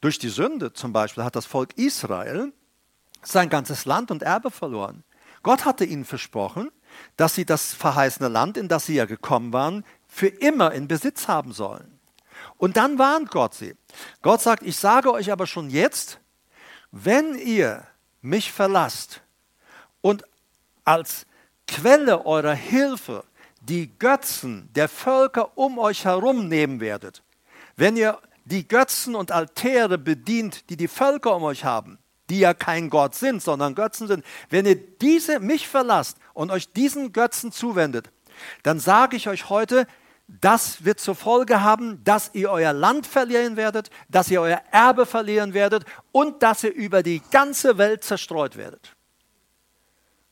Durch 0.00 0.18
die 0.18 0.30
Sünde 0.30 0.72
zum 0.72 0.92
Beispiel 0.92 1.24
hat 1.24 1.36
das 1.36 1.46
Volk 1.46 1.76
Israel 1.76 2.52
sein 3.22 3.48
ganzes 3.48 3.84
Land 3.84 4.10
und 4.10 4.22
Erbe 4.22 4.50
verloren. 4.50 5.04
Gott 5.42 5.64
hatte 5.64 5.84
ihnen 5.84 6.04
versprochen, 6.04 6.70
dass 7.16 7.34
sie 7.34 7.44
das 7.44 7.72
verheißene 7.72 8.28
Land, 8.28 8.56
in 8.56 8.68
das 8.68 8.86
sie 8.86 8.94
ja 8.94 9.04
gekommen 9.04 9.52
waren, 9.52 9.84
für 10.08 10.28
immer 10.28 10.72
in 10.72 10.88
Besitz 10.88 11.28
haben 11.28 11.52
sollen. 11.52 11.98
Und 12.58 12.76
dann 12.76 12.98
warnt 12.98 13.30
Gott 13.30 13.54
sie. 13.54 13.76
Gott 14.22 14.40
sagt, 14.40 14.62
ich 14.62 14.76
sage 14.76 15.12
euch 15.12 15.30
aber 15.30 15.46
schon 15.46 15.70
jetzt, 15.70 16.20
wenn 16.90 17.34
ihr 17.34 17.86
mich 18.20 18.52
verlasst 18.52 19.22
und 20.00 20.24
als 20.84 21.26
Quelle 21.68 22.26
eurer 22.26 22.54
Hilfe 22.54 23.24
die 23.62 23.96
Götzen 23.98 24.68
der 24.74 24.88
Völker 24.88 25.56
um 25.56 25.78
euch 25.78 26.04
herum 26.04 26.48
nehmen 26.48 26.80
werdet, 26.80 27.22
wenn 27.76 27.96
ihr 27.96 28.18
die 28.44 28.66
Götzen 28.66 29.14
und 29.14 29.30
Altäre 29.30 29.98
bedient, 29.98 30.68
die 30.68 30.76
die 30.76 30.88
Völker 30.88 31.36
um 31.36 31.44
euch 31.44 31.64
haben, 31.64 31.98
die 32.28 32.40
ja 32.40 32.54
kein 32.54 32.90
Gott 32.90 33.14
sind, 33.14 33.42
sondern 33.42 33.74
Götzen 33.74 34.08
sind, 34.08 34.24
wenn 34.50 34.66
ihr 34.66 34.76
diese 34.76 35.38
mich 35.38 35.68
verlasst 35.68 36.18
und 36.34 36.50
euch 36.50 36.72
diesen 36.72 37.12
Götzen 37.12 37.52
zuwendet, 37.52 38.10
dann 38.64 38.80
sage 38.80 39.16
ich 39.16 39.28
euch 39.28 39.48
heute, 39.48 39.86
das 40.26 40.84
wird 40.84 40.98
zur 40.98 41.14
Folge 41.14 41.62
haben, 41.62 42.02
dass 42.04 42.30
ihr 42.32 42.50
euer 42.50 42.72
Land 42.72 43.06
verlieren 43.06 43.56
werdet, 43.56 43.90
dass 44.08 44.30
ihr 44.30 44.40
euer 44.40 44.62
Erbe 44.70 45.06
verlieren 45.06 45.52
werdet 45.52 45.84
und 46.10 46.42
dass 46.42 46.64
ihr 46.64 46.72
über 46.72 47.02
die 47.02 47.20
ganze 47.30 47.78
Welt 47.78 48.02
zerstreut 48.02 48.56
werdet. 48.56 48.96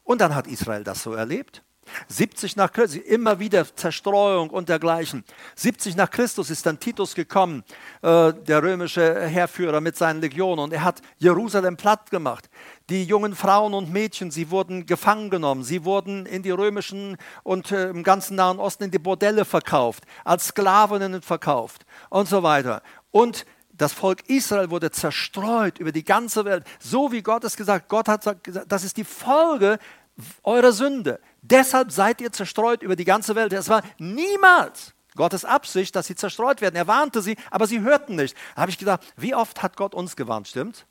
Und 0.02 0.20
dann 0.20 0.34
hat 0.34 0.46
Israel 0.46 0.84
das 0.84 1.02
so 1.02 1.12
erlebt. 1.12 1.62
70 2.08 2.56
nach 2.56 2.72
Christus, 2.72 3.02
immer 3.02 3.38
wieder 3.38 3.64
Zerstreuung 3.74 4.50
und 4.50 4.68
dergleichen. 4.68 5.24
70 5.56 5.96
nach 5.96 6.10
Christus 6.10 6.50
ist 6.50 6.66
dann 6.66 6.80
Titus 6.80 7.14
gekommen, 7.14 7.64
äh, 8.02 8.32
der 8.32 8.62
römische 8.62 9.26
Heerführer 9.26 9.80
mit 9.80 9.96
seinen 9.96 10.20
Legionen, 10.20 10.64
und 10.64 10.72
er 10.72 10.84
hat 10.84 11.02
Jerusalem 11.18 11.76
platt 11.76 12.10
gemacht. 12.10 12.48
Die 12.88 13.04
jungen 13.04 13.34
Frauen 13.34 13.74
und 13.74 13.92
Mädchen, 13.92 14.30
sie 14.30 14.50
wurden 14.50 14.86
gefangen 14.86 15.30
genommen, 15.30 15.62
sie 15.62 15.84
wurden 15.84 16.26
in 16.26 16.42
die 16.42 16.50
römischen 16.50 17.16
und 17.42 17.70
äh, 17.70 17.88
im 17.88 18.02
ganzen 18.02 18.36
Nahen 18.36 18.58
Osten 18.58 18.84
in 18.84 18.90
die 18.90 18.98
Bordelle 18.98 19.44
verkauft, 19.44 20.04
als 20.24 20.48
Sklavinnen 20.48 21.22
verkauft 21.22 21.86
und 22.08 22.28
so 22.28 22.42
weiter. 22.42 22.82
Und 23.10 23.46
das 23.80 23.92
Volk 23.94 24.28
Israel 24.28 24.70
wurde 24.70 24.90
zerstreut 24.90 25.78
über 25.78 25.90
die 25.90 26.04
ganze 26.04 26.44
Welt, 26.44 26.64
so 26.78 27.12
wie 27.12 27.22
Gott 27.22 27.44
es 27.44 27.56
gesagt. 27.56 27.88
Gott 27.88 28.08
hat 28.08 28.44
gesagt, 28.44 28.70
das 28.70 28.84
ist 28.84 28.96
die 28.96 29.04
Folge 29.04 29.78
eurer 30.42 30.72
Sünde. 30.72 31.18
Deshalb 31.42 31.90
seid 31.92 32.20
ihr 32.20 32.32
zerstreut 32.32 32.82
über 32.82 32.96
die 32.96 33.04
ganze 33.04 33.34
Welt. 33.34 33.52
Es 33.52 33.68
war 33.68 33.82
niemals 33.98 34.94
Gottes 35.16 35.44
Absicht, 35.44 35.96
dass 35.96 36.06
sie 36.06 36.14
zerstreut 36.14 36.60
werden. 36.60 36.76
Er 36.76 36.86
warnte 36.86 37.22
sie, 37.22 37.36
aber 37.50 37.66
sie 37.66 37.80
hörten 37.80 38.16
nicht. 38.16 38.36
Da 38.54 38.62
habe 38.62 38.70
ich 38.70 38.78
gedacht, 38.78 39.00
wie 39.16 39.34
oft 39.34 39.62
hat 39.62 39.76
Gott 39.76 39.94
uns 39.94 40.16
gewarnt, 40.16 40.48
stimmt? 40.48 40.86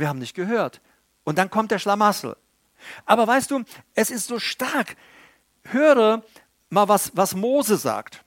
wir 0.00 0.08
haben 0.08 0.18
nicht 0.18 0.34
gehört. 0.34 0.80
Und 1.24 1.38
dann 1.38 1.50
kommt 1.50 1.70
der 1.70 1.78
Schlamassel. 1.78 2.36
Aber 3.04 3.26
weißt 3.26 3.50
du, 3.50 3.64
es 3.94 4.10
ist 4.10 4.26
so 4.26 4.38
stark. 4.38 4.96
Höre 5.64 6.22
mal, 6.70 6.88
was, 6.88 7.12
was 7.14 7.34
Mose 7.34 7.76
sagt. 7.76 8.22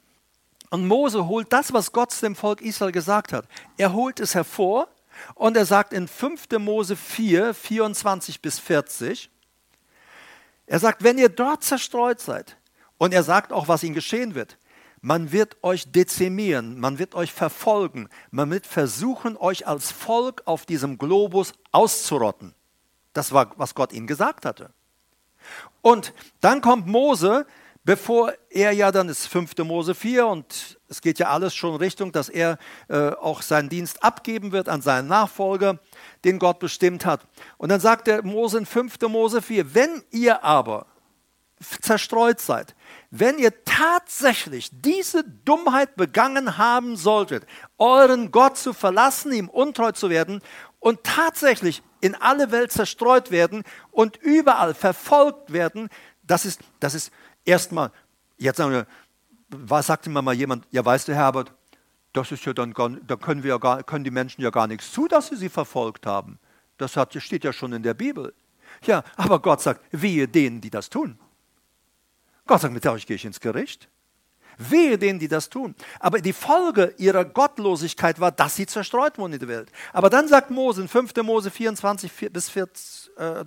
Und 0.71 0.87
Mose 0.87 1.27
holt 1.27 1.51
das, 1.53 1.73
was 1.73 1.91
Gott 1.91 2.21
dem 2.21 2.35
Volk 2.35 2.61
Israel 2.61 2.91
gesagt 2.91 3.33
hat. 3.33 3.45
Er 3.77 3.93
holt 3.93 4.19
es 4.19 4.35
hervor 4.35 4.89
und 5.35 5.57
er 5.57 5.65
sagt 5.65 5.93
in 5.93 6.07
5. 6.07 6.47
Mose 6.59 6.95
4, 6.95 7.53
24 7.53 8.41
bis 8.41 8.59
40, 8.59 9.29
er 10.69 10.77
sagt, 10.77 11.03
wenn 11.03 11.17
ihr 11.17 11.29
dort 11.29 11.63
zerstreut 11.63 12.21
seid, 12.21 12.55
und 12.99 13.11
er 13.11 13.23
sagt 13.23 13.51
auch, 13.51 13.67
was 13.67 13.83
ihnen 13.83 13.95
geschehen 13.95 14.35
wird, 14.35 14.59
man 15.01 15.31
wird 15.31 15.57
euch 15.63 15.91
dezimieren, 15.91 16.79
man 16.79 16.99
wird 16.99 17.15
euch 17.15 17.33
verfolgen, 17.33 18.07
man 18.29 18.51
wird 18.51 18.67
versuchen, 18.67 19.35
euch 19.35 19.65
als 19.65 19.91
Volk 19.91 20.43
auf 20.45 20.67
diesem 20.67 20.99
Globus 20.99 21.53
auszurotten. 21.71 22.53
Das 23.13 23.31
war, 23.31 23.51
was 23.57 23.73
Gott 23.73 23.93
ihnen 23.93 24.05
gesagt 24.05 24.45
hatte. 24.45 24.71
Und 25.81 26.13
dann 26.39 26.61
kommt 26.61 26.85
Mose, 26.85 27.47
bevor 27.89 28.33
er 28.51 28.71
ja 28.71 28.91
dann 28.91 29.09
ist 29.09 29.25
5. 29.25 29.57
Mose 29.63 29.95
4 29.95 30.27
und 30.27 30.77
es 30.89 31.01
geht 31.01 31.17
ja 31.17 31.29
alles 31.29 31.55
schon 31.55 31.73
Richtung, 31.75 32.11
dass 32.11 32.29
er 32.29 32.59
äh, 32.87 33.09
auch 33.13 33.41
seinen 33.41 33.67
Dienst 33.67 34.03
abgeben 34.03 34.51
wird 34.51 34.69
an 34.69 34.83
seinen 34.83 35.07
Nachfolger 35.07 35.79
den 36.23 36.37
Gott 36.37 36.59
bestimmt 36.59 37.07
hat. 37.07 37.25
Und 37.57 37.69
dann 37.69 37.79
sagt 37.79 38.05
der 38.05 38.23
Mose 38.23 38.59
in 38.59 38.67
5. 38.67 39.01
Mose 39.07 39.41
4, 39.41 39.73
wenn 39.73 40.03
ihr 40.11 40.43
aber 40.43 40.85
zerstreut 41.81 42.39
seid, 42.39 42.75
wenn 43.09 43.39
ihr 43.39 43.63
tatsächlich 43.65 44.69
diese 44.71 45.23
Dummheit 45.23 45.95
begangen 45.95 46.59
haben 46.59 46.95
solltet, 46.95 47.47
euren 47.79 48.29
Gott 48.29 48.55
zu 48.59 48.73
verlassen, 48.73 49.31
ihm 49.31 49.49
untreu 49.49 49.93
zu 49.93 50.11
werden 50.11 50.43
und 50.77 51.03
tatsächlich 51.03 51.81
in 52.01 52.13
alle 52.13 52.51
Welt 52.51 52.71
zerstreut 52.71 53.31
werden 53.31 53.63
und 53.89 54.17
überall 54.17 54.75
verfolgt 54.75 55.51
werden, 55.51 55.89
das 56.21 56.45
ist, 56.45 56.61
das 56.79 56.93
ist 56.93 57.11
erstmal, 57.49 57.91
jetzt 58.37 58.57
sagen 58.57 58.71
wir, 58.71 58.87
was 59.49 59.87
sagte 59.87 60.09
mir 60.09 60.21
mal 60.21 60.33
jemand, 60.33 60.65
ja 60.71 60.85
weißt 60.85 61.07
du 61.07 61.15
Herbert, 61.15 61.51
das 62.13 62.31
ist 62.31 62.45
ja 62.45 62.53
dann 62.53 62.73
gar, 62.73 62.89
da 62.89 63.15
können, 63.15 63.43
wir 63.43 63.49
ja 63.49 63.57
gar, 63.57 63.83
können 63.83 64.03
die 64.03 64.11
Menschen 64.11 64.41
ja 64.41 64.49
gar 64.49 64.67
nichts 64.67 64.91
zu, 64.91 65.07
dass 65.07 65.27
sie 65.27 65.35
sie 65.35 65.49
verfolgt 65.49 66.05
haben. 66.05 66.39
Das 66.77 66.95
hat, 66.95 67.13
steht 67.21 67.43
ja 67.43 67.53
schon 67.53 67.73
in 67.73 67.83
der 67.83 67.93
Bibel. 67.93 68.33
Ja, 68.85 69.03
aber 69.17 69.39
Gott 69.39 69.61
sagt, 69.61 69.81
wehe 69.91 70.27
denen, 70.27 70.61
die 70.61 70.69
das 70.69 70.89
tun. 70.89 71.19
Gott 72.45 72.61
sagt, 72.61 72.73
mit 72.73 72.85
euch 72.85 73.05
gehe 73.05 73.15
ich 73.15 73.25
ins 73.25 73.39
Gericht. 73.39 73.89
Wehe 74.59 74.97
denen, 74.97 75.19
die 75.19 75.29
das 75.29 75.49
tun. 75.49 75.73
Aber 75.99 76.19
die 76.19 76.33
Folge 76.33 76.93
ihrer 76.97 77.23
Gottlosigkeit 77.23 78.19
war, 78.19 78.31
dass 78.31 78.57
sie 78.57 78.65
zerstreut 78.65 79.17
wurden 79.17 79.33
in 79.33 79.39
der 79.39 79.47
Welt. 79.47 79.71
Aber 79.93 80.09
dann 80.09 80.27
sagt 80.27 80.51
Mose 80.51 80.81
in 80.81 80.87
5. 80.89 81.15
Mose 81.23 81.49
24 81.49 82.11
bis 82.31 82.49
40, 82.49 83.11
äh, 83.17 83.45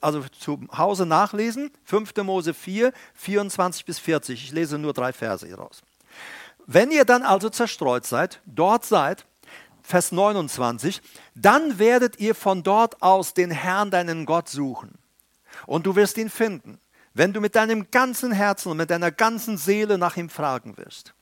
also 0.00 0.22
zu 0.38 0.60
Hause 0.76 1.06
nachlesen, 1.06 1.72
5. 1.84 2.16
Mose 2.22 2.54
4, 2.54 2.92
24 3.14 3.84
bis 3.84 3.98
40. 3.98 4.44
Ich 4.44 4.52
lese 4.52 4.78
nur 4.78 4.92
drei 4.92 5.12
Verse 5.12 5.44
hier 5.44 5.58
raus. 5.58 5.82
Wenn 6.66 6.92
ihr 6.92 7.04
dann 7.04 7.22
also 7.22 7.50
zerstreut 7.50 8.06
seid, 8.06 8.40
dort 8.46 8.84
seid, 8.84 9.26
Vers 9.82 10.10
29, 10.10 11.00
dann 11.36 11.78
werdet 11.78 12.18
ihr 12.18 12.34
von 12.34 12.64
dort 12.64 13.02
aus 13.02 13.34
den 13.34 13.52
Herrn, 13.52 13.92
deinen 13.92 14.26
Gott, 14.26 14.48
suchen. 14.48 14.98
Und 15.66 15.86
du 15.86 15.94
wirst 15.94 16.18
ihn 16.18 16.28
finden, 16.28 16.80
wenn 17.16 17.32
du 17.32 17.40
mit 17.40 17.56
deinem 17.56 17.90
ganzen 17.90 18.30
Herzen 18.30 18.70
und 18.70 18.76
mit 18.76 18.90
deiner 18.90 19.10
ganzen 19.10 19.56
Seele 19.56 19.96
nach 19.96 20.18
ihm 20.18 20.28
fragen 20.28 20.76
wirst. 20.76 21.14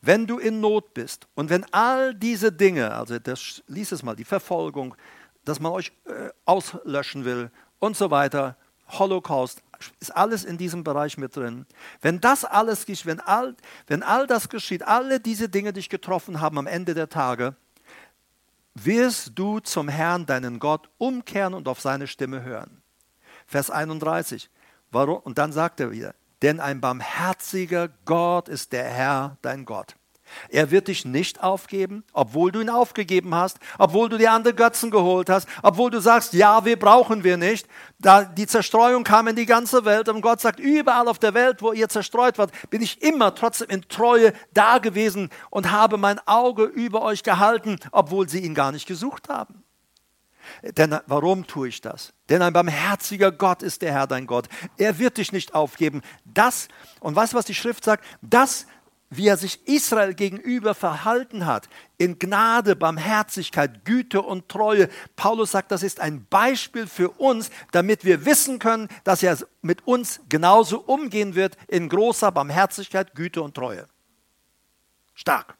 Wenn 0.00 0.26
du 0.26 0.38
in 0.38 0.60
Not 0.60 0.94
bist 0.94 1.28
und 1.36 1.48
wenn 1.48 1.64
all 1.72 2.12
diese 2.12 2.50
Dinge, 2.50 2.92
also 2.92 3.20
das, 3.20 3.62
lies 3.68 3.92
es 3.92 4.02
mal, 4.02 4.16
die 4.16 4.24
Verfolgung, 4.24 4.96
dass 5.44 5.60
man 5.60 5.70
euch 5.70 5.92
äh, 6.06 6.30
auslöschen 6.44 7.24
will 7.24 7.52
und 7.78 7.96
so 7.96 8.10
weiter, 8.10 8.56
Holocaust, 8.88 9.62
ist 10.00 10.14
alles 10.14 10.44
in 10.44 10.58
diesem 10.58 10.82
Bereich 10.82 11.16
mit 11.16 11.36
drin. 11.36 11.66
Wenn 12.00 12.20
das 12.20 12.44
alles 12.44 12.84
geschieht, 12.84 13.06
wenn 13.06 13.20
all, 13.20 13.54
wenn 13.86 14.02
all 14.02 14.26
das 14.26 14.48
geschieht, 14.48 14.82
alle 14.82 15.20
diese 15.20 15.48
Dinge 15.48 15.72
dich 15.72 15.88
getroffen 15.88 16.40
haben 16.40 16.58
am 16.58 16.66
Ende 16.66 16.94
der 16.94 17.08
Tage, 17.08 17.54
wirst 18.74 19.32
du 19.36 19.60
zum 19.60 19.88
Herrn, 19.88 20.26
deinen 20.26 20.58
Gott, 20.58 20.90
umkehren 20.98 21.54
und 21.54 21.68
auf 21.68 21.80
seine 21.80 22.08
Stimme 22.08 22.42
hören. 22.42 22.82
Vers 23.46 23.70
31. 23.70 24.50
Warum? 24.92 25.18
Und 25.18 25.38
dann 25.38 25.52
sagt 25.52 25.80
er 25.80 25.90
wieder, 25.90 26.14
denn 26.42 26.60
ein 26.60 26.80
barmherziger 26.80 27.88
Gott 28.04 28.48
ist 28.48 28.72
der 28.72 28.84
Herr, 28.84 29.38
dein 29.42 29.64
Gott. 29.64 29.96
Er 30.48 30.70
wird 30.70 30.88
dich 30.88 31.04
nicht 31.04 31.42
aufgeben, 31.42 32.04
obwohl 32.12 32.52
du 32.52 32.60
ihn 32.60 32.70
aufgegeben 32.70 33.34
hast, 33.34 33.58
obwohl 33.78 34.08
du 34.08 34.18
dir 34.18 34.32
andere 34.32 34.54
Götzen 34.54 34.90
geholt 34.90 35.28
hast, 35.28 35.48
obwohl 35.62 35.90
du 35.90 36.00
sagst, 36.00 36.32
ja, 36.32 36.64
wir 36.64 36.78
brauchen 36.78 37.24
wir 37.24 37.36
nicht. 37.36 37.66
Da 37.98 38.24
die 38.24 38.46
Zerstreuung 38.46 39.04
kam 39.04 39.28
in 39.28 39.36
die 39.36 39.46
ganze 39.46 39.84
Welt 39.84 40.08
und 40.08 40.20
Gott 40.20 40.40
sagt, 40.40 40.60
überall 40.60 41.08
auf 41.08 41.18
der 41.18 41.34
Welt, 41.34 41.62
wo 41.62 41.72
ihr 41.72 41.88
zerstreut 41.88 42.38
wart, 42.38 42.52
bin 42.70 42.82
ich 42.82 43.02
immer 43.02 43.34
trotzdem 43.34 43.68
in 43.68 43.82
Treue 43.88 44.32
da 44.52 44.78
gewesen 44.78 45.30
und 45.50 45.70
habe 45.70 45.96
mein 45.96 46.18
Auge 46.26 46.64
über 46.64 47.02
euch 47.02 47.22
gehalten, 47.22 47.78
obwohl 47.92 48.28
sie 48.28 48.40
ihn 48.40 48.54
gar 48.54 48.72
nicht 48.72 48.86
gesucht 48.86 49.28
haben. 49.28 49.61
Denn 50.62 50.98
warum 51.06 51.46
tue 51.46 51.68
ich 51.68 51.80
das? 51.80 52.12
Denn 52.28 52.42
ein 52.42 52.52
barmherziger 52.52 53.32
Gott 53.32 53.62
ist 53.62 53.82
der 53.82 53.92
Herr 53.92 54.06
dein 54.06 54.26
Gott. 54.26 54.48
Er 54.76 54.98
wird 54.98 55.18
dich 55.18 55.32
nicht 55.32 55.54
aufgeben. 55.54 56.02
Das, 56.24 56.68
und 57.00 57.16
weißt 57.16 57.32
du, 57.32 57.36
was 57.36 57.44
die 57.44 57.54
Schrift 57.54 57.84
sagt? 57.84 58.04
Das 58.22 58.66
wie 59.14 59.28
er 59.28 59.36
sich 59.36 59.68
Israel 59.68 60.14
gegenüber 60.14 60.74
verhalten 60.74 61.44
hat, 61.44 61.68
in 61.98 62.18
Gnade, 62.18 62.74
Barmherzigkeit, 62.74 63.84
Güte 63.84 64.22
und 64.22 64.48
Treue. 64.48 64.88
Paulus 65.16 65.50
sagt, 65.50 65.70
das 65.70 65.82
ist 65.82 66.00
ein 66.00 66.26
Beispiel 66.30 66.86
für 66.86 67.10
uns, 67.10 67.50
damit 67.72 68.06
wir 68.06 68.24
wissen 68.24 68.58
können, 68.58 68.88
dass 69.04 69.22
er 69.22 69.36
mit 69.60 69.86
uns 69.86 70.20
genauso 70.30 70.80
umgehen 70.80 71.34
wird 71.34 71.58
in 71.68 71.90
großer 71.90 72.32
Barmherzigkeit, 72.32 73.14
Güte 73.14 73.42
und 73.42 73.54
Treue. 73.54 73.86
Stark. 75.12 75.56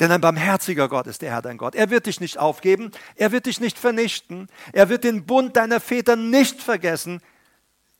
Denn 0.00 0.12
ein 0.12 0.20
barmherziger 0.20 0.88
Gott 0.88 1.06
ist 1.06 1.22
der 1.22 1.32
Herr 1.32 1.42
dein 1.42 1.58
Gott. 1.58 1.74
Er 1.74 1.90
wird 1.90 2.06
dich 2.06 2.20
nicht 2.20 2.38
aufgeben, 2.38 2.92
er 3.16 3.32
wird 3.32 3.46
dich 3.46 3.60
nicht 3.60 3.78
vernichten, 3.78 4.48
er 4.72 4.88
wird 4.88 5.04
den 5.04 5.26
Bund 5.26 5.56
deiner 5.56 5.80
Väter 5.80 6.14
nicht 6.14 6.62
vergessen. 6.62 7.20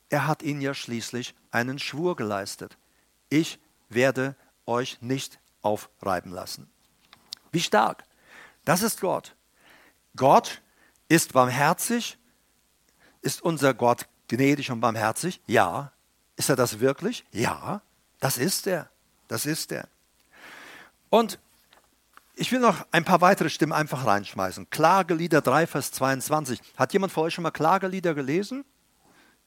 Er 0.09 0.25
hat 0.25 0.41
ihnen 0.41 0.61
ja 0.61 0.73
schließlich 0.73 1.35
einen 1.51 1.77
Schwur 1.77 2.15
geleistet. 2.15 2.77
Ich 3.29 3.59
werde 3.89 4.35
euch 4.65 5.01
nicht 5.01 5.39
aufreiben 5.61 6.31
lassen. 6.31 6.69
Wie 7.51 7.59
stark. 7.59 8.03
Das 8.65 8.81
ist 8.81 9.01
Gott. 9.01 9.35
Gott 10.15 10.61
ist 11.07 11.33
barmherzig. 11.33 12.17
Ist 13.21 13.41
unser 13.41 13.73
Gott 13.73 14.07
gnädig 14.27 14.71
und 14.71 14.79
barmherzig? 14.79 15.41
Ja. 15.47 15.91
Ist 16.37 16.49
er 16.49 16.55
das 16.55 16.79
wirklich? 16.79 17.25
Ja. 17.31 17.81
Das 18.19 18.37
ist 18.37 18.67
er. 18.67 18.89
Das 19.27 19.45
ist 19.45 19.71
er. 19.71 19.87
Und 21.09 21.39
ich 22.39 22.53
will 22.53 22.59
noch 22.59 22.87
ein 22.91 23.03
paar 23.03 23.19
weitere 23.19 23.49
Stimmen 23.49 23.73
einfach 23.73 24.05
reinschmeißen. 24.05 24.69
Klagelieder 24.69 25.41
3, 25.41 25.67
Vers 25.67 25.91
22. 25.91 26.61
Hat 26.77 26.93
jemand 26.93 27.11
von 27.11 27.25
euch 27.25 27.33
schon 27.33 27.43
mal 27.43 27.51
Klagelieder 27.51 28.13
gelesen? 28.15 28.63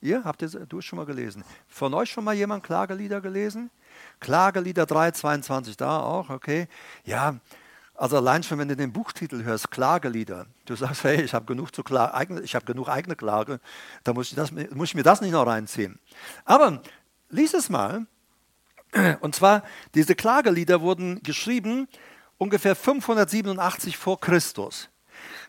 Ihr? 0.02 0.24
Habt 0.24 0.42
ihr 0.42 0.48
du 0.48 0.82
schon 0.82 0.98
mal 0.98 1.06
gelesen? 1.06 1.42
Von 1.68 1.94
euch 1.94 2.10
schon 2.10 2.22
mal 2.22 2.34
jemand 2.34 2.64
Klagelieder 2.64 3.22
gelesen? 3.22 3.70
Klagelieder 4.20 4.84
3, 4.84 5.12
22 5.12 5.76
da 5.78 6.00
auch, 6.00 6.28
okay. 6.28 6.68
Ja, 7.04 7.36
also 7.94 8.18
allein 8.18 8.42
schon, 8.42 8.58
wenn 8.58 8.68
du 8.68 8.76
den 8.76 8.92
Buchtitel 8.92 9.42
hörst, 9.42 9.70
Klagelieder, 9.70 10.46
du 10.66 10.76
sagst, 10.76 11.04
hey, 11.04 11.22
ich 11.22 11.32
habe 11.32 11.46
genug, 11.46 11.70
hab 11.78 12.66
genug 12.66 12.88
eigene 12.88 13.16
Klage, 13.16 13.58
da 14.04 14.12
muss 14.12 14.28
ich, 14.30 14.34
das, 14.34 14.52
muss 14.52 14.88
ich 14.88 14.94
mir 14.94 15.02
das 15.02 15.22
nicht 15.22 15.32
noch 15.32 15.46
reinziehen. 15.46 15.98
Aber 16.44 16.82
lies 17.30 17.54
es 17.54 17.70
mal. 17.70 18.06
Und 19.20 19.34
zwar, 19.34 19.62
diese 19.94 20.14
Klagelieder 20.14 20.82
wurden 20.82 21.22
geschrieben 21.22 21.88
ungefähr 22.42 22.74
587 22.74 23.96
vor 23.96 24.20
Christus. 24.20 24.88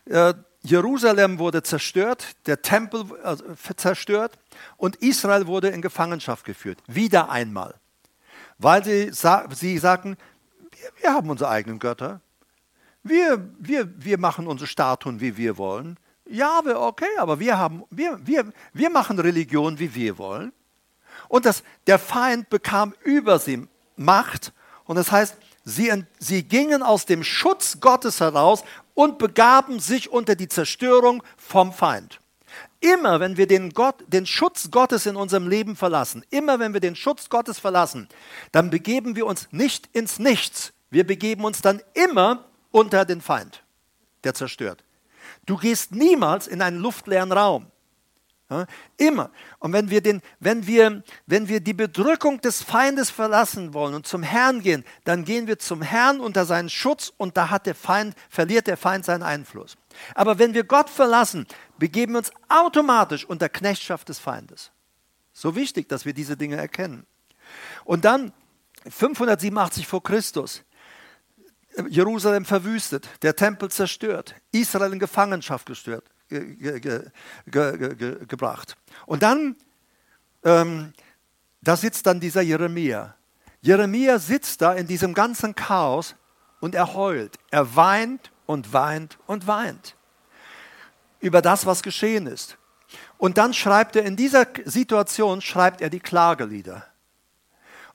Äh, 0.06 0.34
Jerusalem 0.62 1.38
wurde 1.38 1.62
zerstört, 1.62 2.36
der 2.46 2.62
Tempel 2.62 3.04
also, 3.22 3.44
zerstört 3.76 4.38
und 4.76 4.96
Israel 4.96 5.46
wurde 5.46 5.68
in 5.68 5.82
Gefangenschaft 5.82 6.44
geführt. 6.44 6.78
Wieder 6.86 7.28
einmal 7.28 7.74
weil 8.58 8.84
sie, 8.84 9.10
sie 9.52 9.78
sagten, 9.78 10.16
wir, 10.70 11.02
wir 11.02 11.14
haben 11.14 11.30
unsere 11.30 11.50
eigenen 11.50 11.78
Götter. 11.78 12.20
Wir, 13.02 13.46
wir, 13.58 13.92
wir 14.02 14.18
machen 14.18 14.46
unsere 14.46 14.66
Statuen, 14.66 15.20
wie 15.20 15.36
wir 15.36 15.58
wollen. 15.58 15.98
Ja, 16.26 16.62
okay, 16.64 17.06
aber 17.18 17.38
wir, 17.38 17.58
haben, 17.58 17.84
wir, 17.90 18.18
wir, 18.24 18.50
wir 18.72 18.90
machen 18.90 19.18
Religion, 19.18 19.78
wie 19.78 19.94
wir 19.94 20.16
wollen. 20.16 20.52
Und 21.28 21.44
das, 21.44 21.62
der 21.86 21.98
Feind 21.98 22.48
bekam 22.48 22.94
über 23.02 23.38
sie 23.38 23.68
Macht. 23.96 24.52
Und 24.86 24.96
das 24.96 25.12
heißt, 25.12 25.36
sie, 25.64 26.04
sie 26.18 26.42
gingen 26.42 26.82
aus 26.82 27.06
dem 27.06 27.24
Schutz 27.24 27.80
Gottes 27.80 28.20
heraus 28.20 28.64
und 28.94 29.18
begaben 29.18 29.80
sich 29.80 30.10
unter 30.10 30.34
die 30.36 30.48
Zerstörung 30.48 31.22
vom 31.36 31.72
Feind. 31.72 32.20
Immer 32.80 33.18
wenn 33.18 33.36
wir 33.36 33.46
den, 33.46 33.70
Gott, 33.70 34.04
den 34.06 34.26
Schutz 34.26 34.70
Gottes 34.70 35.06
in 35.06 35.16
unserem 35.16 35.48
Leben 35.48 35.74
verlassen, 35.74 36.24
immer 36.30 36.58
wenn 36.58 36.74
wir 36.74 36.80
den 36.80 36.94
Schutz 36.94 37.28
Gottes 37.28 37.58
verlassen, 37.58 38.08
dann 38.52 38.70
begeben 38.70 39.16
wir 39.16 39.26
uns 39.26 39.48
nicht 39.50 39.88
ins 39.92 40.18
Nichts. 40.18 40.72
Wir 40.90 41.06
begeben 41.06 41.44
uns 41.44 41.62
dann 41.62 41.82
immer 41.94 42.44
unter 42.70 43.04
den 43.04 43.20
Feind, 43.20 43.64
der 44.22 44.34
zerstört. 44.34 44.84
Du 45.46 45.56
gehst 45.56 45.92
niemals 45.92 46.46
in 46.46 46.62
einen 46.62 46.78
luftleeren 46.78 47.32
Raum. 47.32 47.66
Ja, 48.50 48.66
immer. 48.98 49.30
Und 49.58 49.72
wenn 49.72 49.88
wir, 49.88 50.02
den, 50.02 50.20
wenn, 50.38 50.66
wir, 50.66 51.02
wenn 51.26 51.48
wir 51.48 51.60
die 51.60 51.72
Bedrückung 51.72 52.42
des 52.42 52.62
Feindes 52.62 53.08
verlassen 53.08 53.72
wollen 53.72 53.94
und 53.94 54.06
zum 54.06 54.22
Herrn 54.22 54.60
gehen, 54.60 54.84
dann 55.04 55.24
gehen 55.24 55.46
wir 55.46 55.58
zum 55.58 55.80
Herrn 55.80 56.20
unter 56.20 56.44
seinen 56.44 56.68
Schutz 56.68 57.10
und 57.16 57.38
da 57.38 57.58
der 57.58 57.74
Feind, 57.74 58.14
verliert 58.28 58.66
der 58.66 58.76
Feind 58.76 59.06
seinen 59.06 59.22
Einfluss. 59.22 59.76
Aber 60.14 60.38
wenn 60.38 60.52
wir 60.52 60.64
Gott 60.64 60.90
verlassen, 60.90 61.46
begeben 61.78 62.12
wir 62.12 62.18
uns 62.18 62.32
automatisch 62.48 63.24
unter 63.24 63.48
Knechtschaft 63.48 64.10
des 64.10 64.18
Feindes. 64.18 64.72
So 65.32 65.56
wichtig, 65.56 65.88
dass 65.88 66.04
wir 66.04 66.12
diese 66.12 66.36
Dinge 66.36 66.56
erkennen. 66.56 67.06
Und 67.84 68.04
dann 68.04 68.32
587 68.88 69.86
vor 69.86 70.02
Christus, 70.02 70.62
Jerusalem 71.88 72.44
verwüstet, 72.44 73.08
der 73.22 73.34
Tempel 73.34 73.70
zerstört, 73.70 74.34
Israel 74.52 74.92
in 74.92 74.98
Gefangenschaft 74.98 75.66
gestört, 75.66 76.04
ge, 76.40 76.80
ge, 77.46 77.94
ge, 77.96 78.26
gebracht. 78.26 78.76
Und 79.06 79.22
dann, 79.22 79.56
ähm, 80.44 80.92
da 81.60 81.76
sitzt 81.76 82.06
dann 82.06 82.20
dieser 82.20 82.42
Jeremia. 82.42 83.14
Jeremia 83.60 84.18
sitzt 84.18 84.60
da 84.60 84.74
in 84.74 84.86
diesem 84.86 85.14
ganzen 85.14 85.54
Chaos 85.54 86.14
und 86.60 86.74
er 86.74 86.94
heult. 86.94 87.38
Er 87.50 87.76
weint 87.76 88.30
und 88.46 88.72
weint 88.72 89.18
und 89.26 89.46
weint 89.46 89.96
über 91.24 91.40
das, 91.40 91.64
was 91.64 91.82
geschehen 91.82 92.26
ist. 92.26 92.58
Und 93.16 93.38
dann 93.38 93.54
schreibt 93.54 93.96
er 93.96 94.04
in 94.04 94.14
dieser 94.14 94.46
Situation, 94.66 95.40
schreibt 95.40 95.80
er 95.80 95.88
die 95.88 96.00
Klagelieder. 96.00 96.86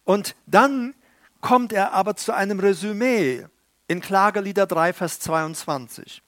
Und 0.04 0.36
dann 0.48 0.96
kommt 1.40 1.72
er 1.72 1.94
aber 1.94 2.16
zu 2.16 2.34
einem 2.34 2.60
Resümee 2.60 3.46
in 3.88 4.02
Klagelieder 4.02 4.66
3, 4.66 4.94
Vers 4.94 5.20
22. 5.20 6.24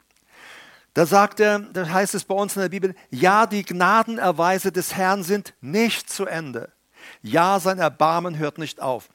Da 0.94 1.06
sagt 1.06 1.40
er, 1.40 1.60
da 1.60 1.88
heißt 1.88 2.16
es 2.16 2.26
bei 2.26 2.36
uns 2.36 2.56
in 2.56 2.64
der 2.64 2.70
Bibel, 2.70 2.96
ja, 3.10 3.46
die 3.46 3.64
Gnadenerweise 3.64 4.72
des 4.72 4.96
Herrn 4.96 5.24
sind 5.24 5.54
nicht 5.62 6.10
zu 6.10 6.26
Ende. 6.26 6.72
Ja, 7.22 7.60
sein 7.60 7.80
Erbarmen 7.80 8.38
hört 8.38 8.58
nicht 8.58 8.82
auf. 8.82 9.10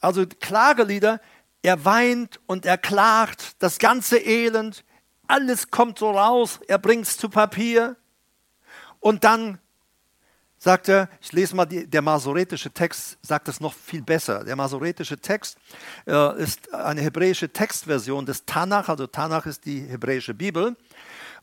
Also 0.00 0.24
Klagelieder, 0.26 1.20
er 1.62 1.84
weint 1.84 2.38
und 2.46 2.64
er 2.64 2.78
klagt, 2.78 3.60
das 3.60 3.78
ganze 3.78 4.18
Elend, 4.18 4.84
alles 5.26 5.70
kommt 5.72 5.98
so 5.98 6.12
raus, 6.12 6.60
er 6.68 6.78
bringt 6.78 7.06
es 7.06 7.16
zu 7.16 7.28
Papier. 7.28 7.96
Und 9.00 9.24
dann 9.24 9.58
sagt 10.58 10.88
er, 10.88 11.08
ich 11.20 11.32
lese 11.32 11.56
mal, 11.56 11.66
die, 11.66 11.88
der 11.88 12.02
masoretische 12.02 12.70
Text 12.70 13.18
sagt 13.22 13.48
es 13.48 13.60
noch 13.60 13.74
viel 13.74 14.02
besser. 14.02 14.44
Der 14.44 14.56
masoretische 14.56 15.18
Text 15.18 15.58
äh, 16.06 16.42
ist 16.42 16.72
eine 16.72 17.00
hebräische 17.00 17.48
Textversion 17.48 18.26
des 18.26 18.44
Tanach, 18.44 18.88
also 18.88 19.06
Tanach 19.06 19.46
ist 19.46 19.64
die 19.64 19.82
hebräische 19.82 20.34
Bibel. 20.34 20.76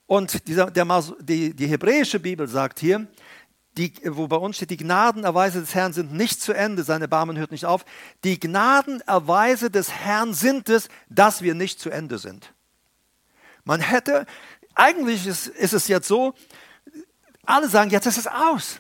Und 0.06 0.47
dieser, 0.47 0.70
der, 0.70 1.04
die, 1.20 1.54
die 1.54 1.68
hebräische 1.68 2.20
Bibel 2.20 2.47
sagt 2.47 2.80
hier, 2.80 3.08
die, 3.78 3.93
wo 4.06 4.28
bei 4.28 4.36
uns 4.36 4.58
steht, 4.58 4.70
die 4.70 4.78
Gnadenerweise 4.78 5.60
des 5.60 5.74
Herrn 5.74 5.93
sind 5.93 6.14
nicht 6.14 6.41
zu 6.41 6.54
Ende, 6.54 6.84
seine 6.84 7.08
Barmen 7.08 7.38
hört 7.38 7.51
nicht 7.51 7.66
auf. 7.66 7.86
Die 8.24 8.39
Gnadenerweise 8.39 9.72
des 9.72 9.91
Herrn 9.91 10.34
sind 10.34 10.70
es, 10.70 10.89
dass 11.10 11.41
wir 11.41 11.56
nicht 11.56 11.80
zu 11.80 11.89
Ende 11.89 12.20
sind. 12.20 12.54
Man 13.64 13.82
hätte, 13.82 14.26
eigentlich 14.76 15.26
ist, 15.26 15.47
ist 15.47 15.74
es 15.74 15.88
jetzt 15.88 16.08
so, 16.08 16.36
alle 17.45 17.68
sagen, 17.68 17.89
jetzt 17.89 18.06
ist 18.06 18.18
es 18.18 18.28
aus. 18.28 18.80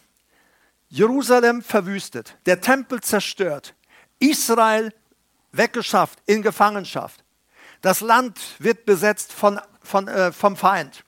Jerusalem 0.89 1.63
verwüstet, 1.63 2.37
der 2.45 2.61
Tempel 2.61 3.01
zerstört, 3.01 3.73
Israel 4.19 4.93
weggeschafft, 5.51 6.19
in 6.27 6.43
Gefangenschaft. 6.43 7.23
Das 7.81 8.01
Land 8.01 8.39
wird 8.59 8.85
besetzt 8.85 9.33
von, 9.33 9.59
von, 9.81 10.07
äh, 10.07 10.31
vom 10.31 10.55
Feind. 10.55 11.03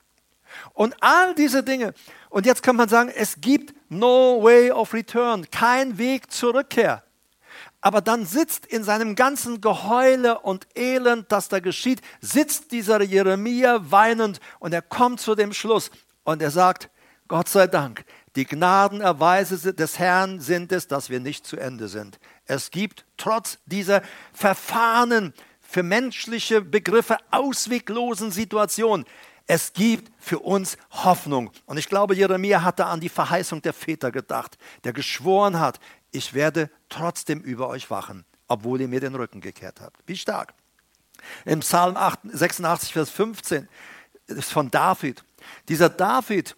Und 0.72 0.94
all 1.00 1.34
diese 1.34 1.62
Dinge. 1.62 1.94
Und 2.30 2.46
jetzt 2.46 2.62
kann 2.62 2.76
man 2.76 2.88
sagen, 2.88 3.10
es 3.14 3.40
gibt 3.40 3.74
no 3.88 4.42
way 4.42 4.70
of 4.70 4.92
return, 4.92 5.46
kein 5.50 5.98
Weg 5.98 6.30
zur 6.30 6.54
Rückkehr. 6.54 7.02
Aber 7.80 8.00
dann 8.00 8.26
sitzt 8.26 8.66
in 8.66 8.82
seinem 8.82 9.14
ganzen 9.14 9.60
Geheule 9.60 10.40
und 10.40 10.66
Elend, 10.76 11.30
das 11.30 11.48
da 11.48 11.60
geschieht, 11.60 12.00
sitzt 12.20 12.72
dieser 12.72 13.00
Jeremia 13.02 13.78
weinend 13.90 14.40
und 14.58 14.74
er 14.74 14.82
kommt 14.82 15.20
zu 15.20 15.34
dem 15.34 15.52
Schluss 15.52 15.90
und 16.24 16.42
er 16.42 16.50
sagt, 16.50 16.90
Gott 17.28 17.48
sei 17.48 17.66
Dank. 17.66 18.04
Die 18.34 18.44
Gnadenerweise 18.44 19.72
des 19.72 19.98
Herrn 19.98 20.40
sind 20.40 20.72
es, 20.72 20.88
dass 20.88 21.10
wir 21.10 21.20
nicht 21.20 21.46
zu 21.46 21.56
Ende 21.56 21.88
sind. 21.88 22.18
Es 22.44 22.70
gibt 22.70 23.04
trotz 23.16 23.58
dieser 23.66 24.02
verfahrenen, 24.32 25.32
für 25.68 25.82
menschliche 25.82 26.62
Begriffe 26.62 27.16
ausweglosen 27.30 28.30
Situation, 28.30 29.04
es 29.46 29.72
gibt 29.72 30.12
für 30.18 30.40
uns 30.40 30.76
Hoffnung. 30.90 31.50
Und 31.66 31.78
ich 31.78 31.88
glaube, 31.88 32.14
Jeremia 32.14 32.62
hatte 32.62 32.86
an 32.86 33.00
die 33.00 33.08
Verheißung 33.08 33.62
der 33.62 33.72
Väter 33.72 34.10
gedacht, 34.10 34.58
der 34.84 34.92
geschworen 34.92 35.60
hat, 35.60 35.78
ich 36.10 36.34
werde 36.34 36.70
trotzdem 36.88 37.40
über 37.40 37.68
euch 37.68 37.90
wachen, 37.90 38.24
obwohl 38.48 38.80
ihr 38.80 38.88
mir 38.88 39.00
den 39.00 39.14
Rücken 39.14 39.40
gekehrt 39.40 39.80
habt. 39.80 40.00
Wie 40.06 40.16
stark. 40.16 40.54
Im 41.44 41.60
Psalm 41.60 41.96
86, 42.24 42.92
Vers 42.92 43.10
15 43.10 43.68
ist 44.26 44.52
von 44.52 44.70
David. 44.70 45.24
Dieser 45.68 45.88
David, 45.88 46.56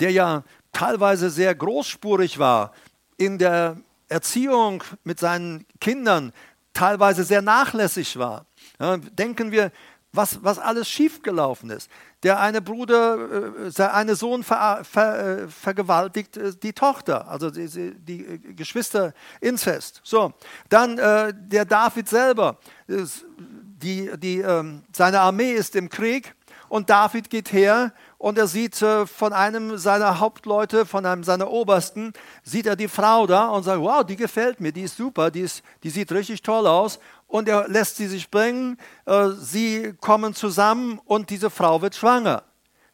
der 0.00 0.10
ja 0.10 0.44
teilweise 0.72 1.30
sehr 1.30 1.54
großspurig 1.54 2.38
war 2.38 2.72
in 3.16 3.38
der 3.38 3.76
Erziehung 4.08 4.82
mit 5.04 5.20
seinen 5.20 5.66
Kindern, 5.80 6.32
teilweise 6.72 7.24
sehr 7.24 7.42
nachlässig 7.42 8.18
war. 8.18 8.46
Denken 8.78 9.52
wir, 9.52 9.72
was, 10.12 10.42
was 10.42 10.58
alles 10.58 10.88
schiefgelaufen 10.88 11.70
ist. 11.70 11.90
Der 12.22 12.40
eine 12.40 12.60
Bruder, 12.60 13.66
äh, 13.66 13.70
der 13.70 13.94
eine 13.94 14.14
Sohn 14.14 14.42
ver, 14.42 14.82
ver, 14.84 15.42
äh, 15.42 15.48
vergewaltigt 15.48 16.36
äh, 16.36 16.52
die 16.54 16.72
Tochter, 16.72 17.28
also 17.28 17.50
die, 17.50 17.94
die 17.94 18.40
Geschwister 18.56 19.12
Inzest. 19.40 20.00
So, 20.02 20.32
dann 20.68 20.98
äh, 20.98 21.32
der 21.34 21.64
David 21.64 22.08
selber, 22.08 22.58
die, 22.88 24.10
die, 24.18 24.38
ähm, 24.38 24.82
seine 24.92 25.20
Armee 25.20 25.52
ist 25.52 25.76
im 25.76 25.88
Krieg 25.88 26.34
und 26.68 26.88
David 26.88 27.30
geht 27.30 27.52
her 27.52 27.92
und 28.16 28.38
er 28.38 28.46
sieht 28.46 28.80
äh, 28.82 29.06
von 29.06 29.32
einem 29.32 29.76
seiner 29.76 30.20
Hauptleute, 30.20 30.86
von 30.86 31.06
einem 31.06 31.24
seiner 31.24 31.50
Obersten, 31.50 32.12
sieht 32.44 32.66
er 32.66 32.76
die 32.76 32.86
Frau 32.86 33.26
da 33.26 33.48
und 33.48 33.62
sagt, 33.62 33.80
wow, 33.80 34.04
die 34.04 34.16
gefällt 34.16 34.60
mir, 34.60 34.72
die 34.72 34.82
ist 34.82 34.96
super, 34.96 35.30
die, 35.30 35.40
ist, 35.40 35.62
die 35.82 35.90
sieht 35.90 36.12
richtig 36.12 36.42
toll 36.42 36.66
aus. 36.66 37.00
Und 37.30 37.48
er 37.48 37.68
lässt 37.68 37.96
sie 37.96 38.08
sich 38.08 38.28
bringen, 38.28 38.76
äh, 39.06 39.28
sie 39.38 39.94
kommen 40.00 40.34
zusammen 40.34 41.00
und 41.04 41.30
diese 41.30 41.48
Frau 41.48 41.80
wird 41.80 41.94
schwanger. 41.94 42.42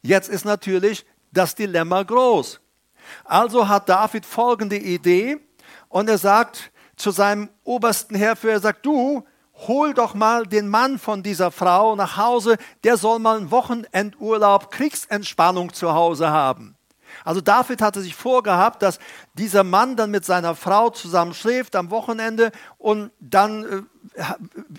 Jetzt 0.03 0.29
ist 0.29 0.45
natürlich 0.45 1.07
das 1.31 1.55
Dilemma 1.55 2.03
groß. 2.03 2.61
Also 3.23 3.67
hat 3.67 3.89
David 3.89 4.27
folgende 4.27 4.77
Idee 4.77 5.39
und 5.89 6.07
er 6.07 6.19
sagt 6.19 6.71
zu 6.97 7.09
seinem 7.09 7.49
obersten 7.63 8.13
Heerführer, 8.13 8.53
er 8.53 8.59
sagt, 8.59 8.85
du, 8.85 9.25
hol 9.67 9.95
doch 9.95 10.13
mal 10.13 10.45
den 10.45 10.67
Mann 10.67 10.99
von 10.99 11.23
dieser 11.23 11.49
Frau 11.49 11.95
nach 11.95 12.17
Hause, 12.17 12.57
der 12.83 12.97
soll 12.97 13.17
mal 13.17 13.37
einen 13.37 13.49
Wochenendurlaub, 13.49 14.69
Kriegsentspannung 14.69 15.73
zu 15.73 15.93
Hause 15.93 16.29
haben. 16.29 16.76
Also 17.27 17.41
David 17.41 17.81
hatte 17.81 17.99
sich 17.99 18.15
vorgehabt, 18.15 18.81
dass 18.81 18.99
dieser 19.33 19.65
Mann 19.65 19.97
dann 19.97 20.11
mit 20.11 20.23
seiner 20.23 20.55
Frau 20.55 20.91
zusammen 20.91 21.33
schläft 21.33 21.75
am 21.75 21.91
Wochenende 21.91 22.53
und 22.77 23.11
dann 23.19 23.85
äh, 24.15 24.23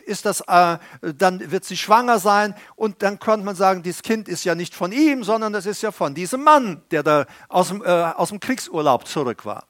ist 0.07 0.25
das, 0.25 0.41
äh, 0.49 0.79
dann 1.03 1.51
wird 1.51 1.67
sie 1.67 1.77
schwanger 1.77 2.19
sein 2.19 2.55
und 2.75 3.03
dann 3.03 3.19
könnte 3.19 3.45
man 3.45 3.55
sagen, 3.55 3.83
dieses 3.83 4.01
Kind 4.01 4.29
ist 4.29 4.45
ja 4.45 4.55
nicht 4.55 4.75
von 4.75 4.93
ihm, 4.93 5.25
sondern 5.25 5.53
das 5.53 5.67
ist 5.67 5.83
ja 5.83 5.93
von 5.93 6.15
diesem 6.15 6.43
Mann, 6.43 6.81
der 6.91 7.03
da 7.03 7.27
aus 7.51 7.69
dem, 7.69 7.83
äh, 7.85 7.87
aus 7.87 8.31
dem 8.31 8.41
Kriegsurlaub 8.41 9.07
zurück 9.07 9.45
war. 9.45 9.65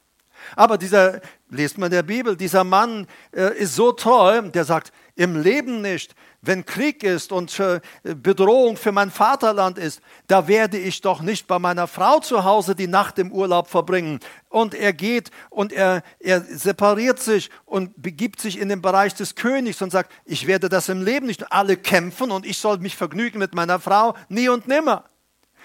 Aber 0.55 0.77
dieser, 0.77 1.19
lest 1.49 1.77
man 1.77 1.87
in 1.87 1.97
der 1.97 2.03
Bibel, 2.03 2.37
dieser 2.37 2.63
Mann 2.63 3.07
äh, 3.35 3.57
ist 3.57 3.75
so 3.75 3.91
treu, 3.91 4.41
der 4.41 4.63
sagt, 4.63 4.93
im 5.15 5.35
Leben 5.35 5.81
nicht, 5.81 6.15
wenn 6.41 6.65
Krieg 6.65 7.03
ist 7.03 7.31
und 7.31 7.59
äh, 7.59 7.81
Bedrohung 8.03 8.77
für 8.77 8.91
mein 8.91 9.11
Vaterland 9.11 9.77
ist, 9.77 10.01
da 10.27 10.47
werde 10.47 10.77
ich 10.77 11.01
doch 11.01 11.21
nicht 11.21 11.47
bei 11.47 11.59
meiner 11.59 11.87
Frau 11.87 12.19
zu 12.19 12.43
Hause 12.43 12.75
die 12.75 12.87
Nacht 12.87 13.19
im 13.19 13.31
Urlaub 13.31 13.67
verbringen. 13.67 14.19
Und 14.49 14.73
er 14.73 14.93
geht 14.93 15.31
und 15.49 15.73
er, 15.73 16.01
er 16.19 16.41
separiert 16.41 17.19
sich 17.19 17.49
und 17.65 18.01
begibt 18.01 18.41
sich 18.41 18.59
in 18.59 18.69
den 18.69 18.81
Bereich 18.81 19.13
des 19.15 19.35
Königs 19.35 19.81
und 19.81 19.91
sagt, 19.91 20.11
ich 20.25 20.47
werde 20.47 20.69
das 20.69 20.89
im 20.89 21.01
Leben 21.01 21.27
nicht 21.27 21.51
alle 21.51 21.77
kämpfen 21.77 22.31
und 22.31 22.45
ich 22.45 22.57
soll 22.57 22.77
mich 22.79 22.95
vergnügen 22.95 23.39
mit 23.39 23.53
meiner 23.53 23.79
Frau, 23.79 24.15
nie 24.29 24.49
und 24.49 24.67
nimmer. 24.67 25.03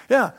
Ja, 0.09 0.35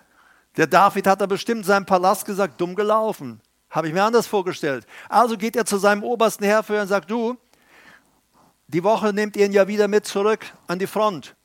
der 0.57 0.67
David 0.67 1.07
hat 1.07 1.21
da 1.21 1.25
bestimmt 1.25 1.61
in 1.61 1.65
seinem 1.65 1.86
Palast 1.86 2.25
gesagt, 2.25 2.59
dumm 2.59 2.75
gelaufen. 2.75 3.41
Habe 3.69 3.88
ich 3.88 3.93
mir 3.93 4.03
anders 4.03 4.25
vorgestellt. 4.25 4.86
Also 5.09 5.38
geht 5.38 5.55
er 5.55 5.65
zu 5.65 5.77
seinem 5.77 6.03
obersten 6.03 6.45
Heerführer 6.45 6.83
und 6.83 6.88
sagt, 6.88 7.11
du, 7.11 7.36
die 8.68 8.84
Woche 8.84 9.13
nehmt 9.13 9.36
ihr 9.38 9.45
ihn 9.45 9.51
ja 9.51 9.68
wieder 9.68 9.88
mit 9.88 10.05
zurück 10.05 10.45
an 10.68 10.80
die 10.80 10.88
Front. 10.88 11.36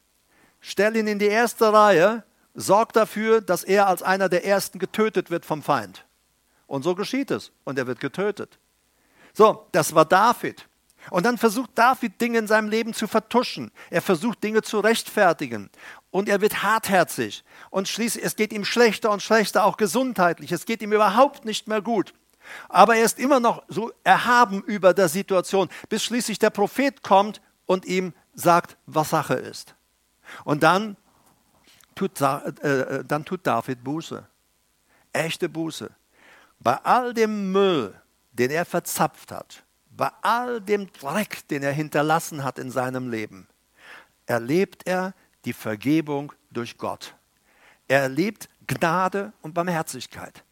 Stell 0.60 0.96
ihn 0.96 1.06
in 1.06 1.18
die 1.18 1.26
erste 1.26 1.72
Reihe, 1.72 2.24
sorgt 2.54 2.96
dafür, 2.96 3.40
dass 3.40 3.64
er 3.64 3.86
als 3.86 4.02
einer 4.02 4.28
der 4.28 4.44
Ersten 4.44 4.78
getötet 4.78 5.30
wird 5.30 5.44
vom 5.44 5.62
Feind. 5.62 6.04
Und 6.66 6.82
so 6.82 6.94
geschieht 6.94 7.30
es. 7.30 7.52
Und 7.64 7.78
er 7.78 7.86
wird 7.86 8.00
getötet. 8.00 8.58
So, 9.32 9.66
das 9.72 9.94
war 9.94 10.04
David. 10.04 10.66
Und 11.10 11.24
dann 11.24 11.38
versucht 11.38 11.70
David 11.74 12.20
Dinge 12.20 12.38
in 12.38 12.46
seinem 12.46 12.68
Leben 12.68 12.92
zu 12.92 13.06
vertuschen. 13.06 13.70
Er 13.88 14.02
versucht 14.02 14.42
Dinge 14.42 14.62
zu 14.62 14.80
rechtfertigen. 14.80 15.70
Und 16.10 16.28
er 16.28 16.40
wird 16.40 16.62
hartherzig. 16.62 17.44
Und 17.70 17.88
schließlich, 17.88 18.24
es 18.24 18.36
geht 18.36 18.52
ihm 18.52 18.64
schlechter 18.64 19.10
und 19.10 19.22
schlechter, 19.22 19.64
auch 19.64 19.76
gesundheitlich. 19.76 20.52
Es 20.52 20.66
geht 20.66 20.82
ihm 20.82 20.92
überhaupt 20.92 21.44
nicht 21.44 21.68
mehr 21.68 21.80
gut. 21.80 22.12
Aber 22.68 22.96
er 22.96 23.04
ist 23.04 23.18
immer 23.18 23.40
noch 23.40 23.62
so 23.68 23.92
erhaben 24.04 24.62
über 24.62 24.94
der 24.94 25.08
Situation, 25.08 25.68
bis 25.88 26.04
schließlich 26.04 26.38
der 26.38 26.50
Prophet 26.50 27.02
kommt 27.02 27.40
und 27.66 27.84
ihm 27.84 28.12
sagt, 28.34 28.76
was 28.86 29.10
Sache 29.10 29.34
ist. 29.34 29.74
Und 30.44 30.62
dann 30.62 30.96
tut, 31.94 32.20
äh, 32.20 32.48
äh, 32.62 33.04
dann 33.04 33.24
tut 33.24 33.46
David 33.46 33.84
Buße. 33.84 34.26
Echte 35.12 35.48
Buße. 35.48 35.90
Bei 36.60 36.76
all 36.76 37.14
dem 37.14 37.52
Müll, 37.52 37.94
den 38.32 38.50
er 38.50 38.64
verzapft 38.64 39.32
hat, 39.32 39.64
bei 39.90 40.10
all 40.22 40.60
dem 40.60 40.92
Dreck, 40.92 41.46
den 41.48 41.62
er 41.62 41.72
hinterlassen 41.72 42.44
hat 42.44 42.58
in 42.58 42.70
seinem 42.70 43.10
Leben, 43.10 43.48
erlebt 44.26 44.86
er 44.86 45.14
die 45.44 45.52
Vergebung 45.52 46.32
durch 46.50 46.78
Gott. 46.78 47.14
Er 47.88 48.02
erlebt 48.02 48.48
Gnade 48.66 49.32
und 49.42 49.52
Barmherzigkeit. 49.52 50.44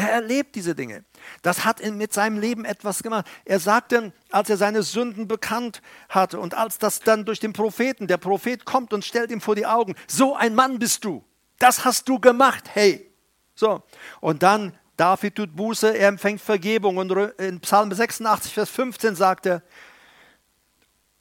Er 0.00 0.12
erlebt 0.12 0.54
diese 0.54 0.74
Dinge. 0.74 1.04
Das 1.42 1.66
hat 1.66 1.84
mit 1.84 2.14
seinem 2.14 2.38
Leben 2.38 2.64
etwas 2.64 3.02
gemacht. 3.02 3.26
Er 3.44 3.60
sagte, 3.60 4.14
als 4.30 4.48
er 4.48 4.56
seine 4.56 4.82
Sünden 4.82 5.28
bekannt 5.28 5.82
hatte 6.08 6.40
und 6.40 6.54
als 6.54 6.78
das 6.78 7.00
dann 7.00 7.26
durch 7.26 7.38
den 7.38 7.52
Propheten, 7.52 8.06
der 8.06 8.16
Prophet 8.16 8.64
kommt 8.64 8.94
und 8.94 9.04
stellt 9.04 9.30
ihm 9.30 9.42
vor 9.42 9.56
die 9.56 9.66
Augen, 9.66 9.94
so 10.06 10.34
ein 10.34 10.54
Mann 10.54 10.78
bist 10.78 11.04
du. 11.04 11.22
Das 11.58 11.84
hast 11.84 12.08
du 12.08 12.18
gemacht. 12.18 12.70
Hey. 12.72 13.12
So. 13.54 13.82
Und 14.22 14.42
dann 14.42 14.72
David 14.96 15.34
tut 15.34 15.54
Buße, 15.54 15.94
er 15.94 16.08
empfängt 16.08 16.40
Vergebung. 16.40 16.96
Und 16.96 17.10
in 17.38 17.60
Psalm 17.60 17.92
86, 17.92 18.54
Vers 18.54 18.70
15 18.70 19.14
sagt 19.14 19.44
er, 19.44 19.62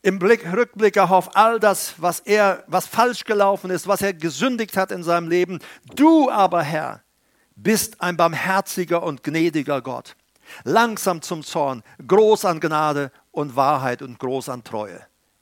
im 0.04 0.20
Blick, 0.20 0.50
Rückblick 0.50 0.98
auf 0.98 1.36
all 1.36 1.60
das, 1.60 1.96
was 1.98 2.22
er, 2.22 2.64
was 2.68 2.88
falsch 2.88 3.26
gelaufen 3.26 3.72
ist, 3.72 3.90
was 3.90 4.02
er 4.02 4.14
gesündigt 4.14 4.78
hat 4.78 4.94
in 4.94 5.04
seinem 5.04 5.28
Leben. 5.28 5.60
Du 5.96 6.30
aber, 6.30 6.64
Herr, 6.64 7.04
bist 7.64 8.02
ein 8.02 8.18
barmherziger 8.18 9.04
und 9.04 9.24
gnädiger 9.24 9.82
Gott, 9.82 10.16
langsam 10.64 11.22
zum 11.22 11.44
Zorn, 11.44 11.84
groß 12.08 12.46
an 12.46 12.60
Gnade 12.60 13.12
und 13.32 13.56
Wahrheit 13.56 14.02
und 14.02 14.20
groß 14.20 14.50
an 14.50 14.64
Treue. 14.64 15.02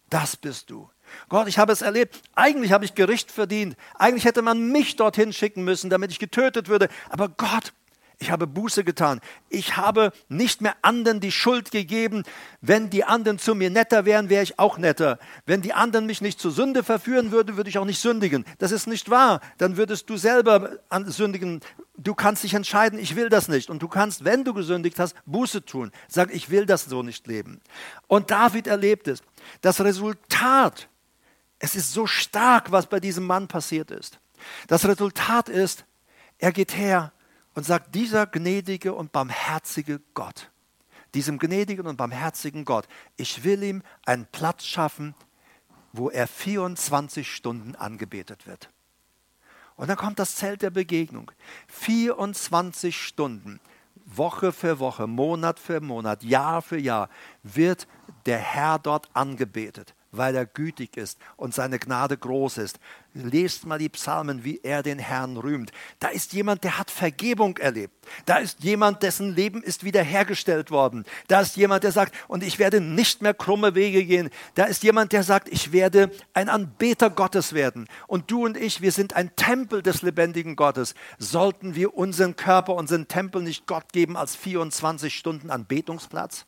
Das 0.10 0.36
bist 0.36 0.70
du. 0.70 0.90
Gott, 1.30 1.48
ich 1.48 1.58
habe 1.58 1.72
es 1.72 1.82
erlebt. 1.82 2.22
Eigentlich 2.36 2.72
habe 2.72 2.86
ich 2.86 2.96
Gericht 2.96 3.32
verdient. 3.32 3.78
Eigentlich 3.96 4.26
hätte 4.26 4.42
man 4.42 4.72
mich 4.72 4.96
dorthin 4.96 5.32
schicken 5.32 5.64
müssen, 5.64 5.90
damit 5.90 6.12
ich 6.12 6.20
getötet 6.20 6.68
würde. 6.68 6.90
Aber 7.10 7.30
Gott, 7.30 7.74
ich 8.20 8.32
habe 8.32 8.48
Buße 8.48 8.84
getan. 8.84 9.22
Ich 9.50 9.78
habe 9.78 10.12
nicht 10.28 10.62
mehr 10.62 10.76
anderen 10.82 11.20
die 11.20 11.32
Schuld 11.32 11.70
gegeben. 11.70 12.24
Wenn 12.62 12.90
die 12.90 13.04
anderen 13.04 13.38
zu 13.38 13.54
mir 13.54 13.70
netter 13.70 14.06
wären, 14.06 14.30
wäre 14.30 14.44
ich 14.44 14.58
auch 14.58 14.80
netter. 14.80 15.20
Wenn 15.46 15.62
die 15.62 15.74
anderen 15.74 16.08
mich 16.08 16.22
nicht 16.22 16.40
zur 16.40 16.52
Sünde 16.52 16.84
verführen 16.84 17.32
würden, 17.32 17.58
würde 17.58 17.70
ich 17.70 17.78
auch 17.78 17.86
nicht 17.86 18.00
sündigen. 18.00 18.44
Das 18.58 18.72
ist 18.72 18.88
nicht 18.88 19.12
wahr. 19.12 19.40
Dann 19.60 19.78
würdest 19.78 20.10
du 20.10 20.18
selber 20.18 20.80
sündigen. 21.06 21.62
Du 21.98 22.14
kannst 22.14 22.44
dich 22.44 22.54
entscheiden, 22.54 23.00
ich 23.00 23.16
will 23.16 23.30
das 23.30 23.48
nicht. 23.48 23.70
Und 23.72 23.82
du 23.82 23.88
kannst, 23.88 24.24
wenn 24.24 24.44
du 24.44 24.54
gesündigt 24.54 25.00
hast, 25.00 25.16
Buße 25.26 25.66
tun. 25.66 25.92
Sag, 26.08 26.34
ich 26.34 26.50
will 26.52 26.68
das 26.68 26.86
so 26.86 27.02
nicht 27.02 27.26
leben. 27.26 27.60
Und 28.08 28.30
David 28.30 28.68
erlebt 28.68 29.08
es. 29.08 29.22
Das 29.62 29.82
Resultat, 29.82 30.90
es 31.58 31.76
ist 31.76 31.92
so 31.92 32.06
stark, 32.06 32.72
was 32.72 32.86
bei 32.86 33.00
diesem 33.00 33.26
Mann 33.26 33.48
passiert 33.48 33.90
ist. 33.90 34.20
Das 34.68 34.88
Resultat 34.88 35.50
ist, 35.50 35.86
er 36.38 36.52
geht 36.52 36.78
her 36.78 37.12
und 37.56 37.66
sagt, 37.66 37.96
dieser 37.96 38.28
gnädige 38.28 38.94
und 38.94 39.12
barmherzige 39.12 40.00
Gott, 40.14 40.52
diesem 41.16 41.40
gnädigen 41.40 41.88
und 41.88 41.98
barmherzigen 41.98 42.66
Gott, 42.66 42.88
ich 43.16 43.44
will 43.44 43.64
ihm 43.64 43.82
einen 44.06 44.28
Platz 44.28 44.66
schaffen, 44.66 45.16
wo 45.94 46.12
er 46.12 46.28
24 46.28 47.32
Stunden 47.32 47.76
angebetet 47.76 48.46
wird. 48.46 48.70
Und 49.78 49.90
dann 49.90 49.98
kommt 49.98 50.20
das 50.20 50.36
Zelt 50.36 50.64
der 50.64 50.72
Begegnung. 50.72 51.32
24 51.68 53.00
Stunden, 53.00 53.62
Woche 54.06 54.52
für 54.52 54.80
Woche, 54.80 55.08
Monat 55.08 55.60
für 55.60 55.80
Monat, 55.80 56.24
Jahr 56.24 56.62
für 56.62 56.80
Jahr 56.80 57.10
wird 57.44 57.88
der 58.26 58.40
Herr 58.40 58.80
dort 58.80 59.08
angebetet. 59.16 59.94
Weil 60.12 60.36
er 60.36 60.46
gütig 60.46 60.98
ist 60.98 61.20
und 61.36 61.54
seine 61.54 61.80
Gnade 61.80 62.18
groß 62.18 62.58
ist. 62.58 62.80
Lest 63.14 63.66
mal 63.66 63.80
die 63.80 63.90
Psalmen, 63.90 64.44
wie 64.44 64.60
er 64.64 64.84
den 64.84 65.00
Herrn 65.00 65.38
rühmt. 65.38 65.72
Da 66.00 66.10
ist 66.10 66.34
jemand, 66.34 66.64
der 66.64 66.78
hat 66.78 66.92
Vergebung 66.92 67.58
erlebt. 67.58 67.94
Da 68.26 68.38
ist 68.38 68.64
jemand, 68.64 69.04
dessen 69.04 69.36
Leben 69.36 69.64
ist 69.64 69.84
wiederhergestellt 69.84 70.72
worden. 70.72 71.04
Da 71.28 71.42
ist 71.42 71.58
jemand, 71.58 71.84
der 71.84 71.92
sagt, 71.92 72.14
und 72.28 72.44
ich 72.44 72.60
werde 72.60 72.80
nicht 72.82 73.22
mehr 73.22 73.34
krumme 73.34 73.76
Wege 73.76 74.06
gehen. 74.06 74.30
Da 74.56 74.66
ist 74.66 74.84
jemand, 74.84 75.14
der 75.14 75.24
sagt, 75.24 75.50
ich 75.50 75.72
werde 75.72 76.12
ein 76.34 76.50
Anbeter 76.50 77.10
Gottes 77.10 77.54
werden. 77.54 77.88
Und 78.08 78.32
du 78.32 78.46
und 78.46 78.58
ich, 78.58 78.82
wir 78.82 78.92
sind 78.92 79.16
ein 79.16 79.36
Tempel 79.36 79.82
des 79.82 80.02
lebendigen 80.02 80.56
Gottes. 80.56 80.94
Sollten 81.18 81.76
wir 81.76 81.96
unseren 81.96 82.36
Körper, 82.36 82.76
unseren 82.76 83.08
Tempel 83.08 83.42
nicht 83.42 83.68
Gott 83.68 83.94
geben 83.94 84.18
als 84.18 84.36
24 84.36 85.14
Stunden 85.14 85.50
Anbetungsplatz? 85.50 86.47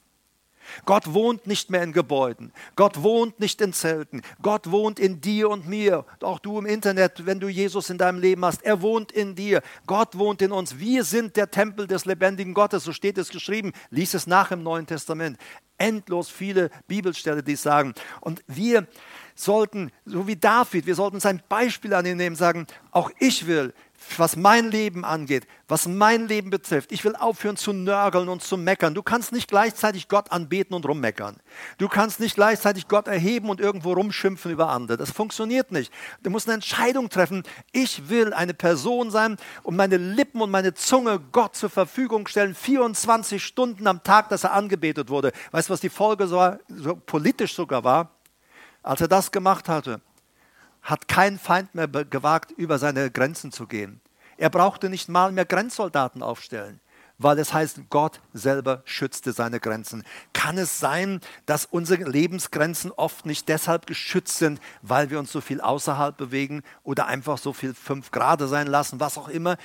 Gott 0.86 1.13
wohnt 1.13 1.47
nicht 1.47 1.70
mehr 1.70 1.84
in 1.84 1.93
Gebäuden. 1.93 2.51
Gott 2.76 3.03
wohnt 3.03 3.39
nicht 3.39 3.61
in 3.61 3.74
Zelten. 3.74 4.22
Gott 4.41 4.72
wohnt 4.72 4.99
in 4.99 5.22
dir 5.22 5.49
und 5.49 5.67
mir. 5.67 6.05
Auch 6.22 6.39
du 6.39 6.57
im 6.57 6.65
Internet, 6.65 7.26
wenn 7.26 7.39
du 7.39 7.47
Jesus 7.47 7.89
in 7.89 7.97
deinem 7.97 8.20
Leben 8.20 8.43
hast. 8.45 8.63
Er 8.63 8.82
wohnt 8.82 9.11
in 9.11 9.36
dir. 9.36 9.61
Gott 9.86 10.17
wohnt 10.17 10.41
in 10.41 10.51
uns. 10.51 10.80
Wir 10.80 11.03
sind 11.03 11.36
der 11.36 11.51
Tempel 11.51 11.88
des 11.88 12.05
lebendigen 12.05 12.53
Gottes. 12.53 12.84
So 12.84 12.93
steht 12.93 13.17
es 13.17 13.30
geschrieben. 13.30 13.72
Lies 13.89 14.13
es 14.13 14.28
nach 14.28 14.51
im 14.51 14.63
Neuen 14.63 14.86
Testament. 14.86 15.38
Endlos 15.78 16.30
viele 16.30 16.70
Bibelstellen, 16.88 17.43
die 17.43 17.53
es 17.53 17.63
sagen. 17.63 17.93
Und 18.22 18.43
wir 18.47 18.88
sollten, 19.34 19.91
so 20.05 20.28
wie 20.28 20.36
David, 20.36 20.86
wir 20.86 20.95
sollten 20.95 21.20
sein 21.22 21.41
Beispiel 21.47 21.93
an 21.93 22.05
ihn 22.05 22.17
nehmen, 22.17 22.36
sagen, 22.36 22.67
auch 22.91 23.09
ich 23.20 23.47
will 23.47 23.74
was 24.17 24.35
mein 24.35 24.71
Leben 24.71 25.05
angeht, 25.05 25.47
was 25.67 25.87
mein 25.87 26.27
Leben 26.27 26.49
betrifft. 26.49 26.91
Ich 26.91 27.03
will 27.03 27.15
aufhören 27.15 27.57
zu 27.57 27.73
nörgeln 27.73 28.29
und 28.29 28.41
zu 28.41 28.57
meckern. 28.57 28.93
Du 28.93 29.03
kannst 29.03 29.31
nicht 29.31 29.47
gleichzeitig 29.47 30.07
Gott 30.07 30.31
anbeten 30.31 30.75
und 30.75 30.85
rummeckern. 30.85 31.37
Du 31.77 31.87
kannst 31.87 32.19
nicht 32.19 32.35
gleichzeitig 32.35 32.87
Gott 32.87 33.07
erheben 33.07 33.49
und 33.49 33.59
irgendwo 33.59 33.93
rumschimpfen 33.93 34.51
über 34.51 34.69
andere. 34.69 34.97
Das 34.97 35.11
funktioniert 35.11 35.71
nicht. 35.71 35.91
Du 36.23 36.29
musst 36.29 36.47
eine 36.47 36.55
Entscheidung 36.55 37.09
treffen. 37.09 37.43
Ich 37.71 38.09
will 38.09 38.33
eine 38.33 38.53
Person 38.53 39.11
sein 39.11 39.37
und 39.63 39.75
meine 39.75 39.97
Lippen 39.97 40.41
und 40.41 40.51
meine 40.51 40.73
Zunge 40.73 41.19
Gott 41.31 41.55
zur 41.55 41.69
Verfügung 41.69 42.27
stellen, 42.27 42.55
24 42.55 43.43
Stunden 43.43 43.87
am 43.87 44.03
Tag, 44.03 44.29
dass 44.29 44.43
er 44.43 44.53
angebetet 44.53 45.09
wurde. 45.09 45.31
Weißt 45.51 45.69
du, 45.69 45.73
was 45.73 45.81
die 45.81 45.89
Folge 45.89 46.27
so, 46.27 46.55
so 46.67 46.95
politisch 46.95 47.53
sogar 47.53 47.83
war? 47.83 48.11
Als 48.81 49.01
er 49.01 49.07
das 49.07 49.31
gemacht 49.31 49.67
hatte, 49.67 50.01
hat 50.82 51.07
kein 51.07 51.38
Feind 51.38 51.75
mehr 51.75 51.88
gewagt, 51.88 52.51
über 52.51 52.80
seine 52.80 53.11
Grenzen 53.11 53.51
zu 53.51 53.67
gehen. 53.67 54.01
Er 54.38 54.49
brauchte 54.49 54.89
nicht 54.89 55.09
mal 55.09 55.32
mehr 55.32 55.45
Grenzsoldaten 55.45 56.23
aufstellen, 56.23 56.80
weil 57.17 57.38
es 57.39 57.53
heißt, 57.53 57.82
Gott 57.89 58.21
selber 58.34 58.82
schützte 58.86 59.34
seine 59.34 59.59
Grenzen. 59.59 60.03
Kann 60.32 60.57
es 60.57 60.80
sein, 60.80 61.19
dass 61.45 61.65
unsere 61.65 62.09
Lebensgrenzen 62.09 62.91
oft 62.91 63.25
nicht 63.25 63.49
deshalb 63.49 63.86
geschützt 63.86 64.38
sind, 64.38 64.61
weil 64.82 65.09
wir 65.09 65.19
uns 65.19 65.32
so 65.32 65.41
viel 65.41 65.59
außerhalb 65.59 66.15
bewegen 66.15 66.63
oder 66.84 67.07
einfach 67.07 67.38
so 67.38 67.51
viel 67.51 67.73
fünf 67.73 68.11
Grad 68.11 68.39
sein 68.41 68.67
lassen, 68.67 69.01
was 69.01 69.17
auch 69.17 69.27
immer? 69.27 69.57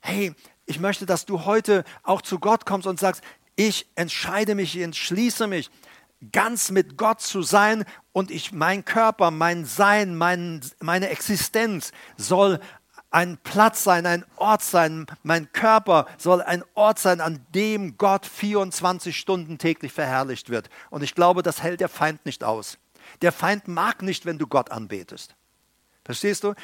Hey, 0.00 0.34
ich 0.66 0.80
möchte, 0.80 1.06
dass 1.06 1.26
du 1.26 1.44
heute 1.44 1.84
auch 2.02 2.22
zu 2.22 2.40
Gott 2.40 2.66
kommst 2.66 2.88
und 2.88 2.98
sagst, 2.98 3.22
ich 3.54 3.86
entscheide 3.94 4.54
mich, 4.54 4.76
ich 4.76 4.82
entschließe 4.82 5.46
mich, 5.46 5.70
ganz 6.32 6.70
mit 6.70 6.96
Gott 6.96 7.20
zu 7.20 7.42
sein 7.42 7.84
und 8.12 8.30
ich, 8.30 8.52
mein 8.52 8.84
Körper, 8.84 9.30
mein 9.30 9.64
Sein, 9.64 10.16
mein, 10.16 10.60
meine 10.80 11.08
Existenz 11.08 11.92
soll 12.16 12.60
ein 13.10 13.38
Platz 13.38 13.82
sein, 13.82 14.06
ein 14.06 14.24
Ort 14.36 14.62
sein. 14.62 15.06
Mein 15.22 15.50
Körper 15.52 16.06
soll 16.16 16.42
ein 16.42 16.62
Ort 16.74 16.98
sein, 16.98 17.20
an 17.20 17.44
dem 17.54 17.96
Gott 17.96 18.24
24 18.24 19.16
Stunden 19.16 19.58
täglich 19.58 19.92
verherrlicht 19.92 20.48
wird. 20.48 20.70
Und 20.90 21.02
ich 21.02 21.14
glaube, 21.14 21.42
das 21.42 21.62
hält 21.62 21.80
der 21.80 21.88
Feind 21.88 22.24
nicht 22.24 22.44
aus. 22.44 22.78
Der 23.22 23.32
Feind 23.32 23.66
mag 23.66 24.02
nicht, 24.02 24.26
wenn 24.26 24.38
du 24.38 24.46
Gott 24.46 24.70
anbetest. 24.70 25.34
Verstehst 26.04 26.44
du? 26.44 26.54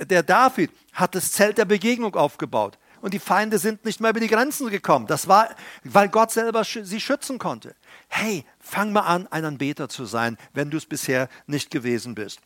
Der 0.00 0.22
David 0.22 0.70
hat 0.92 1.14
das 1.14 1.32
Zelt 1.32 1.58
der 1.58 1.64
Begegnung 1.64 2.14
aufgebaut 2.14 2.78
und 3.00 3.14
die 3.14 3.18
Feinde 3.18 3.58
sind 3.58 3.84
nicht 3.84 4.00
mehr 4.00 4.10
über 4.10 4.20
die 4.20 4.28
Grenzen 4.28 4.70
gekommen. 4.70 5.06
Das 5.06 5.28
war, 5.28 5.50
weil 5.84 6.08
Gott 6.08 6.30
selber 6.30 6.64
sie 6.64 7.00
schützen 7.00 7.38
konnte. 7.38 7.74
Hey, 8.08 8.44
fang 8.58 8.92
mal 8.92 9.02
an, 9.02 9.26
ein 9.28 9.44
Anbeter 9.44 9.88
zu 9.88 10.04
sein, 10.04 10.36
wenn 10.54 10.70
du 10.70 10.76
es 10.76 10.86
bisher 10.86 11.28
nicht 11.46 11.70
gewesen 11.70 12.14
bist. 12.14 12.40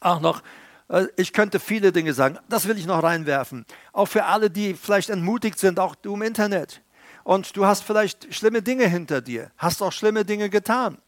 Auch 0.00 0.20
noch, 0.20 0.42
äh, 0.88 1.06
ich 1.16 1.32
könnte 1.32 1.60
viele 1.60 1.92
Dinge 1.92 2.14
sagen, 2.14 2.38
das 2.48 2.66
will 2.66 2.78
ich 2.78 2.86
noch 2.86 3.02
reinwerfen. 3.02 3.64
Auch 3.92 4.06
für 4.06 4.24
alle, 4.24 4.50
die 4.50 4.74
vielleicht 4.74 5.10
entmutigt 5.10 5.58
sind, 5.58 5.78
auch 5.78 5.94
du 5.94 6.14
im 6.14 6.22
Internet. 6.22 6.82
Und 7.22 7.56
du 7.56 7.64
hast 7.64 7.82
vielleicht 7.82 8.34
schlimme 8.34 8.62
Dinge 8.62 8.86
hinter 8.86 9.20
dir, 9.20 9.50
hast 9.56 9.82
auch 9.82 9.92
schlimme 9.92 10.24
Dinge 10.24 10.50
getan. 10.50 10.98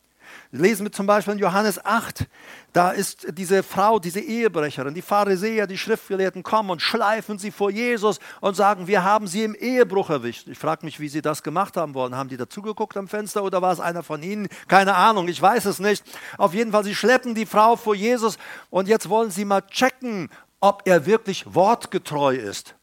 Lesen 0.51 0.85
wir 0.87 0.93
zum 0.93 1.07
Beispiel 1.07 1.35
in 1.35 1.39
Johannes 1.39 1.85
8. 1.85 2.27
Da 2.73 2.91
ist 2.91 3.27
diese 3.33 3.63
Frau, 3.63 3.99
diese 3.99 4.21
Ehebrecherin, 4.21 4.95
die 4.95 5.03
Pharisäer, 5.03 5.67
die 5.67 5.79
Schriftgelehrten 5.79 6.43
kommen 6.43 6.71
und 6.71 6.83
schleifen 6.83 7.39
sie 7.39 7.51
vor 7.51 7.71
Jesus 7.71 8.19
und 8.41 8.55
sagen, 8.55 8.87
wir 8.87 9.03
haben 9.03 9.27
sie 9.27 9.45
im 9.45 9.55
Ehebruch 9.55 10.11
erwischt. 10.11 10.49
Ich 10.49 10.59
frage 10.59 10.85
mich, 10.85 11.01
wie 11.01 11.09
sie 11.09 11.23
das 11.23 11.43
gemacht 11.43 11.77
haben 11.77 11.95
wollen. 11.95 12.15
Haben 12.15 12.29
die 12.29 12.37
dazugeguckt 12.37 12.97
am 12.97 13.09
Fenster 13.09 13.45
oder 13.45 13.63
war 13.63 13.73
es 13.73 13.81
einer 13.81 14.03
von 14.03 14.23
ihnen? 14.23 14.49
Keine 14.69 14.95
Ahnung, 14.95 15.29
ich 15.29 15.41
weiß 15.41 15.65
es 15.65 15.79
nicht. 15.79 16.05
Auf 16.39 16.55
jeden 16.55 16.73
Fall, 16.73 16.85
sie 16.85 16.95
schleppen 16.95 17.35
die 17.35 17.47
Frau 17.47 17.77
vor 17.77 17.95
Jesus 17.95 18.39
und 18.71 18.89
jetzt 18.89 19.09
wollen 19.09 19.31
sie 19.31 19.45
mal 19.45 19.63
checken, 19.63 20.29
ob 20.61 20.83
er 20.85 21.07
wirklich 21.07 21.55
wortgetreu 21.55 22.35
ist, 22.35 22.75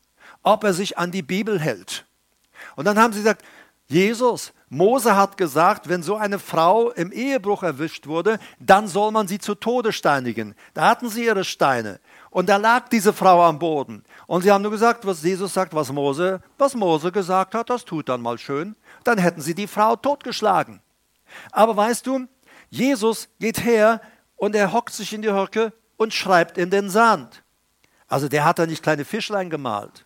ob 0.42 0.64
er 0.64 0.74
sich 0.74 0.98
an 0.98 1.12
die 1.12 1.22
Bibel 1.22 1.60
hält. 1.60 2.06
Und 2.76 2.86
dann 2.86 2.98
haben 2.98 3.14
sie 3.14 3.20
gesagt, 3.20 3.44
Jesus, 3.88 4.54
Mose 4.74 5.16
hat 5.16 5.38
gesagt, 5.38 5.88
wenn 5.88 6.02
so 6.02 6.16
eine 6.16 6.40
Frau 6.40 6.90
im 6.90 7.12
Ehebruch 7.12 7.62
erwischt 7.62 8.08
wurde, 8.08 8.40
dann 8.60 8.88
soll 8.88 9.12
man 9.12 9.28
sie 9.28 9.38
zu 9.38 9.54
Tode 9.54 9.94
steinigen. 9.94 10.56
Da 10.74 10.90
hatten 10.90 11.10
sie 11.10 11.26
ihre 11.26 11.44
Steine. 11.44 12.00
Und 12.32 12.50
da 12.50 12.58
lag 12.58 12.90
diese 12.90 13.14
Frau 13.14 13.44
am 13.44 13.60
Boden. 13.60 14.04
Und 14.26 14.42
sie 14.42 14.52
haben 14.52 14.64
nur 14.64 14.72
gesagt, 14.72 15.06
was 15.06 15.22
Jesus 15.22 15.54
sagt, 15.54 15.76
was 15.76 15.92
Mose, 15.92 16.42
was 16.58 16.74
Mose 16.74 17.12
gesagt 17.12 17.54
hat, 17.54 17.70
das 17.70 17.86
tut 17.86 18.10
dann 18.10 18.24
mal 18.24 18.40
schön. 18.40 18.76
Dann 19.04 19.20
hätten 19.20 19.42
sie 19.42 19.54
die 19.54 19.68
Frau 19.68 19.96
totgeschlagen. 19.96 20.82
Aber 21.52 21.78
weißt 21.78 22.08
du, 22.08 22.28
Jesus 22.72 23.30
geht 23.40 23.64
her 23.64 24.02
und 24.38 24.56
er 24.56 24.74
hockt 24.74 24.94
sich 24.94 25.14
in 25.14 25.22
die 25.22 25.32
Höcke 25.32 25.72
und 25.98 26.16
schreibt 26.16 26.58
in 26.58 26.72
den 26.72 26.90
Sand. 26.90 27.44
Also 28.08 28.28
der 28.28 28.44
hat 28.44 28.58
da 28.58 28.66
nicht 28.66 28.82
kleine 28.82 29.06
Fischlein 29.06 29.52
gemalt. 29.52 30.03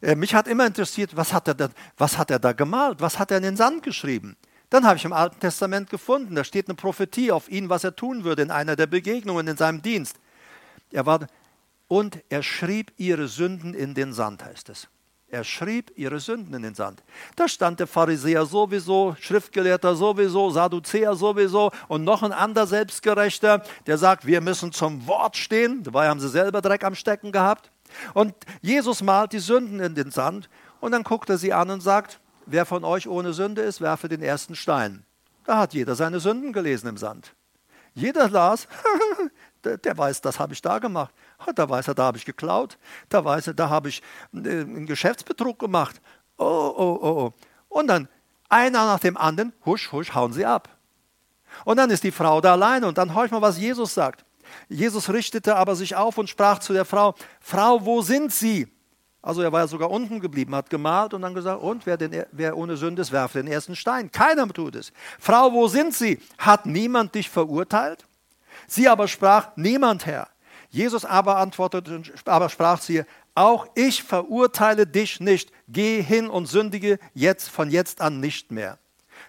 Äh, 0.00 0.14
mich 0.14 0.34
hat 0.34 0.48
immer 0.48 0.66
interessiert, 0.66 1.16
was 1.16 1.32
hat, 1.32 1.48
er 1.48 1.54
da, 1.54 1.68
was 1.96 2.18
hat 2.18 2.30
er 2.30 2.38
da 2.38 2.52
gemalt? 2.52 3.00
Was 3.00 3.18
hat 3.18 3.30
er 3.30 3.38
in 3.38 3.42
den 3.42 3.56
Sand 3.56 3.82
geschrieben? 3.82 4.36
Dann 4.70 4.84
habe 4.84 4.96
ich 4.96 5.04
im 5.04 5.12
Alten 5.12 5.38
Testament 5.38 5.90
gefunden, 5.90 6.34
da 6.34 6.42
steht 6.42 6.68
eine 6.68 6.74
Prophetie 6.74 7.30
auf 7.30 7.48
ihn, 7.48 7.68
was 7.68 7.84
er 7.84 7.94
tun 7.94 8.24
würde 8.24 8.42
in 8.42 8.50
einer 8.50 8.74
der 8.74 8.86
Begegnungen 8.86 9.46
in 9.46 9.56
seinem 9.56 9.80
Dienst. 9.80 10.16
Er 10.90 11.06
war, 11.06 11.26
und 11.88 12.22
er 12.28 12.42
schrieb 12.42 12.92
ihre 12.96 13.28
Sünden 13.28 13.74
in 13.74 13.94
den 13.94 14.12
Sand, 14.12 14.44
heißt 14.44 14.68
es. 14.70 14.88
Er 15.28 15.42
schrieb 15.42 15.92
ihre 15.96 16.20
Sünden 16.20 16.54
in 16.54 16.62
den 16.62 16.74
Sand. 16.74 17.02
Da 17.34 17.48
stand 17.48 17.80
der 17.80 17.88
Pharisäer 17.88 18.46
sowieso, 18.46 19.16
Schriftgelehrter 19.20 19.96
sowieso, 19.96 20.50
Sadduzäer 20.50 21.16
sowieso 21.16 21.72
und 21.88 22.04
noch 22.04 22.22
ein 22.22 22.32
anderer 22.32 22.66
Selbstgerechter, 22.66 23.62
der 23.86 23.98
sagt, 23.98 24.24
wir 24.26 24.40
müssen 24.40 24.70
zum 24.70 25.06
Wort 25.06 25.36
stehen. 25.36 25.82
Dabei 25.82 26.08
haben 26.08 26.20
sie 26.20 26.28
selber 26.28 26.62
Dreck 26.62 26.84
am 26.84 26.94
Stecken 26.94 27.32
gehabt. 27.32 27.70
Und 28.14 28.34
Jesus 28.60 29.02
malt 29.02 29.32
die 29.32 29.38
Sünden 29.38 29.80
in 29.80 29.94
den 29.94 30.10
Sand 30.10 30.48
und 30.80 30.92
dann 30.92 31.02
guckt 31.02 31.30
er 31.30 31.38
sie 31.38 31.52
an 31.52 31.70
und 31.70 31.80
sagt, 31.80 32.20
wer 32.46 32.66
von 32.66 32.84
euch 32.84 33.08
ohne 33.08 33.32
Sünde 33.32 33.62
ist, 33.62 33.80
werfe 33.80 34.08
den 34.08 34.22
ersten 34.22 34.54
Stein. 34.54 35.04
Da 35.44 35.58
hat 35.58 35.74
jeder 35.74 35.94
seine 35.94 36.20
Sünden 36.20 36.52
gelesen 36.52 36.88
im 36.88 36.96
Sand. 36.96 37.34
Jeder 37.94 38.28
las, 38.28 38.68
der, 39.64 39.96
weiß, 39.96 40.20
das 40.20 40.38
habe 40.38 40.52
ich 40.52 40.60
da 40.60 40.78
gemacht. 40.78 41.14
Da 41.54 41.68
weiß 41.68 41.88
er, 41.88 41.94
da 41.94 42.04
habe 42.04 42.18
ich 42.18 42.26
geklaut. 42.26 42.76
Da 43.08 43.24
weiß 43.24 43.46
er, 43.48 43.54
da 43.54 43.70
habe 43.70 43.88
ich 43.88 44.02
äh, 44.34 44.38
einen 44.38 44.86
Geschäftsbetrug 44.86 45.58
gemacht. 45.58 46.00
Oh, 46.36 46.44
oh, 46.44 46.98
oh, 47.00 47.08
oh. 47.08 47.32
Und 47.68 47.86
dann 47.86 48.08
einer 48.48 48.84
nach 48.84 49.00
dem 49.00 49.16
anderen, 49.16 49.54
husch, 49.64 49.90
husch, 49.92 50.14
hauen 50.14 50.34
sie 50.34 50.44
ab. 50.44 50.68
Und 51.64 51.78
dann 51.78 51.88
ist 51.88 52.04
die 52.04 52.10
Frau 52.10 52.42
da 52.42 52.52
alleine 52.52 52.86
und 52.86 52.98
dann 52.98 53.14
horch 53.14 53.30
mal, 53.30 53.40
was 53.40 53.58
Jesus 53.58 53.94
sagt. 53.94 54.25
Jesus 54.68 55.10
richtete 55.10 55.56
aber 55.56 55.76
sich 55.76 55.96
auf 55.96 56.18
und 56.18 56.28
sprach 56.28 56.58
zu 56.58 56.72
der 56.72 56.84
Frau, 56.84 57.14
Frau, 57.40 57.84
wo 57.84 58.02
sind 58.02 58.32
sie? 58.32 58.68
Also 59.22 59.42
er 59.42 59.50
war 59.50 59.62
ja 59.62 59.66
sogar 59.66 59.90
unten 59.90 60.20
geblieben, 60.20 60.54
hat 60.54 60.70
gemalt 60.70 61.12
und 61.12 61.22
dann 61.22 61.34
gesagt, 61.34 61.60
und 61.60 61.84
wer, 61.84 61.96
den, 61.96 62.24
wer 62.30 62.56
ohne 62.56 62.76
Sünde 62.76 63.02
ist, 63.02 63.10
werfe 63.10 63.38
den 63.42 63.50
ersten 63.50 63.74
Stein. 63.74 64.12
Keiner 64.12 64.46
tut 64.48 64.76
es. 64.76 64.92
Frau, 65.18 65.52
wo 65.52 65.66
sind 65.66 65.94
sie? 65.94 66.20
Hat 66.38 66.64
niemand 66.64 67.14
dich 67.14 67.28
verurteilt? 67.28 68.06
Sie 68.68 68.88
aber 68.88 69.08
sprach, 69.08 69.48
niemand, 69.56 70.06
Herr. 70.06 70.28
Jesus 70.70 71.04
aber 71.04 71.38
antwortete, 71.38 72.02
aber 72.24 72.48
sprach 72.48 72.80
sie, 72.80 73.04
auch 73.34 73.66
ich 73.74 74.02
verurteile 74.02 74.86
dich 74.86 75.20
nicht. 75.20 75.50
Geh 75.68 76.02
hin 76.02 76.28
und 76.28 76.46
sündige 76.46 76.98
jetzt 77.12 77.48
von 77.48 77.70
jetzt 77.70 78.00
an 78.00 78.20
nicht 78.20 78.52
mehr. 78.52 78.78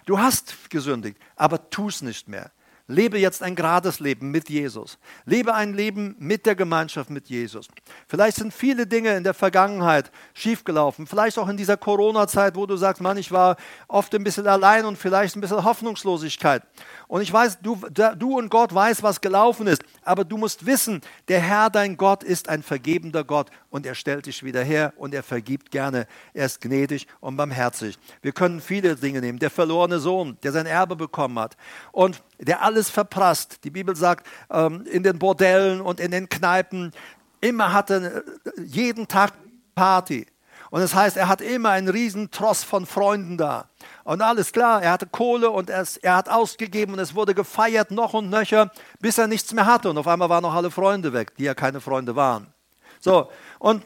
Du 0.06 0.18
hast 0.18 0.70
gesündigt, 0.70 1.18
aber 1.36 1.70
tu 1.70 1.88
es 1.88 2.02
nicht 2.02 2.28
mehr. 2.28 2.50
Lebe 2.88 3.18
jetzt 3.18 3.42
ein 3.42 3.54
gerades 3.54 4.00
Leben 4.00 4.30
mit 4.30 4.48
Jesus. 4.48 4.98
Lebe 5.26 5.54
ein 5.54 5.74
Leben 5.74 6.16
mit 6.18 6.46
der 6.46 6.56
Gemeinschaft 6.56 7.10
mit 7.10 7.28
Jesus. 7.28 7.68
Vielleicht 8.08 8.38
sind 8.38 8.52
viele 8.52 8.86
Dinge 8.86 9.14
in 9.14 9.24
der 9.24 9.34
Vergangenheit 9.34 10.10
schiefgelaufen. 10.32 11.06
Vielleicht 11.06 11.38
auch 11.38 11.48
in 11.48 11.58
dieser 11.58 11.76
Corona-Zeit, 11.76 12.56
wo 12.56 12.64
du 12.64 12.76
sagst, 12.76 13.02
Mann, 13.02 13.18
ich 13.18 13.30
war 13.30 13.56
oft 13.86 14.14
ein 14.14 14.24
bisschen 14.24 14.46
allein 14.46 14.86
und 14.86 14.96
vielleicht 14.96 15.36
ein 15.36 15.42
bisschen 15.42 15.62
Hoffnungslosigkeit. 15.62 16.62
Und 17.06 17.20
ich 17.20 17.32
weiß, 17.32 17.58
du, 17.60 17.78
du 17.90 18.38
und 18.38 18.48
Gott 18.48 18.74
weiß, 18.74 19.02
was 19.02 19.20
gelaufen 19.20 19.66
ist. 19.66 19.82
Aber 20.02 20.24
du 20.24 20.38
musst 20.38 20.64
wissen, 20.64 21.02
der 21.28 21.40
Herr, 21.40 21.68
dein 21.68 21.98
Gott, 21.98 22.24
ist 22.24 22.48
ein 22.48 22.62
vergebender 22.62 23.22
Gott 23.22 23.50
und 23.70 23.86
er 23.86 23.94
stellt 23.94 24.26
dich 24.26 24.42
wieder 24.42 24.62
her 24.62 24.92
und 24.96 25.14
er 25.14 25.22
vergibt 25.22 25.70
gerne. 25.70 26.06
Er 26.32 26.46
ist 26.46 26.60
gnädig 26.60 27.06
und 27.20 27.36
barmherzig. 27.36 27.98
Wir 28.22 28.32
können 28.32 28.60
viele 28.60 28.96
Dinge 28.96 29.20
nehmen. 29.20 29.38
Der 29.38 29.50
verlorene 29.50 29.98
Sohn, 29.98 30.38
der 30.42 30.52
sein 30.52 30.66
Erbe 30.66 30.96
bekommen 30.96 31.38
hat 31.38 31.56
und 31.92 32.22
der 32.38 32.62
alles 32.62 32.90
verprasst. 32.90 33.64
Die 33.64 33.70
Bibel 33.70 33.94
sagt, 33.94 34.26
ähm, 34.50 34.84
in 34.86 35.02
den 35.02 35.18
Bordellen 35.18 35.80
und 35.80 36.00
in 36.00 36.10
den 36.10 36.28
Kneipen, 36.28 36.92
immer 37.40 37.72
hatte 37.72 38.24
äh, 38.56 38.60
jeden 38.62 39.06
Tag 39.08 39.32
Party. 39.74 40.26
Und 40.70 40.80
das 40.80 40.94
heißt, 40.94 41.16
er 41.16 41.28
hat 41.28 41.40
immer 41.40 41.70
einen 41.70 41.88
riesen 41.88 42.30
Tross 42.30 42.62
von 42.62 42.84
Freunden 42.84 43.38
da. 43.38 43.68
Und 44.04 44.20
alles 44.20 44.52
klar, 44.52 44.82
er 44.82 44.92
hatte 44.92 45.06
Kohle 45.06 45.50
und 45.50 45.70
er, 45.70 45.86
er 46.02 46.16
hat 46.16 46.28
ausgegeben 46.28 46.92
und 46.94 46.98
es 46.98 47.14
wurde 47.14 47.34
gefeiert 47.34 47.90
noch 47.90 48.12
und 48.12 48.28
nöcher, 48.28 48.70
bis 49.00 49.18
er 49.18 49.28
nichts 49.28 49.52
mehr 49.54 49.66
hatte. 49.66 49.88
Und 49.88 49.98
auf 49.98 50.06
einmal 50.06 50.28
waren 50.28 50.42
noch 50.42 50.54
alle 50.54 50.70
Freunde 50.70 51.12
weg, 51.12 51.34
die 51.36 51.44
ja 51.44 51.54
keine 51.54 51.80
Freunde 51.80 52.16
waren. 52.16 52.52
So, 53.00 53.30
und 53.58 53.84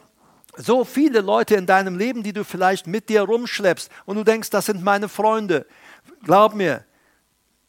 so 0.55 0.85
viele 0.85 1.21
Leute 1.21 1.55
in 1.55 1.65
deinem 1.65 1.97
Leben, 1.97 2.23
die 2.23 2.33
du 2.33 2.43
vielleicht 2.43 2.87
mit 2.87 3.09
dir 3.09 3.23
rumschleppst 3.23 3.89
und 4.05 4.15
du 4.17 4.23
denkst, 4.23 4.49
das 4.49 4.67
sind 4.67 4.83
meine 4.83 5.09
Freunde. 5.09 5.65
Glaub 6.23 6.53
mir, 6.53 6.85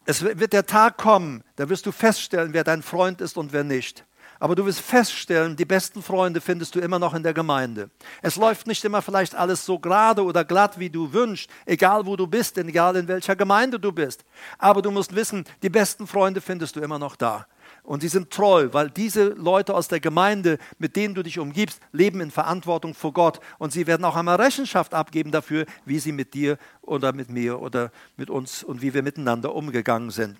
es 0.05 0.23
wird 0.23 0.53
der 0.53 0.67
Tag 0.67 0.99
kommen, 0.99 1.43
da 1.57 1.69
wirst 1.69 1.87
du 1.87 1.93
feststellen, 1.93 2.53
wer 2.53 2.65
dein 2.65 2.83
Freund 2.83 3.21
ist 3.21 3.39
und 3.39 3.53
wer 3.53 3.65
nicht. 3.65 4.05
Aber 4.39 4.55
du 4.55 4.67
wirst 4.67 4.81
feststellen, 4.81 5.57
die 5.57 5.65
besten 5.65 6.03
Freunde 6.03 6.41
findest 6.41 6.75
du 6.75 6.81
immer 6.81 6.99
noch 6.99 7.15
in 7.15 7.23
der 7.23 7.33
Gemeinde. 7.33 7.89
Es 8.21 8.37
läuft 8.37 8.67
nicht 8.67 8.85
immer 8.85 9.01
vielleicht 9.01 9.35
alles 9.35 9.65
so 9.65 9.79
gerade 9.79 10.23
oder 10.23 10.45
glatt, 10.45 10.79
wie 10.79 10.91
du 10.91 11.13
wünschst, 11.13 11.49
egal 11.65 12.05
wo 12.05 12.17
du 12.17 12.27
bist, 12.27 12.59
egal 12.59 12.97
in 12.97 13.09
welcher 13.09 13.37
Gemeinde 13.37 13.81
du 13.81 13.93
bist. 13.93 14.25
Aber 14.59 14.83
du 14.83 14.91
musst 14.91 15.15
wissen, 15.15 15.45
die 15.63 15.71
besten 15.71 16.07
Freunde 16.07 16.43
findest 16.43 16.77
du 16.77 16.81
immer 16.81 16.99
noch 16.99 17.17
da. 17.17 17.47
Und 17.85 18.01
sie 18.01 18.09
sind 18.09 18.31
treu, 18.31 18.71
weil 18.73 18.89
diese 18.89 19.29
Leute 19.29 19.75
aus 19.75 19.89
der 19.89 20.01
Gemeinde, 20.01 20.59
mit 20.79 20.97
denen 20.97 21.15
du 21.15 21.23
dich 21.23 21.39
umgibst, 21.39 21.81
leben 21.93 22.21
in 22.23 22.31
Verantwortung 22.31 22.95
vor 22.95 23.13
Gott. 23.13 23.41
Und 23.59 23.75
sie 23.75 23.87
werden 23.87 24.07
auch 24.07 24.17
einmal 24.17 24.41
Rechenschaft 24.41 24.95
abgeben 24.95 25.31
dafür, 25.31 25.67
wie 25.85 25.99
sie 25.99 26.13
mit 26.13 26.33
dir 26.33 26.57
oder 26.81 27.13
mit 27.13 27.29
mir 27.29 27.61
oder 27.61 27.93
mit 28.17 28.31
uns 28.31 28.65
und 28.65 28.81
wie 28.81 28.95
wir 28.95 29.03
miteinander 29.03 29.55
umgegangen 29.55 30.11
sind. 30.11 30.39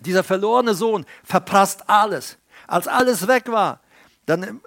Dieser 0.00 0.24
verlorene 0.24 0.74
Sohn 0.74 1.06
verprasst 1.22 1.88
alles. 1.88 2.38
Als 2.66 2.88
alles 2.88 3.28
weg 3.28 3.44
war, 3.46 3.80
dann 4.26 4.60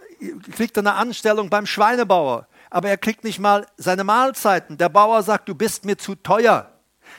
kriegt 0.56 0.78
er 0.78 0.82
eine 0.82 0.94
Anstellung 0.94 1.50
beim 1.50 1.66
Schweinebauer. 1.66 2.48
Aber 2.70 2.88
er 2.88 2.98
kriegt 2.98 3.26
nicht 3.26 3.40
mal 3.40 3.68
seine 3.76 4.06
Mahlzeiten. 4.06 4.78
Der 4.78 4.90
Bauer 4.90 5.24
sagt, 5.24 5.50
du 5.50 5.56
bist 5.56 5.84
mir 5.84 5.98
zu 5.98 6.16
teuer. 6.16 6.72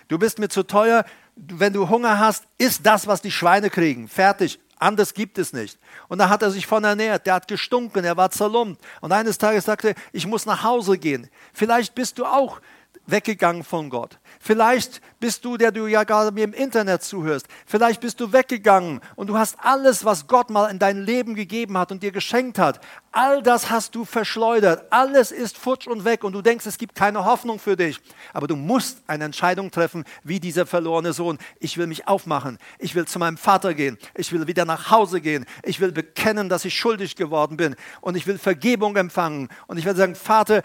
Du 0.09 0.19
bist 0.19 0.39
mir 0.39 0.49
zu 0.49 0.63
teuer. 0.63 1.05
Wenn 1.37 1.75
du 1.75 1.91
Hunger 1.91 2.19
hast, 2.19 2.45
isst 2.57 2.87
das, 2.87 3.07
was 3.07 3.21
die 3.21 3.31
Schweine 3.31 3.69
kriegen. 3.69 4.09
Fertig. 4.09 4.59
Anders 4.85 5.15
gibt 5.15 5.39
es 5.39 5.55
nicht. 5.55 5.79
Und 6.09 6.19
da 6.19 6.29
hat 6.29 6.43
er 6.43 6.51
sich 6.51 6.67
von 6.67 6.85
ernährt. 6.85 7.25
Der 7.25 7.33
hat 7.33 7.49
gestunken, 7.49 8.05
er 8.05 8.19
war 8.19 8.31
zerlumpt. 8.31 8.85
Und 9.01 9.13
eines 9.13 9.39
Tages 9.39 9.65
sagte 9.65 9.89
er, 9.89 9.95
ich 10.13 10.27
muss 10.27 10.45
nach 10.45 10.63
Hause 10.63 10.99
gehen. 10.99 11.31
Vielleicht 11.55 11.95
bist 11.95 12.19
du 12.19 12.27
auch 12.27 12.61
weggegangen 13.07 13.65
von 13.65 13.89
Gott. 13.89 14.19
Vielleicht 14.47 15.01
bist 15.21 15.43
du, 15.47 15.57
der 15.57 15.73
du 15.73 15.87
ja 15.87 16.05
gerade 16.05 16.31
mir 16.31 16.45
im 16.45 16.53
Internet 16.53 17.03
zuhörst, 17.03 17.47
vielleicht 17.65 18.03
bist 18.03 18.21
du 18.21 18.31
weggegangen 18.31 19.01
und 19.17 19.29
du 19.29 19.39
hast 19.39 19.57
alles, 19.59 20.05
was 20.05 20.27
Gott 20.27 20.51
mal 20.51 20.71
in 20.71 20.79
dein 20.79 21.01
Leben 21.01 21.35
gegeben 21.35 21.79
hat 21.79 21.91
und 21.91 22.03
dir 22.03 22.13
geschenkt 22.13 22.59
hat, 22.59 22.79
all 23.11 23.43
das 23.43 23.71
hast 23.71 23.95
du 23.95 24.05
verschleudert. 24.05 24.85
Alles 24.93 25.33
ist 25.33 25.57
futsch 25.57 25.87
und 25.87 26.05
weg 26.05 26.25
und 26.25 26.35
du 26.35 26.43
denkst, 26.43 26.67
es 26.67 26.77
gibt 26.77 26.95
keine 26.95 27.25
Hoffnung 27.25 27.59
für 27.59 27.75
dich. 27.75 27.99
Aber 28.35 28.47
du 28.47 28.55
musst 28.55 28.99
eine 29.07 29.25
Entscheidung 29.25 29.71
treffen, 29.71 30.05
wie 30.25 30.41
dieser 30.41 30.67
verlorene 30.67 31.15
Sohn. 31.15 31.39
Ich 31.59 31.79
will 31.79 31.87
mich 31.87 32.07
aufmachen. 32.07 32.59
Ich 32.79 32.95
will 32.95 33.07
zu 33.07 33.19
meinem 33.19 33.39
Vater 33.39 33.73
gehen. 33.73 33.97
Ich 34.15 34.31
will 34.31 34.47
wieder 34.47 34.67
nach 34.67 34.91
Hause 34.91 35.23
gehen. 35.23 35.47
Ich 35.63 35.81
will 35.81 35.91
bekennen, 35.91 36.51
dass 36.51 36.67
ich 36.67 36.75
schuldig 36.75 37.17
geworden 37.17 37.57
bin 37.57 37.77
und 38.03 38.15
ich 38.15 38.27
will 38.27 38.37
Vergebung 38.37 38.95
empfangen. 38.97 39.49
Und 39.69 39.79
ich 39.79 39.87
will 39.87 39.97
sagen, 39.97 40.15
Vater, 40.15 40.61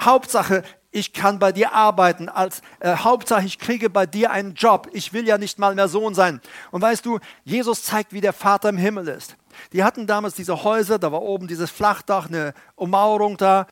Hauptsache, 0.00 0.62
ich 0.90 1.12
kann 1.12 1.38
bei 1.38 1.52
dir 1.52 1.74
arbeiten, 1.74 2.28
als 2.28 2.62
äh, 2.80 2.96
Hauptsache 2.96 3.44
ich 3.44 3.58
kriege 3.58 3.90
bei 3.90 4.06
dir 4.06 4.30
einen 4.30 4.54
Job. 4.54 4.88
Ich 4.92 5.12
will 5.12 5.26
ja 5.26 5.36
nicht 5.36 5.58
mal 5.58 5.74
mehr 5.74 5.88
Sohn 5.88 6.14
sein. 6.14 6.40
Und 6.70 6.80
weißt 6.80 7.04
du, 7.04 7.18
Jesus 7.44 7.82
zeigt, 7.82 8.12
wie 8.12 8.20
der 8.20 8.32
Vater 8.32 8.70
im 8.70 8.78
Himmel 8.78 9.08
ist. 9.08 9.36
Die 9.72 9.84
hatten 9.84 10.06
damals 10.06 10.34
diese 10.34 10.64
Häuser, 10.64 10.98
da 10.98 11.12
war 11.12 11.22
oben 11.22 11.46
dieses 11.46 11.70
Flachdach, 11.70 12.28
eine 12.28 12.54
Ummauerung 12.74 13.36
da. 13.36 13.66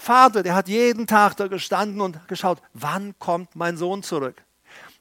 Vater, 0.00 0.42
der 0.42 0.54
hat 0.54 0.68
jeden 0.68 1.06
Tag 1.06 1.36
da 1.36 1.48
gestanden 1.48 2.00
und 2.00 2.26
geschaut, 2.28 2.62
wann 2.72 3.14
kommt 3.18 3.56
mein 3.56 3.76
Sohn 3.76 4.02
zurück? 4.02 4.42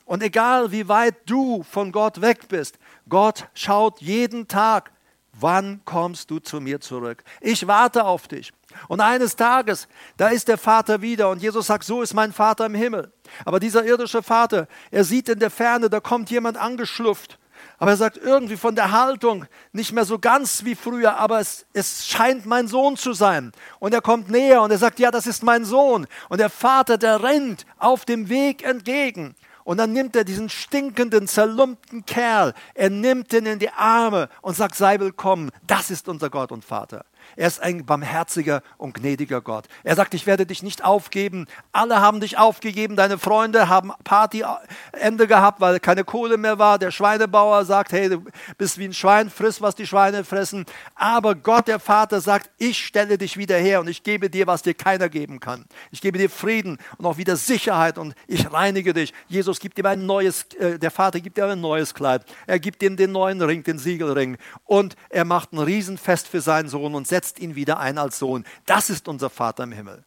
Und 0.06 0.24
egal 0.24 0.72
wie 0.72 0.88
weit 0.88 1.16
du 1.28 1.64
von 1.64 1.92
Gott 1.92 2.20
weg 2.20 2.48
bist, 2.48 2.80
Gott 3.08 3.48
schaut 3.54 4.02
jeden 4.02 4.48
Tag, 4.48 4.92
wann 5.34 5.82
kommst 5.86 6.32
du 6.32 6.40
zu 6.40 6.60
mir 6.60 6.82
zurück? 6.82 7.24
Ich 7.42 7.68
warte 7.68 8.06
auf 8.06 8.28
dich. 8.28 8.52
Und 8.88 9.02
eines 9.02 9.36
Tages, 9.36 9.88
da 10.18 10.30
ist 10.30 10.48
der 10.48 10.58
Vater 10.58 11.02
wieder 11.02 11.30
und 11.30 11.42
Jesus 11.42 11.68
sagt, 11.68 11.84
so 11.84 12.02
ist 12.02 12.14
mein 12.14 12.34
Vater 12.34 12.66
im 12.66 12.76
Himmel. 12.76 13.12
Aber 13.46 13.60
dieser 13.60 13.84
irdische 13.84 14.24
Vater, 14.24 14.68
er 14.92 15.04
sieht 15.04 15.30
in 15.30 15.40
der 15.40 15.50
Ferne, 15.50 15.90
da 15.90 16.00
kommt 16.00 16.30
jemand 16.30 16.58
angeschlufft. 16.58 17.40
Aber 17.78 17.92
er 17.92 17.98
sagt 17.98 18.18
irgendwie 18.18 18.58
von 18.58 18.76
der 18.76 18.92
Haltung 18.92 19.46
nicht 19.72 19.94
mehr 19.94 20.06
so 20.06 20.20
ganz 20.20 20.66
wie 20.66 20.76
früher, 20.76 21.18
aber 21.18 21.40
es, 21.40 21.66
es 21.74 22.08
scheint 22.08 22.46
mein 22.46 22.68
Sohn 22.68 22.98
zu 22.98 23.14
sein. 23.14 23.52
Und 23.80 23.94
er 23.94 24.02
kommt 24.02 24.30
näher 24.30 24.62
und 24.62 24.72
er 24.72 24.78
sagt, 24.78 25.00
ja, 25.00 25.12
das 25.12 25.28
ist 25.28 25.44
mein 25.44 25.66
Sohn. 25.66 26.06
Und 26.28 26.40
der 26.40 26.50
Vater, 26.50 26.98
der 26.98 27.24
rennt 27.24 27.66
auf 27.78 28.06
dem 28.06 28.30
Weg 28.30 28.64
entgegen. 28.64 29.36
Und 29.64 29.78
dann 29.78 29.94
nimmt 29.94 30.16
er 30.16 30.24
diesen 30.24 30.50
stinkenden, 30.50 31.28
zerlumpten 31.28 32.06
Kerl, 32.06 32.56
er 32.74 32.90
nimmt 32.90 33.32
ihn 33.34 33.46
in 33.46 33.60
die 33.60 33.70
Arme 33.70 34.28
und 34.42 34.56
sagt, 34.56 34.76
sei 34.76 35.00
willkommen, 35.00 35.52
das 35.68 35.92
ist 35.92 36.10
unser 36.10 36.30
Gott 36.30 36.52
und 36.52 36.66
Vater. 36.66 37.06
Er 37.36 37.48
ist 37.48 37.62
ein 37.62 37.86
barmherziger 37.86 38.62
und 38.78 38.94
gnädiger 38.94 39.42
Gott. 39.42 39.66
Er 39.84 39.96
sagt, 39.96 40.14
ich 40.14 40.26
werde 40.26 40.46
dich 40.46 40.64
nicht 40.64 40.84
aufgeben. 40.84 41.48
Alle 41.72 42.02
haben 42.02 42.20
dich 42.20 42.38
aufgegeben. 42.38 42.96
Deine 42.96 43.18
Freunde 43.18 43.70
haben 43.70 43.92
Partyende 44.04 45.28
gehabt, 45.28 45.62
weil 45.62 45.80
keine 45.80 46.04
Kohle 46.04 46.38
mehr 46.38 46.60
war. 46.60 46.80
Der 46.80 46.92
Schweinebauer 46.92 47.66
sagt, 47.66 47.92
hey, 47.92 48.10
du 48.10 48.24
bist 48.58 48.78
wie 48.78 48.86
ein 48.86 48.94
Schwein, 48.94 49.30
friss, 49.30 49.62
was 49.62 49.76
die 49.76 49.88
Schweine 49.88 50.24
fressen. 50.24 50.66
Aber 50.96 51.36
Gott, 51.36 51.68
der 51.68 51.80
Vater, 51.80 52.22
sagt, 52.22 52.50
ich 52.58 52.86
stelle 52.86 53.18
dich 53.18 53.38
wieder 53.38 53.58
her 53.58 53.80
und 53.80 53.88
ich 53.88 54.04
gebe 54.04 54.30
dir, 54.30 54.48
was 54.48 54.62
dir 54.62 54.74
keiner 54.74 55.10
geben 55.10 55.40
kann. 55.40 55.66
Ich 55.92 56.02
gebe 56.02 56.18
dir 56.18 56.30
Frieden 56.30 56.78
und 56.98 57.06
auch 57.06 57.18
wieder 57.18 57.36
Sicherheit 57.36 57.98
und 57.98 58.16
ich 58.28 58.52
reinige 58.52 58.94
dich. 58.94 59.14
Jesus 59.28 59.60
gibt 59.60 59.78
ihm 59.78 59.86
ein 59.86 60.06
neues, 60.06 60.46
äh, 60.60 60.80
der 60.80 60.92
Vater 60.92 61.20
gibt 61.20 61.38
ihm 61.38 61.46
ein 61.46 61.62
neues 61.62 61.94
Kleid. 61.94 62.26
Er 62.48 62.60
gibt 62.60 62.82
ihm 62.84 62.98
den 62.98 63.12
neuen 63.12 63.42
Ring, 63.42 63.64
den 63.64 63.78
Siegelring. 63.78 64.38
Und 64.66 64.96
er 65.10 65.26
macht 65.26 65.54
ein 65.54 65.60
Riesenfest 65.60 66.28
für 66.28 66.42
seinen 66.42 66.70
Sohn 66.70 66.96
und 66.96 67.08
setzt 67.08 67.19
setzt 67.20 67.40
ihn 67.40 67.56
wieder 67.56 67.80
ein 67.80 67.98
als 67.98 68.18
Sohn. 68.18 68.46
Das 68.66 68.90
ist 68.90 69.10
unser 69.10 69.30
Vater 69.30 69.64
im 69.64 69.74
Himmel. 69.74 70.06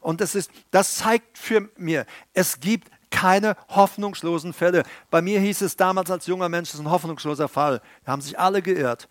Und 0.00 0.20
das, 0.20 0.36
ist, 0.36 0.50
das 0.70 0.96
zeigt 0.96 1.36
für 1.36 1.68
mir, 1.76 2.06
es 2.34 2.60
gibt 2.60 2.88
keine 3.10 3.56
hoffnungslosen 3.68 4.52
Fälle. 4.52 4.84
Bei 5.10 5.20
mir 5.20 5.40
hieß 5.40 5.60
es 5.62 5.76
damals 5.76 6.10
als 6.10 6.26
junger 6.26 6.48
Mensch, 6.48 6.70
das 6.70 6.78
ist 6.80 6.86
ein 6.86 6.90
hoffnungsloser 6.90 7.48
Fall. 7.48 7.80
Da 8.04 8.12
haben 8.12 8.22
sich 8.22 8.38
alle 8.38 8.62
geirrt. 8.62 9.08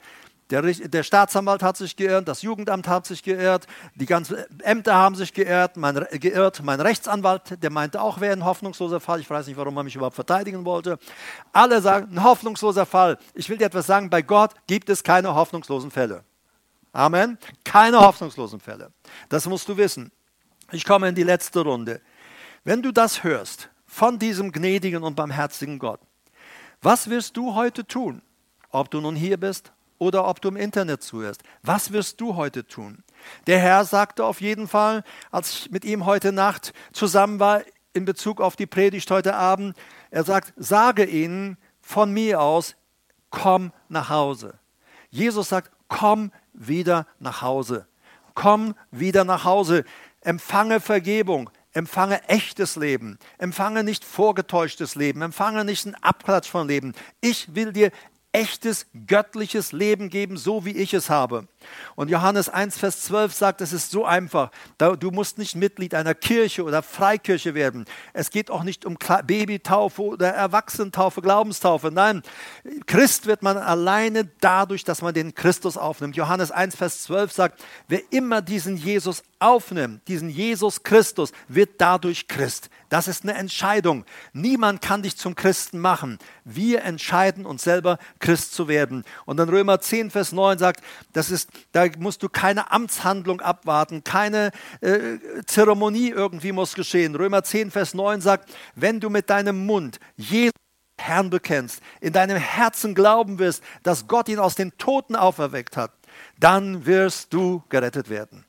Der, 0.49 0.61
der, 0.61 1.03
Staatsanwalt 1.03 1.63
hat 1.63 1.77
sich 1.77 1.95
geirrt, 1.95 2.27
das 2.27 2.41
Jugendamt 2.41 2.87
hat 2.87 3.05
sich 3.05 3.23
geirrt, 3.23 3.67
die 3.95 4.05
ganzen 4.05 4.37
Ämter 4.63 4.95
haben 4.95 5.15
sich 5.15 5.33
geirrt 5.33 5.77
mein, 5.77 6.05
geirrt. 6.11 6.61
Mein 6.63 6.81
Rechtsanwalt, 6.81 7.61
der 7.63 7.69
meinte 7.69 8.01
auch, 8.01 8.19
wäre 8.19 8.33
ein 8.33 8.43
hoffnungsloser 8.43 8.99
Fall. 8.99 9.21
Ich 9.21 9.29
weiß 9.29 9.47
nicht, 9.47 9.55
warum 9.57 9.77
er 9.77 9.83
mich 9.83 9.95
überhaupt 9.95 10.15
verteidigen 10.15 10.65
wollte. 10.65 10.99
Alle 11.53 11.81
sagen, 11.81 12.11
ein 12.11 12.23
hoffnungsloser 12.23 12.85
Fall. 12.85 13.17
Ich 13.33 13.49
will 13.49 13.57
dir 13.57 13.65
etwas 13.65 13.87
sagen, 13.87 14.09
bei 14.09 14.21
Gott 14.21 14.51
gibt 14.67 14.89
es 14.89 15.03
keine 15.03 15.35
hoffnungslosen 15.35 15.91
Fälle. 15.91 16.25
Amen. 16.93 17.37
Keine 17.63 17.99
hoffnungslosen 17.99 18.59
Fälle. 18.59 18.91
Das 19.29 19.45
musst 19.47 19.67
du 19.69 19.77
wissen. 19.77 20.11
Ich 20.71 20.85
komme 20.85 21.09
in 21.09 21.15
die 21.15 21.23
letzte 21.23 21.61
Runde. 21.61 22.01
Wenn 22.63 22.81
du 22.81 22.91
das 22.91 23.23
hörst 23.23 23.69
von 23.85 24.19
diesem 24.19 24.51
gnädigen 24.51 25.03
und 25.03 25.15
barmherzigen 25.15 25.79
Gott, 25.79 25.99
was 26.81 27.09
wirst 27.09 27.37
du 27.37 27.55
heute 27.55 27.85
tun? 27.85 28.21
Ob 28.69 28.89
du 28.89 29.01
nun 29.01 29.15
hier 29.15 29.37
bist 29.37 29.71
oder 30.01 30.27
ob 30.27 30.41
du 30.41 30.49
im 30.49 30.55
Internet 30.55 31.03
zuhörst. 31.03 31.43
Was 31.61 31.91
wirst 31.91 32.19
du 32.19 32.35
heute 32.35 32.65
tun? 32.65 33.03
Der 33.45 33.59
Herr 33.59 33.85
sagte 33.85 34.25
auf 34.25 34.41
jeden 34.41 34.67
Fall, 34.67 35.03
als 35.29 35.51
ich 35.51 35.71
mit 35.71 35.85
ihm 35.85 36.05
heute 36.05 36.31
Nacht 36.31 36.73
zusammen 36.91 37.39
war, 37.39 37.61
in 37.93 38.05
Bezug 38.05 38.41
auf 38.41 38.55
die 38.55 38.65
Predigt 38.65 39.11
heute 39.11 39.35
Abend, 39.35 39.75
er 40.09 40.23
sagt, 40.23 40.53
sage 40.55 41.05
ihnen 41.05 41.57
von 41.81 42.11
mir 42.11 42.41
aus, 42.41 42.75
komm 43.29 43.71
nach 43.89 44.09
Hause. 44.09 44.57
Jesus 45.11 45.49
sagt, 45.49 45.71
komm 45.87 46.31
wieder 46.53 47.07
nach 47.19 47.41
Hause. 47.41 47.87
Komm 48.33 48.75
wieder 48.91 49.23
nach 49.23 49.43
Hause. 49.43 49.83
Empfange 50.21 50.79
Vergebung. 50.79 51.49
Empfange 51.73 52.27
echtes 52.27 52.75
Leben. 52.75 53.17
Empfange 53.37 53.83
nicht 53.83 54.03
vorgetäuschtes 54.03 54.95
Leben. 54.95 55.21
Empfange 55.21 55.63
nicht 55.63 55.85
einen 55.85 55.95
Abklatsch 55.95 56.49
von 56.49 56.67
Leben. 56.67 56.93
Ich 57.21 57.55
will 57.55 57.71
dir 57.71 57.91
echtes 58.33 58.87
göttliches 59.07 59.71
Leben 59.71 60.09
geben, 60.09 60.37
so 60.37 60.65
wie 60.65 60.71
ich 60.71 60.93
es 60.93 61.09
habe. 61.09 61.47
Und 61.95 62.09
Johannes 62.09 62.49
1, 62.49 62.77
Vers 62.77 63.01
12 63.01 63.33
sagt, 63.33 63.61
es 63.61 63.73
ist 63.73 63.91
so 63.91 64.05
einfach. 64.05 64.51
Du 64.77 65.11
musst 65.11 65.37
nicht 65.37 65.55
Mitglied 65.55 65.93
einer 65.95 66.15
Kirche 66.15 66.63
oder 66.63 66.83
Freikirche 66.83 67.53
werden. 67.53 67.85
Es 68.13 68.29
geht 68.29 68.51
auch 68.51 68.63
nicht 68.63 68.85
um 68.85 68.97
Babytaufe 69.25 70.01
oder 70.01 70.29
Erwachsenentaufe, 70.29 71.21
Glaubenstaufe. 71.21 71.91
Nein, 71.91 72.21
Christ 72.85 73.25
wird 73.25 73.43
man 73.43 73.57
alleine 73.57 74.25
dadurch, 74.39 74.83
dass 74.83 75.01
man 75.01 75.13
den 75.13 75.35
Christus 75.35 75.77
aufnimmt. 75.77 76.15
Johannes 76.15 76.51
1, 76.51 76.75
Vers 76.75 77.03
12 77.03 77.31
sagt, 77.31 77.63
wer 77.87 78.01
immer 78.11 78.41
diesen 78.41 78.77
Jesus 78.77 79.23
aufnimmt, 79.39 80.07
diesen 80.07 80.29
Jesus 80.29 80.83
Christus, 80.83 81.31
wird 81.47 81.71
dadurch 81.79 82.27
Christ. 82.27 82.69
Das 82.89 83.07
ist 83.07 83.23
eine 83.23 83.33
Entscheidung. 83.33 84.05
Niemand 84.33 84.81
kann 84.81 85.01
dich 85.01 85.15
zum 85.15 85.33
Christen 85.33 85.79
machen. 85.79 86.19
Wir 86.43 86.83
entscheiden 86.83 87.45
uns 87.45 87.63
selber, 87.63 87.97
Christ 88.19 88.53
zu 88.53 88.67
werden. 88.67 89.05
Und 89.25 89.37
dann 89.37 89.49
Römer 89.49 89.79
10, 89.79 90.11
Vers 90.11 90.31
9 90.33 90.57
sagt, 90.57 90.83
das 91.13 91.31
ist, 91.31 91.49
da 91.71 91.85
musst 91.99 92.23
du 92.23 92.29
keine 92.29 92.71
Amtshandlung 92.71 93.41
abwarten, 93.41 94.03
keine 94.03 94.51
äh, 94.81 95.17
Zeremonie 95.45 96.09
irgendwie 96.09 96.51
muss 96.51 96.73
geschehen. 96.75 97.15
Römer 97.15 97.43
10, 97.43 97.71
Vers 97.71 97.93
9 97.93 98.21
sagt, 98.21 98.51
wenn 98.75 98.99
du 98.99 99.09
mit 99.09 99.29
deinem 99.29 99.65
Mund 99.65 99.99
Jesus 100.17 100.51
Herrn 100.97 101.29
bekennst, 101.29 101.81
in 101.99 102.13
deinem 102.13 102.37
Herzen 102.37 102.93
glauben 102.93 103.39
wirst, 103.39 103.63
dass 103.83 104.07
Gott 104.07 104.29
ihn 104.29 104.39
aus 104.39 104.55
den 104.55 104.77
Toten 104.77 105.15
auferweckt 105.15 105.75
hat, 105.75 105.91
dann 106.39 106.85
wirst 106.85 107.33
du 107.33 107.63
gerettet 107.69 108.09
werden. 108.09 108.45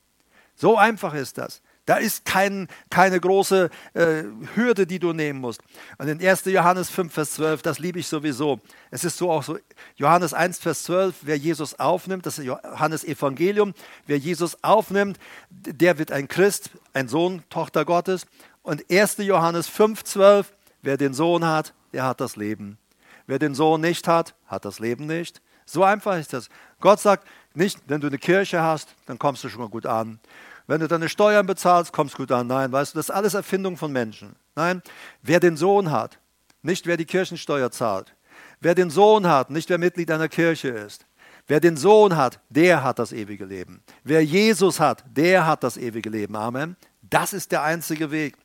So 0.55 0.77
einfach 0.77 1.15
ist 1.15 1.39
das. 1.39 1.63
Da 1.93 1.99
ist 1.99 2.25
kein, 2.25 2.69
keine 2.89 3.21
große 3.21 3.69
äh, 3.93 4.23
Hürde, 4.55 4.87
die 4.87 4.99
du 4.99 5.13
nehmen 5.13 5.43
musst. 5.43 5.61
Und 5.99 6.09
in 6.09 6.27
1. 6.27 6.47
Johannes 6.47 6.89
5, 6.89 7.13
Vers 7.13 7.33
12, 7.33 7.61
das 7.61 7.81
liebe 7.81 7.99
ich 7.99 8.07
sowieso. 8.07 8.61
Es 8.91 9.05
ist 9.05 9.19
so 9.19 9.31
auch 9.31 9.43
so, 9.43 9.59
Johannes 9.97 10.33
1, 10.33 10.59
Vers 10.59 10.85
12, 10.85 11.17
wer 11.21 11.37
Jesus 11.37 11.79
aufnimmt, 11.79 12.25
das 12.25 12.39
ist 12.39 12.47
Johannes 12.47 13.05
Evangelium, 13.05 13.75
wer 14.07 14.17
Jesus 14.17 14.57
aufnimmt, 14.65 15.19
der 15.51 15.99
wird 15.99 16.13
ein 16.13 16.29
Christ, 16.29 16.71
ein 16.95 17.09
Sohn, 17.09 17.43
Tochter 17.51 17.85
Gottes. 17.85 18.25
Und 18.63 18.91
1. 18.91 19.19
Johannes 19.19 19.69
5, 19.69 20.03
12, 20.03 20.51
wer 20.81 20.97
den 20.97 21.13
Sohn 21.13 21.45
hat, 21.45 21.75
der 21.93 22.05
hat 22.05 22.23
das 22.23 22.37
Leben. 22.37 22.79
Wer 23.27 23.39
den 23.39 23.55
Sohn 23.55 23.83
nicht 23.83 24.09
hat, 24.09 24.35
hat 24.47 24.65
das 24.65 24.79
Leben 24.79 25.07
nicht. 25.07 25.43
So 25.67 25.85
einfach 25.85 26.19
ist 26.19 26.33
das. 26.33 26.49
Gott 26.81 27.01
sagt 27.01 27.29
nicht, 27.53 27.79
wenn 27.87 28.01
du 28.01 28.07
eine 28.07 28.19
Kirche 28.19 28.63
hast, 28.63 28.95
dann 29.05 29.19
kommst 29.19 29.45
du 29.45 29.51
schon 29.51 29.61
mal 29.61 29.69
gut 29.69 29.85
an. 29.85 30.21
Wenn 30.67 30.81
du 30.81 30.89
deine 30.89 31.09
Steuern 31.09 31.47
bezahlst, 31.47 31.93
kommst 31.93 32.17
gut 32.17 32.31
an. 32.33 32.47
Nein, 32.47 32.73
weißt 32.73 32.95
du, 32.95 32.99
das 32.99 33.07
ist 33.07 33.15
alles 33.15 33.35
Erfindung 33.35 33.77
von 33.77 33.93
Menschen. 33.93 34.37
Nein, 34.55 34.83
wer 35.23 35.41
den 35.41 35.57
Sohn 35.57 35.91
hat, 35.91 36.19
nicht 36.63 36.87
wer 36.87 36.97
die 36.97 37.05
Kirchensteuer 37.05 37.71
zahlt. 37.71 38.15
Wer 38.61 38.75
den 38.75 38.91
Sohn 38.91 39.27
hat, 39.27 39.51
nicht 39.51 39.69
wer 39.71 39.79
Mitglied 39.79 40.11
einer 40.11 40.29
Kirche 40.29 40.69
ist. 40.69 41.05
Wer 41.49 41.59
den 41.59 41.77
Sohn 41.77 42.17
hat, 42.17 42.41
der 42.49 42.85
hat 42.85 42.99
das 42.99 43.13
ewige 43.13 43.45
Leben. 43.45 43.83
Wer 44.05 44.25
Jesus 44.25 44.79
hat, 44.79 45.05
der 45.07 45.47
hat 45.47 45.65
das 45.65 45.77
ewige 45.77 46.09
Leben. 46.09 46.37
Amen. 46.37 46.77
Das 47.03 47.33
ist 47.33 47.51
der 47.51 47.63
einzige 47.63 48.11
Weg. 48.11 48.37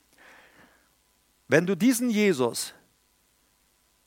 Wenn 1.47 1.65
du 1.65 1.75
diesen 1.75 2.09
Jesus 2.09 2.73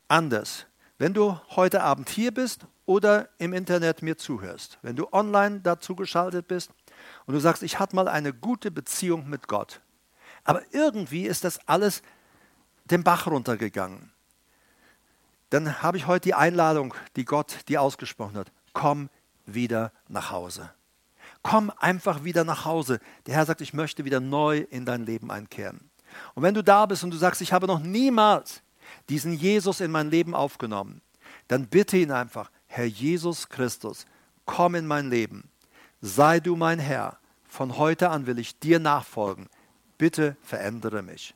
anders, 0.09 0.67
wenn 0.99 1.15
du 1.15 1.41
heute 1.57 1.83
Abend 1.83 2.11
hier 2.11 2.35
bist 2.35 2.67
oder 2.85 3.29
im 3.39 3.53
Internet 3.53 4.03
mir 4.03 4.19
zuhörst, 4.19 4.79
wenn 4.83 4.97
du 4.97 5.09
online 5.13 5.61
dazu 5.61 5.95
geschaltet 5.95 6.49
bist, 6.49 6.73
und 7.27 7.35
du 7.35 7.41
sagst, 7.41 7.63
ich 7.63 7.79
hatte 7.79 7.97
mal 7.97 8.09
eine 8.09 8.33
gute 8.33 8.71
Beziehung 8.71 9.29
mit 9.29 9.49
Gott, 9.49 9.81
aber 10.45 10.63
irgendwie 10.73 11.27
ist 11.27 11.45
das 11.45 11.67
alles 11.69 12.03
den 12.85 13.05
Bach 13.05 13.27
runtergegangen, 13.27 14.11
dann 15.51 15.83
habe 15.83 15.97
ich 15.97 16.07
heute 16.07 16.29
die 16.29 16.35
Einladung, 16.35 16.95
die 17.17 17.25
Gott 17.25 17.69
dir 17.69 17.83
ausgesprochen 17.83 18.37
hat. 18.37 18.53
Komm 18.73 19.11
wieder 19.47 19.93
nach 20.09 20.31
Hause. 20.31 20.71
Komm 21.43 21.73
einfach 21.79 22.23
wieder 22.23 22.45
nach 22.45 22.65
Hause. 22.65 23.01
Der 23.27 23.35
Herr 23.35 23.47
sagt, 23.47 23.61
ich 23.61 23.75
möchte 23.75 24.05
wieder 24.05 24.21
neu 24.21 24.59
in 24.71 24.85
dein 24.85 25.05
Leben 25.05 25.31
einkehren. 25.31 25.91
Und 26.35 26.43
wenn 26.43 26.55
du 26.55 26.63
da 26.63 26.87
bist 26.87 27.03
und 27.03 27.11
du 27.11 27.17
sagst, 27.17 27.41
ich 27.41 27.53
habe 27.53 27.67
noch 27.67 27.81
niemals 27.81 28.63
diesen 29.09 29.33
Jesus 29.33 29.81
in 29.81 29.91
mein 29.91 30.11
Leben 30.11 30.35
aufgenommen, 30.35 31.01
dann 31.49 31.67
bitte 31.67 31.97
ihn 31.97 32.13
einfach, 32.13 32.51
Herr 32.67 32.85
Jesus 32.85 33.49
Christus, 33.49 34.07
komm 34.45 34.77
in 34.77 34.87
mein 34.87 35.11
Leben 35.11 35.51
sei 36.01 36.41
du 36.41 36.57
mein 36.57 36.79
Herr, 36.79 37.19
von 37.49 37.77
heute 37.77 38.11
an 38.11 38.27
will 38.27 38.39
ich 38.39 38.59
dir 38.59 38.79
nachfolgen, 38.79 39.49
bitte 39.99 40.37
verändere 40.43 41.03
mich. 41.03 41.35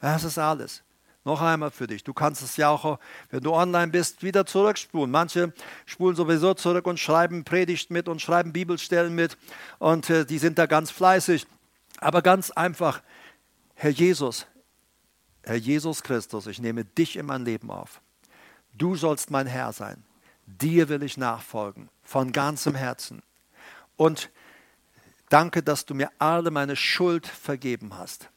Das 0.00 0.24
ist 0.24 0.38
alles. 0.38 0.82
Noch 1.24 1.42
einmal 1.42 1.72
für 1.72 1.88
dich. 1.88 2.04
Du 2.04 2.14
kannst 2.14 2.40
es 2.40 2.56
ja 2.56 2.68
auch, 2.68 3.00
wenn 3.30 3.40
du 3.40 3.52
online 3.52 3.90
bist, 3.90 4.22
wieder 4.22 4.46
zurückspulen. 4.46 5.10
Manche 5.10 5.52
spulen 5.84 6.14
sowieso 6.14 6.54
zurück 6.54 6.86
und 6.86 7.00
schreiben 7.00 7.42
Predigt 7.42 7.90
mit 7.90 8.06
und 8.06 8.22
schreiben 8.22 8.52
Bibelstellen 8.52 9.12
mit 9.12 9.36
und 9.80 10.08
äh, 10.08 10.24
die 10.24 10.38
sind 10.38 10.56
da 10.56 10.66
ganz 10.66 10.92
fleißig. 10.92 11.48
Aber 11.98 12.22
ganz 12.22 12.52
einfach, 12.52 13.02
Herr 13.74 13.90
Jesus, 13.90 14.46
Herr 15.42 15.56
Jesus 15.56 16.04
Christus, 16.04 16.46
ich 16.46 16.60
nehme 16.60 16.84
dich 16.84 17.16
in 17.16 17.26
mein 17.26 17.44
Leben 17.44 17.72
auf. 17.72 18.00
Du 18.74 18.94
sollst 18.94 19.32
mein 19.32 19.48
Herr 19.48 19.72
sein. 19.72 20.04
Dir 20.46 20.88
will 20.88 21.02
ich 21.02 21.16
nachfolgen, 21.16 21.88
von 22.04 22.30
ganzem 22.30 22.76
Herzen. 22.76 23.20
Und 23.96 24.30
danke, 25.28 25.62
dass 25.62 25.84
du 25.84 25.94
mir 25.94 26.10
alle 26.18 26.50
meine 26.50 26.76
Schuld 26.76 27.26
vergeben 27.26 27.96
hast. 27.96 28.30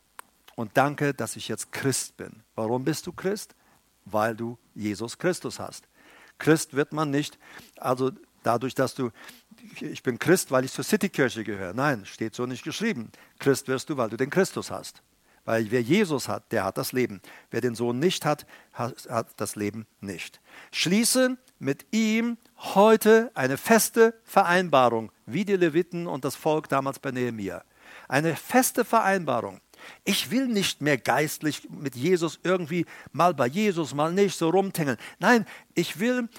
Und 0.56 0.76
danke, 0.76 1.14
dass 1.14 1.36
ich 1.36 1.48
jetzt 1.48 1.72
Christ 1.72 2.18
bin. 2.18 2.44
Warum 2.56 2.84
bist 2.84 3.08
du 3.08 3.14
Christ? 3.14 3.56
Weil 4.06 4.36
du 4.36 4.58
Jesus 4.76 5.18
Christus 5.18 5.60
hast. 5.60 5.88
Christ 6.38 6.74
wird 6.74 6.94
man 6.94 7.12
nicht, 7.12 7.38
also 7.78 8.12
dadurch, 8.44 8.76
dass 8.76 8.96
du, 8.96 9.12
ich 9.80 10.04
bin 10.04 10.20
Christ, 10.20 10.52
weil 10.52 10.66
ich 10.66 10.72
zur 10.72 10.84
Citykirche 10.84 11.44
gehöre. 11.44 11.74
Nein, 11.74 12.06
steht 12.06 12.36
so 12.36 12.46
nicht 12.46 12.64
geschrieben. 12.64 13.12
Christ 13.40 13.68
wirst 13.68 13.90
du, 13.90 13.98
weil 13.98 14.10
du 14.10 14.18
den 14.18 14.30
Christus 14.30 14.72
hast. 14.72 15.02
Weil 15.50 15.72
wer 15.72 15.82
Jesus 15.82 16.28
hat, 16.28 16.52
der 16.52 16.64
hat 16.64 16.78
das 16.78 16.92
Leben. 16.92 17.24
Wer 17.50 17.60
den 17.60 17.74
Sohn 17.74 17.98
nicht 17.98 18.24
hat, 18.24 18.46
hat, 18.72 19.34
das 19.38 19.56
Leben 19.56 19.88
nicht. 20.00 20.42
Schließe 20.72 21.40
mit 21.58 21.88
ihm 21.90 22.38
heute 22.60 23.32
eine 23.34 23.58
feste 23.58 24.14
Vereinbarung, 24.24 25.12
wie 25.26 25.46
die 25.46 25.56
Leviten 25.56 26.06
und 26.06 26.24
das 26.24 26.36
Volk 26.36 26.70
damals 26.70 27.00
bei 27.00 27.10
Nehemiah. 27.10 27.64
Eine 28.08 28.36
feste 28.36 28.86
Vereinbarung. 28.86 29.60
Ich 30.04 30.30
will 30.30 30.46
nicht 30.46 30.84
mehr 30.84 31.00
geistlich 31.00 31.68
mit 31.72 31.96
Jesus 31.96 32.40
irgendwie 32.44 32.86
mal 33.12 33.34
bei 33.34 33.48
Jesus, 33.48 33.96
mal 33.96 34.14
nicht 34.14 34.38
so 34.38 34.52
rumtängeln. 34.52 35.00
Nein, 35.18 35.48
ich 35.74 36.00
will 36.00 36.30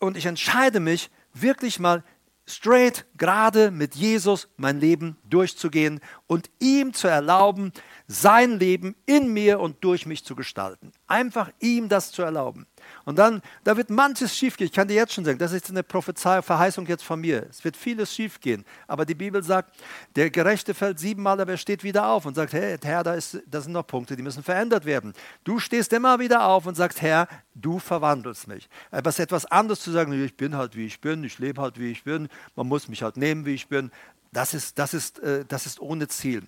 und 0.00 0.16
ich 0.16 0.26
entscheide 0.26 0.80
mich 0.80 1.08
wirklich 1.34 1.78
mal 1.78 2.02
straight, 2.48 3.06
gerade 3.16 3.70
mit 3.70 3.94
Jesus 3.94 4.48
mein 4.56 4.80
Leben 4.80 5.16
durchzugehen 5.28 6.00
und 6.26 6.50
ihm 6.60 6.94
zu 6.94 7.08
erlauben, 7.08 7.72
sein 8.06 8.58
Leben 8.58 8.94
in 9.06 9.32
mir 9.32 9.60
und 9.60 9.82
durch 9.82 10.06
mich 10.06 10.24
zu 10.24 10.36
gestalten. 10.36 10.92
Einfach 11.06 11.50
ihm 11.60 11.88
das 11.88 12.12
zu 12.12 12.22
erlauben. 12.22 12.66
Und 13.06 13.20
dann, 13.20 13.40
da 13.62 13.76
wird 13.76 13.88
manches 13.88 14.36
schiefgehen. 14.36 14.66
Ich 14.66 14.74
kann 14.74 14.88
dir 14.88 14.94
jetzt 14.94 15.12
schon 15.12 15.24
sagen, 15.24 15.38
das 15.38 15.52
ist 15.52 15.70
eine 15.70 15.84
Prophezei, 15.84 16.42
Verheißung 16.42 16.86
jetzt 16.86 17.04
von 17.04 17.20
mir. 17.20 17.46
Es 17.48 17.62
wird 17.62 17.76
vieles 17.76 18.12
schiefgehen. 18.12 18.64
Aber 18.88 19.06
die 19.06 19.14
Bibel 19.14 19.44
sagt, 19.44 19.76
der 20.16 20.28
Gerechte 20.28 20.74
fällt 20.74 20.98
siebenmal, 20.98 21.40
aber 21.40 21.52
er 21.52 21.56
steht 21.56 21.84
wieder 21.84 22.08
auf 22.08 22.26
und 22.26 22.34
sagt, 22.34 22.52
hey, 22.52 22.76
Herr, 22.82 23.04
da, 23.04 23.14
ist, 23.14 23.38
da 23.46 23.60
sind 23.60 23.72
noch 23.72 23.86
Punkte, 23.86 24.16
die 24.16 24.24
müssen 24.24 24.42
verändert 24.42 24.84
werden. 24.84 25.12
Du 25.44 25.60
stehst 25.60 25.92
immer 25.92 26.18
wieder 26.18 26.46
auf 26.46 26.66
und 26.66 26.74
sagst, 26.74 27.00
Herr, 27.00 27.28
du 27.54 27.78
verwandelst 27.78 28.48
mich. 28.48 28.68
Aber 28.90 29.16
etwas 29.16 29.46
anderes 29.46 29.80
zu 29.80 29.92
sagen, 29.92 30.12
ich 30.24 30.36
bin 30.36 30.56
halt 30.56 30.74
wie 30.74 30.86
ich 30.86 31.00
bin, 31.00 31.22
ich 31.22 31.38
lebe 31.38 31.62
halt 31.62 31.78
wie 31.78 31.92
ich 31.92 32.02
bin, 32.02 32.28
man 32.56 32.66
muss 32.66 32.88
mich 32.88 33.04
halt 33.04 33.16
nehmen, 33.16 33.46
wie 33.46 33.54
ich 33.54 33.68
bin. 33.68 33.92
Das 34.32 34.52
ist, 34.52 34.80
das 34.80 34.94
ist, 34.94 35.20
äh, 35.20 35.44
das 35.46 35.64
ist 35.64 35.80
ohne 35.80 36.08
Ziel. 36.08 36.42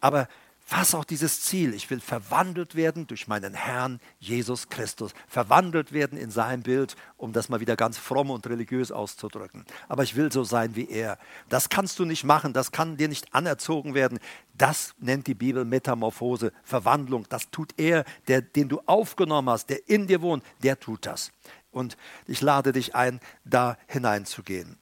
Aber 0.00 0.28
was 0.68 0.94
auch 0.94 1.04
dieses 1.04 1.42
Ziel. 1.42 1.74
Ich 1.74 1.90
will 1.90 2.00
verwandelt 2.00 2.74
werden 2.74 3.06
durch 3.06 3.28
meinen 3.28 3.52
Herrn 3.52 4.00
Jesus 4.18 4.68
Christus. 4.68 5.12
Verwandelt 5.28 5.92
werden 5.92 6.18
in 6.18 6.30
sein 6.30 6.62
Bild, 6.62 6.96
um 7.16 7.32
das 7.32 7.48
mal 7.48 7.60
wieder 7.60 7.76
ganz 7.76 7.98
fromm 7.98 8.30
und 8.30 8.46
religiös 8.46 8.90
auszudrücken. 8.90 9.64
Aber 9.88 10.02
ich 10.04 10.16
will 10.16 10.32
so 10.32 10.42
sein 10.42 10.74
wie 10.74 10.88
er. 10.88 11.18
Das 11.50 11.68
kannst 11.68 11.98
du 11.98 12.04
nicht 12.04 12.24
machen, 12.24 12.52
das 12.54 12.72
kann 12.72 12.96
dir 12.96 13.08
nicht 13.08 13.34
anerzogen 13.34 13.94
werden. 13.94 14.18
Das 14.56 14.94
nennt 14.98 15.26
die 15.26 15.34
Bibel 15.34 15.64
Metamorphose, 15.64 16.52
Verwandlung. 16.62 17.26
Das 17.28 17.50
tut 17.50 17.74
er, 17.76 18.04
der, 18.28 18.40
den 18.40 18.68
du 18.68 18.80
aufgenommen 18.86 19.50
hast, 19.50 19.68
der 19.68 19.88
in 19.88 20.06
dir 20.06 20.22
wohnt, 20.22 20.44
der 20.62 20.80
tut 20.80 21.04
das. 21.04 21.30
Und 21.72 21.96
ich 22.26 22.40
lade 22.40 22.72
dich 22.72 22.94
ein, 22.94 23.20
da 23.44 23.76
hineinzugehen. 23.86 24.78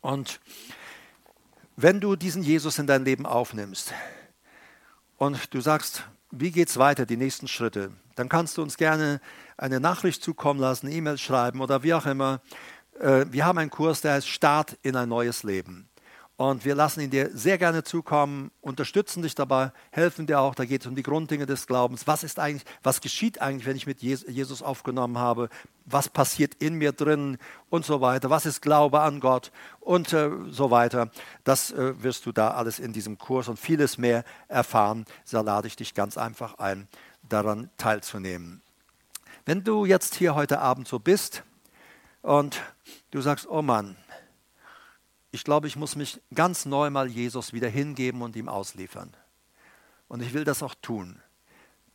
Und 0.00 0.40
wenn 1.76 2.00
du 2.00 2.16
diesen 2.16 2.42
Jesus 2.42 2.78
in 2.78 2.86
dein 2.86 3.04
Leben 3.04 3.24
aufnimmst, 3.24 3.94
und 5.22 5.54
du 5.54 5.60
sagst, 5.60 6.02
wie 6.32 6.50
geht 6.50 6.68
es 6.68 6.78
weiter, 6.78 7.06
die 7.06 7.16
nächsten 7.16 7.46
Schritte, 7.46 7.92
dann 8.16 8.28
kannst 8.28 8.58
du 8.58 8.62
uns 8.62 8.76
gerne 8.76 9.20
eine 9.56 9.78
Nachricht 9.78 10.20
zukommen 10.20 10.58
lassen, 10.58 10.90
E-Mail 10.90 11.16
schreiben 11.16 11.60
oder 11.60 11.84
wie 11.84 11.94
auch 11.94 12.06
immer. 12.06 12.40
Äh, 12.98 13.26
wir 13.30 13.46
haben 13.46 13.58
einen 13.58 13.70
Kurs, 13.70 14.00
der 14.00 14.14
heißt 14.14 14.26
Start 14.26 14.76
in 14.82 14.96
ein 14.96 15.08
neues 15.08 15.44
Leben. 15.44 15.88
Und 16.42 16.64
wir 16.64 16.74
lassen 16.74 17.00
ihn 17.00 17.10
dir 17.10 17.30
sehr 17.32 17.56
gerne 17.56 17.84
zukommen, 17.84 18.50
unterstützen 18.62 19.22
dich 19.22 19.36
dabei, 19.36 19.70
helfen 19.92 20.26
dir 20.26 20.40
auch. 20.40 20.56
Da 20.56 20.64
geht 20.64 20.80
es 20.80 20.88
um 20.88 20.96
die 20.96 21.04
Grunddinge 21.04 21.46
des 21.46 21.68
Glaubens. 21.68 22.08
Was 22.08 22.24
ist 22.24 22.40
eigentlich, 22.40 22.64
was 22.82 23.00
geschieht 23.00 23.40
eigentlich, 23.40 23.64
wenn 23.64 23.76
ich 23.76 23.86
mit 23.86 24.02
Jesus 24.02 24.60
aufgenommen 24.60 25.18
habe? 25.18 25.50
Was 25.84 26.08
passiert 26.08 26.56
in 26.56 26.74
mir 26.74 26.90
drin 26.90 27.38
und 27.70 27.84
so 27.84 28.00
weiter? 28.00 28.28
Was 28.28 28.44
ist 28.44 28.60
Glaube 28.60 29.02
an 29.02 29.20
Gott 29.20 29.52
und 29.78 30.12
äh, 30.12 30.30
so 30.48 30.72
weiter? 30.72 31.12
Das 31.44 31.70
äh, 31.70 32.02
wirst 32.02 32.26
du 32.26 32.32
da 32.32 32.50
alles 32.50 32.80
in 32.80 32.92
diesem 32.92 33.18
Kurs 33.18 33.46
und 33.46 33.56
vieles 33.56 33.96
mehr 33.96 34.24
erfahren. 34.48 35.04
Da 35.30 35.42
lade 35.42 35.68
ich 35.68 35.76
dich 35.76 35.94
ganz 35.94 36.18
einfach 36.18 36.58
ein, 36.58 36.88
daran 37.28 37.70
teilzunehmen. 37.76 38.62
Wenn 39.44 39.62
du 39.62 39.84
jetzt 39.84 40.16
hier 40.16 40.34
heute 40.34 40.58
Abend 40.58 40.88
so 40.88 40.98
bist 40.98 41.44
und 42.20 42.60
du 43.12 43.20
sagst, 43.20 43.46
oh 43.48 43.62
Mann, 43.62 43.96
ich 45.32 45.44
glaube, 45.44 45.66
ich 45.66 45.76
muss 45.76 45.96
mich 45.96 46.20
ganz 46.34 46.66
neu 46.66 46.90
mal 46.90 47.08
Jesus 47.08 47.54
wieder 47.54 47.68
hingeben 47.68 48.20
und 48.20 48.36
ihm 48.36 48.48
ausliefern. 48.48 49.10
Und 50.06 50.22
ich 50.22 50.34
will 50.34 50.44
das 50.44 50.62
auch 50.62 50.74
tun. 50.82 51.20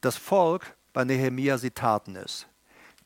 Das 0.02 0.18
Volk 0.18 0.76
bei 0.92 1.06
Nehemia, 1.06 1.60
sie 1.60 1.70
taten 1.70 2.16
es. 2.16 2.48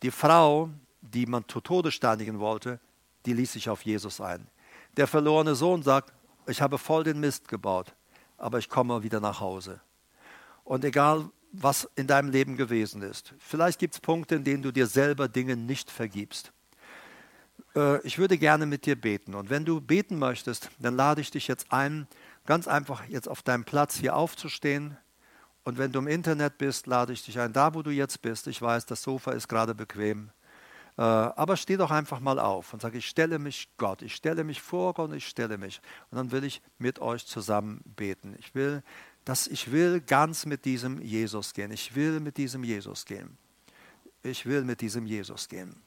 Die 0.02 0.10
Frau, 0.10 0.70
die 1.02 1.26
man 1.26 1.48
zu 1.50 1.60
Tode 1.60 1.92
steinigen 1.92 2.40
wollte, 2.40 2.80
die 3.26 3.34
ließ 3.34 3.52
sich 3.52 3.70
auf 3.70 3.84
Jesus 3.84 4.22
ein. 4.22 4.48
Der 4.96 5.06
verlorene 5.06 5.54
Sohn 5.54 5.84
sagt, 5.84 6.14
ich 6.48 6.62
habe 6.62 6.78
voll 6.78 7.04
den 7.04 7.20
Mist 7.20 7.50
gebaut, 7.50 7.94
aber 8.38 8.58
ich 8.58 8.70
komme 8.70 9.04
wieder 9.04 9.20
nach 9.20 9.42
Hause. 9.42 9.82
Und 10.64 10.86
egal, 10.86 11.30
was 11.52 11.90
in 11.96 12.08
deinem 12.08 12.30
Leben 12.30 12.56
gewesen 12.56 13.02
ist, 13.02 13.34
vielleicht 13.38 13.80
gibt 13.80 13.96
es 13.96 14.00
Punkte, 14.00 14.36
in 14.36 14.46
denen 14.46 14.64
du 14.64 14.72
dir 14.72 14.88
selber 14.88 15.28
Dinge 15.28 15.58
nicht 15.58 15.92
vergibst. 15.92 16.54
Äh, 17.76 18.02
ich 18.06 18.18
würde 18.18 18.38
gerne 18.38 18.66
mit 18.66 18.86
dir 18.86 19.00
beten. 19.00 19.36
Und 19.36 19.50
wenn 19.50 19.66
du 19.66 19.82
beten 19.82 20.20
möchtest, 20.20 20.70
dann 20.80 20.96
lade 20.96 21.22
ich 21.22 21.32
dich 21.32 21.48
jetzt 21.48 21.72
ein, 21.72 22.08
ganz 22.46 22.68
einfach 22.68 23.08
jetzt 23.08 23.28
auf 23.28 23.42
deinem 23.42 23.64
Platz 23.64 23.96
hier 23.96 24.16
aufzustehen. 24.16 24.98
Und 25.64 25.78
wenn 25.78 25.92
du 25.92 26.00
im 26.00 26.08
Internet 26.08 26.58
bist, 26.58 26.88
lade 26.88 27.14
ich 27.14 27.24
dich 27.24 27.40
ein, 27.40 27.54
da 27.54 27.74
wo 27.74 27.82
du 27.82 27.92
jetzt 27.92 28.22
bist. 28.22 28.48
Ich 28.48 28.62
weiß, 28.62 28.86
das 28.86 29.04
Sofa 29.04 29.32
ist 29.32 29.48
gerade 29.48 29.76
bequem. 29.76 30.32
Äh, 30.98 31.02
aber 31.02 31.56
steh 31.56 31.78
doch 31.78 31.92
einfach 31.92 32.20
mal 32.20 32.40
auf 32.40 32.74
und 32.74 32.82
sag, 32.82 32.96
ich 32.96 33.08
stelle 33.08 33.40
mich 33.40 33.70
Gott, 33.78 34.02
ich 34.02 34.16
stelle 34.16 34.44
mich 34.44 34.62
vor 34.62 34.94
Gott 34.94 35.10
und 35.10 35.16
ich 35.16 35.28
stelle 35.28 35.58
mich. 35.58 35.82
Und 36.10 36.18
dann 36.18 36.32
will 36.32 36.44
ich 36.44 36.62
mit 36.80 37.00
euch 37.00 37.26
zusammen 37.26 37.82
beten. 37.96 38.36
Ich 38.40 38.54
will, 38.56 38.84
dass 39.24 39.48
ich 39.48 39.72
will 39.72 40.02
ganz 40.02 40.46
mit 40.46 40.66
diesem 40.66 41.02
Jesus 41.02 41.54
gehen. 41.54 41.72
Ich 41.72 41.96
will 41.96 42.20
mit 42.20 42.38
diesem 42.38 42.64
Jesus 42.64 43.06
gehen. 43.06 43.38
Ich 44.24 44.46
will 44.46 44.64
mit 44.64 44.82
diesem 44.82 45.06
Jesus 45.06 45.48
gehen. 45.48 45.82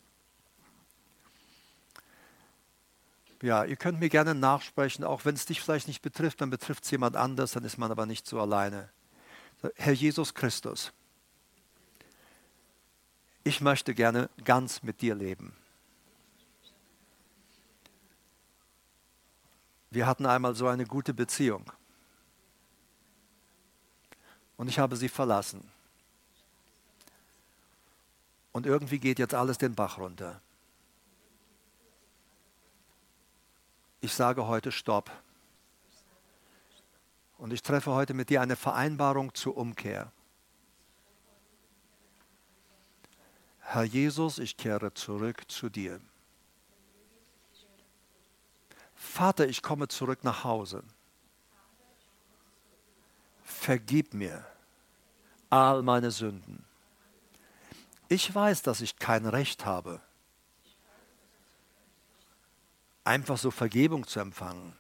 Ja, 3.44 3.62
ihr 3.64 3.76
könnt 3.76 4.00
mir 4.00 4.08
gerne 4.08 4.34
nachsprechen, 4.34 5.04
auch 5.04 5.26
wenn 5.26 5.34
es 5.34 5.44
dich 5.44 5.60
vielleicht 5.60 5.86
nicht 5.86 6.00
betrifft, 6.00 6.40
dann 6.40 6.48
betrifft 6.48 6.84
es 6.84 6.90
jemand 6.90 7.14
anders, 7.14 7.52
dann 7.52 7.62
ist 7.62 7.76
man 7.76 7.90
aber 7.90 8.06
nicht 8.06 8.26
so 8.26 8.40
alleine. 8.40 8.88
Herr 9.74 9.92
Jesus 9.92 10.32
Christus, 10.32 10.94
ich 13.42 13.60
möchte 13.60 13.92
gerne 13.94 14.30
ganz 14.44 14.82
mit 14.82 15.02
dir 15.02 15.14
leben. 15.14 15.54
Wir 19.90 20.06
hatten 20.06 20.24
einmal 20.24 20.54
so 20.54 20.66
eine 20.66 20.86
gute 20.86 21.12
Beziehung 21.12 21.70
und 24.56 24.68
ich 24.68 24.78
habe 24.78 24.96
sie 24.96 25.10
verlassen. 25.10 25.70
Und 28.52 28.64
irgendwie 28.64 29.00
geht 29.00 29.18
jetzt 29.18 29.34
alles 29.34 29.58
den 29.58 29.74
Bach 29.74 29.98
runter. 29.98 30.40
Ich 34.04 34.12
sage 34.12 34.46
heute 34.46 34.70
Stopp. 34.70 35.10
Und 37.38 37.54
ich 37.54 37.62
treffe 37.62 37.92
heute 37.92 38.12
mit 38.12 38.28
dir 38.28 38.42
eine 38.42 38.54
Vereinbarung 38.54 39.34
zur 39.34 39.56
Umkehr. 39.56 40.12
Herr 43.60 43.84
Jesus, 43.84 44.38
ich 44.38 44.58
kehre 44.58 44.92
zurück 44.92 45.50
zu 45.50 45.70
dir. 45.70 46.00
Vater, 48.94 49.48
ich 49.48 49.62
komme 49.62 49.88
zurück 49.88 50.22
nach 50.22 50.44
Hause. 50.44 50.84
Vergib 53.42 54.12
mir 54.12 54.44
all 55.48 55.82
meine 55.82 56.10
Sünden. 56.10 56.62
Ich 58.08 58.34
weiß, 58.34 58.60
dass 58.60 58.82
ich 58.82 58.98
kein 58.98 59.24
Recht 59.24 59.64
habe 59.64 60.02
einfach 63.04 63.38
so 63.38 63.50
Vergebung 63.50 64.06
zu 64.06 64.20
empfangen. 64.20 64.74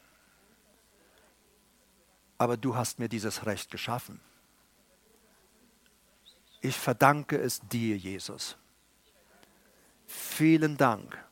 Aber 2.38 2.56
du 2.56 2.74
hast 2.74 2.98
mir 2.98 3.08
dieses 3.08 3.46
Recht 3.46 3.70
geschaffen. 3.70 4.20
Ich 6.60 6.76
verdanke 6.76 7.36
es 7.36 7.60
dir, 7.68 7.96
Jesus. 7.96 8.56
Vielen 10.06 10.76
Dank, 10.76 11.22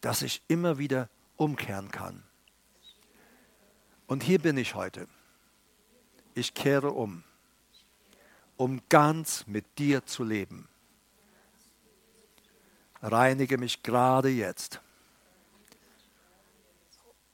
dass 0.00 0.22
ich 0.22 0.42
immer 0.48 0.78
wieder 0.78 1.08
umkehren 1.36 1.90
kann. 1.90 2.22
Und 4.06 4.22
hier 4.22 4.38
bin 4.38 4.56
ich 4.56 4.74
heute. 4.74 5.08
Ich 6.34 6.54
kehre 6.54 6.90
um, 6.90 7.24
um 8.56 8.80
ganz 8.88 9.46
mit 9.46 9.78
dir 9.78 10.04
zu 10.06 10.24
leben. 10.24 10.68
Reinige 13.02 13.58
mich 13.58 13.82
gerade 13.82 14.28
jetzt 14.28 14.80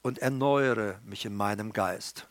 und 0.02 0.18
erneuere 0.18 1.00
mich 1.04 1.24
in 1.24 1.34
meinem 1.34 1.72
Geist. 1.72 2.26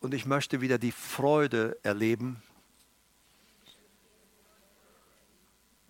Und 0.00 0.14
ich 0.14 0.26
möchte 0.26 0.60
wieder 0.60 0.78
die 0.78 0.92
Freude 0.92 1.78
erleben, 1.82 2.42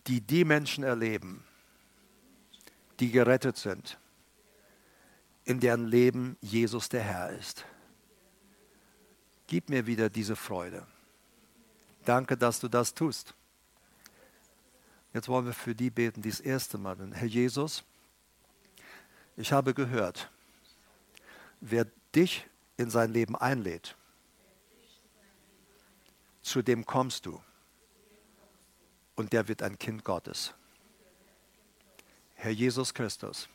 die 0.06 0.20
die 0.20 0.44
Menschen 0.44 0.84
erleben, 0.84 1.44
die 3.00 3.10
gerettet 3.10 3.56
sind, 3.56 3.98
in 5.44 5.60
deren 5.60 5.86
Leben 5.86 6.36
Jesus 6.40 6.88
der 6.88 7.02
Herr 7.02 7.30
ist. 7.30 7.64
Gib 9.46 9.68
mir 9.68 9.86
wieder 9.86 10.08
diese 10.10 10.36
Freude. 10.36 10.86
Danke, 12.04 12.36
dass 12.36 12.60
du 12.60 12.68
das 12.68 12.94
tust. 12.94 13.34
Jetzt 15.12 15.28
wollen 15.28 15.46
wir 15.46 15.52
für 15.52 15.74
die 15.74 15.90
beten, 15.90 16.22
die 16.22 16.30
das 16.30 16.40
erste 16.40 16.78
Mal. 16.78 16.96
Herr 17.12 17.26
Jesus, 17.26 17.84
ich 19.36 19.52
habe 19.52 19.74
gehört, 19.74 20.30
wer 21.60 21.86
dich 22.14 22.46
in 22.76 22.90
sein 22.90 23.12
Leben 23.12 23.36
einlädt, 23.36 23.96
zu 26.42 26.62
dem 26.62 26.86
kommst 26.86 27.26
du 27.26 27.42
und 29.14 29.32
der 29.32 29.48
wird 29.48 29.62
ein 29.62 29.78
Kind 29.78 30.04
Gottes. 30.04 30.54
Herr 32.34 32.50
Jesus 32.50 32.94
Christus, 32.94 33.48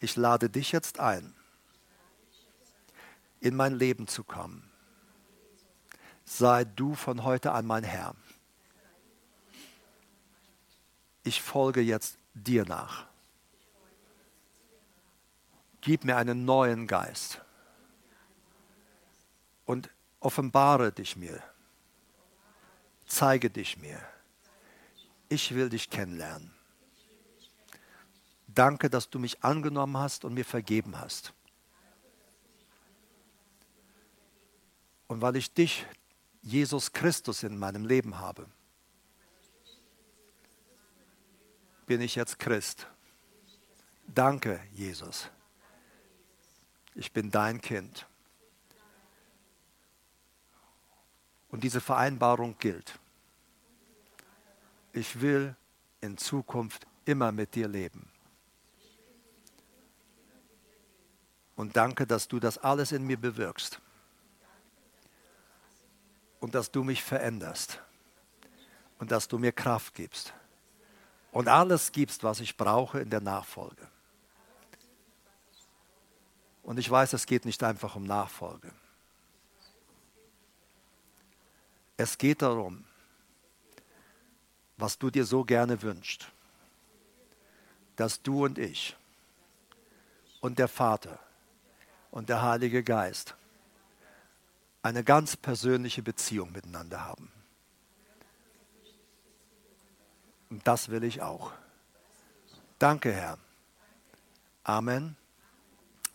ich 0.00 0.16
lade 0.16 0.50
dich 0.50 0.72
jetzt 0.72 1.00
ein, 1.00 1.34
in 3.40 3.56
mein 3.56 3.74
Leben 3.74 4.06
zu 4.06 4.24
kommen. 4.24 4.70
Sei 6.24 6.64
du 6.64 6.94
von 6.94 7.24
heute 7.24 7.52
an 7.52 7.66
mein 7.66 7.84
Herr. 7.84 8.14
Ich 11.24 11.40
folge 11.40 11.80
jetzt 11.80 12.18
dir 12.34 12.64
nach. 12.64 13.07
Gib 15.88 16.04
mir 16.04 16.18
einen 16.18 16.44
neuen 16.44 16.86
Geist 16.86 17.40
und 19.64 19.88
offenbare 20.20 20.92
dich 20.92 21.16
mir. 21.16 21.42
Zeige 23.06 23.48
dich 23.48 23.78
mir. 23.78 23.98
Ich 25.30 25.54
will 25.54 25.70
dich 25.70 25.88
kennenlernen. 25.88 26.52
Danke, 28.48 28.90
dass 28.90 29.08
du 29.08 29.18
mich 29.18 29.42
angenommen 29.42 29.96
hast 29.96 30.26
und 30.26 30.34
mir 30.34 30.44
vergeben 30.44 31.00
hast. 31.00 31.32
Und 35.06 35.22
weil 35.22 35.36
ich 35.36 35.54
dich, 35.54 35.86
Jesus 36.42 36.92
Christus, 36.92 37.42
in 37.44 37.58
meinem 37.58 37.86
Leben 37.86 38.18
habe, 38.18 38.46
bin 41.86 42.02
ich 42.02 42.14
jetzt 42.14 42.38
Christ. 42.38 42.86
Danke, 44.06 44.60
Jesus 44.72 45.30
ich 46.98 47.12
bin 47.12 47.30
dein 47.30 47.60
Kind. 47.60 48.06
Und 51.48 51.62
diese 51.62 51.80
Vereinbarung 51.80 52.58
gilt. 52.58 52.98
Ich 54.92 55.20
will 55.20 55.54
in 56.00 56.18
Zukunft 56.18 56.86
immer 57.04 57.30
mit 57.30 57.54
dir 57.54 57.68
leben. 57.68 58.10
Und 61.54 61.76
danke, 61.76 62.06
dass 62.06 62.26
du 62.26 62.40
das 62.40 62.58
alles 62.58 62.90
in 62.90 63.04
mir 63.04 63.16
bewirkst. 63.16 63.80
Und 66.40 66.54
dass 66.54 66.70
du 66.70 66.82
mich 66.82 67.02
veränderst. 67.02 67.80
Und 68.98 69.12
dass 69.12 69.28
du 69.28 69.38
mir 69.38 69.52
Kraft 69.52 69.94
gibst. 69.94 70.34
Und 71.30 71.46
alles 71.46 71.92
gibst, 71.92 72.24
was 72.24 72.40
ich 72.40 72.56
brauche 72.56 73.00
in 73.00 73.10
der 73.10 73.20
Nachfolge. 73.20 73.88
Und 76.68 76.76
ich 76.76 76.90
weiß, 76.90 77.14
es 77.14 77.24
geht 77.24 77.46
nicht 77.46 77.64
einfach 77.64 77.96
um 77.96 78.04
Nachfolge. 78.04 78.70
Es 81.96 82.18
geht 82.18 82.42
darum, 82.42 82.84
was 84.76 84.98
du 84.98 85.08
dir 85.10 85.24
so 85.24 85.44
gerne 85.44 85.80
wünschst, 85.80 86.30
dass 87.96 88.20
du 88.20 88.44
und 88.44 88.58
ich 88.58 88.94
und 90.42 90.58
der 90.58 90.68
Vater 90.68 91.18
und 92.10 92.28
der 92.28 92.42
Heilige 92.42 92.82
Geist 92.82 93.34
eine 94.82 95.02
ganz 95.02 95.38
persönliche 95.38 96.02
Beziehung 96.02 96.52
miteinander 96.52 97.02
haben. 97.02 97.32
Und 100.50 100.66
das 100.66 100.90
will 100.90 101.02
ich 101.02 101.22
auch. 101.22 101.50
Danke, 102.78 103.10
Herr. 103.10 103.38
Amen. 104.64 105.16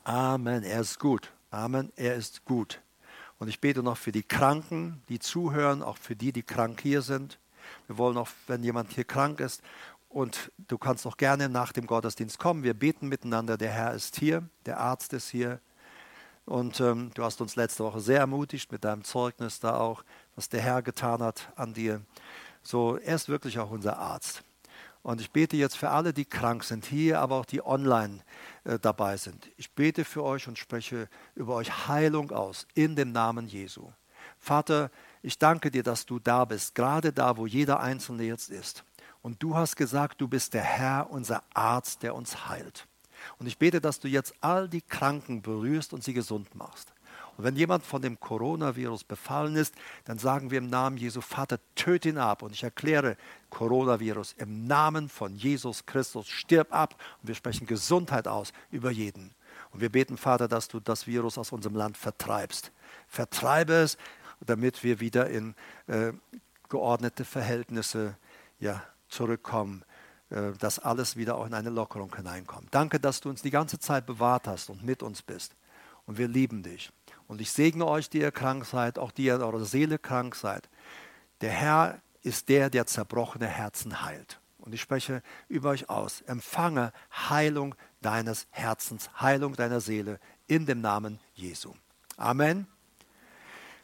Amen. 0.03 0.63
Er 0.63 0.81
ist 0.81 0.99
gut. 0.99 1.31
Amen. 1.49 1.91
Er 1.95 2.15
ist 2.15 2.45
gut. 2.45 2.81
Und 3.39 3.47
ich 3.47 3.59
bete 3.59 3.83
noch 3.83 3.97
für 3.97 4.11
die 4.11 4.23
Kranken, 4.23 5.01
die 5.09 5.19
zuhören, 5.19 5.81
auch 5.81 5.97
für 5.97 6.15
die, 6.15 6.31
die 6.31 6.43
krank 6.43 6.81
hier 6.81 7.01
sind. 7.01 7.39
Wir 7.87 7.97
wollen 7.97 8.17
auch, 8.17 8.29
wenn 8.47 8.63
jemand 8.63 8.91
hier 8.91 9.05
krank 9.05 9.39
ist, 9.39 9.61
und 10.13 10.51
du 10.67 10.77
kannst 10.77 11.07
auch 11.07 11.17
gerne 11.17 11.49
nach 11.49 11.71
dem 11.71 11.87
Gottesdienst 11.87 12.37
kommen. 12.37 12.63
Wir 12.63 12.75
beten 12.75 13.07
miteinander. 13.07 13.57
Der 13.57 13.71
Herr 13.71 13.93
ist 13.93 14.15
hier, 14.17 14.43
der 14.67 14.79
Arzt 14.79 15.11
ist 15.13 15.29
hier. 15.29 15.59
Und 16.45 16.79
ähm, 16.81 17.09
du 17.15 17.23
hast 17.23 17.41
uns 17.41 17.55
letzte 17.55 17.83
Woche 17.83 17.99
sehr 17.99 18.19
ermutigt 18.19 18.71
mit 18.71 18.83
deinem 18.83 19.03
Zeugnis 19.03 19.59
da 19.59 19.77
auch, 19.77 20.03
was 20.35 20.49
der 20.49 20.61
Herr 20.61 20.83
getan 20.83 21.23
hat 21.23 21.51
an 21.55 21.73
dir. 21.73 22.01
So, 22.61 22.97
er 22.97 23.15
ist 23.15 23.27
wirklich 23.27 23.57
auch 23.57 23.71
unser 23.71 23.97
Arzt. 23.97 24.43
Und 25.03 25.19
ich 25.19 25.31
bete 25.31 25.57
jetzt 25.57 25.77
für 25.77 25.89
alle, 25.89 26.13
die 26.13 26.23
krank 26.23 26.63
sind, 26.63 26.85
hier, 26.85 27.19
aber 27.19 27.35
auch 27.35 27.45
die 27.45 27.63
online 27.63 28.21
äh, 28.63 28.79
dabei 28.79 29.17
sind. 29.17 29.51
Ich 29.57 29.71
bete 29.71 30.05
für 30.05 30.23
euch 30.23 30.47
und 30.47 30.57
spreche 30.57 31.09
über 31.35 31.55
euch 31.55 31.87
Heilung 31.87 32.31
aus 32.31 32.65
in 32.73 32.95
dem 32.95 33.11
Namen 33.11 33.47
Jesu. 33.47 33.91
Vater, 34.39 34.89
ich 35.21 35.37
danke 35.37 35.71
dir, 35.71 35.83
dass 35.83 36.05
du 36.05 36.19
da 36.19 36.45
bist, 36.45 36.73
gerade 36.73 37.11
da, 37.11 37.35
wo 37.35 37.45
jeder 37.45 37.81
Einzelne 37.81 38.23
jetzt 38.23 38.49
ist. 38.49 38.85
Und 39.21 39.43
du 39.43 39.55
hast 39.55 39.75
gesagt, 39.75 40.21
du 40.21 40.27
bist 40.29 40.53
der 40.53 40.63
Herr, 40.63 41.09
unser 41.09 41.43
Arzt, 41.53 42.01
der 42.03 42.15
uns 42.15 42.47
heilt. 42.47 42.87
Und 43.39 43.47
ich 43.47 43.57
bete, 43.57 43.81
dass 43.81 43.99
du 43.99 44.07
jetzt 44.07 44.33
all 44.39 44.69
die 44.69 44.81
Kranken 44.81 45.41
berührst 45.41 45.93
und 45.93 46.03
sie 46.03 46.13
gesund 46.13 46.55
machst. 46.55 46.92
Und 47.37 47.43
wenn 47.45 47.55
jemand 47.55 47.83
von 47.83 48.01
dem 48.01 48.19
Coronavirus 48.19 49.03
befallen 49.03 49.55
ist, 49.55 49.73
dann 50.05 50.19
sagen 50.19 50.51
wir 50.51 50.59
im 50.59 50.69
Namen 50.69 50.97
Jesu, 50.97 51.21
Vater, 51.21 51.59
töte 51.75 52.09
ihn 52.09 52.17
ab. 52.17 52.43
Und 52.43 52.53
ich 52.53 52.63
erkläre, 52.63 53.17
Coronavirus 53.49 54.35
im 54.37 54.67
Namen 54.67 55.09
von 55.09 55.35
Jesus 55.35 55.85
Christus, 55.85 56.27
stirb 56.27 56.73
ab. 56.73 56.95
Und 57.21 57.27
wir 57.27 57.35
sprechen 57.35 57.65
Gesundheit 57.65 58.27
aus 58.27 58.53
über 58.71 58.91
jeden. 58.91 59.33
Und 59.71 59.81
wir 59.81 59.89
beten, 59.89 60.17
Vater, 60.17 60.47
dass 60.47 60.67
du 60.67 60.79
das 60.79 61.07
Virus 61.07 61.37
aus 61.37 61.51
unserem 61.51 61.75
Land 61.75 61.97
vertreibst. 61.97 62.71
Vertreibe 63.07 63.73
es, 63.73 63.97
damit 64.45 64.83
wir 64.83 64.99
wieder 64.99 65.29
in 65.29 65.55
äh, 65.87 66.13
geordnete 66.69 67.25
Verhältnisse 67.25 68.15
ja, 68.59 68.83
zurückkommen, 69.07 69.83
äh, 70.29 70.51
dass 70.59 70.79
alles 70.79 71.15
wieder 71.15 71.35
auch 71.37 71.45
in 71.45 71.53
eine 71.53 71.69
Lockerung 71.69 72.15
hineinkommt. 72.15 72.67
Danke, 72.71 72.99
dass 72.99 73.21
du 73.21 73.29
uns 73.29 73.41
die 73.41 73.51
ganze 73.51 73.79
Zeit 73.79 74.05
bewahrt 74.05 74.47
hast 74.47 74.69
und 74.69 74.83
mit 74.83 75.01
uns 75.01 75.21
bist. 75.21 75.55
Und 76.05 76.17
wir 76.17 76.27
lieben 76.27 76.63
dich. 76.63 76.91
Und 77.27 77.41
ich 77.41 77.51
segne 77.51 77.85
euch, 77.85 78.09
die 78.09 78.19
ihr 78.19 78.31
krank 78.31 78.65
seid, 78.65 78.99
auch 78.99 79.11
die 79.11 79.25
ihr 79.25 79.35
in 79.35 79.41
eurer 79.41 79.65
Seele 79.65 79.97
krank 79.97 80.35
seid. 80.35 80.69
Der 81.41 81.51
Herr 81.51 81.99
ist 82.21 82.49
der, 82.49 82.69
der 82.69 82.85
zerbrochene 82.85 83.47
Herzen 83.47 84.01
heilt. 84.03 84.39
Und 84.59 84.73
ich 84.73 84.81
spreche 84.81 85.21
über 85.49 85.71
euch 85.71 85.89
aus. 85.89 86.21
Empfange 86.21 86.93
Heilung 87.11 87.75
deines 88.01 88.47
Herzens, 88.51 89.09
Heilung 89.19 89.55
deiner 89.55 89.81
Seele 89.81 90.19
in 90.47 90.65
dem 90.65 90.81
Namen 90.81 91.19
Jesu. 91.33 91.73
Amen. 92.15 92.67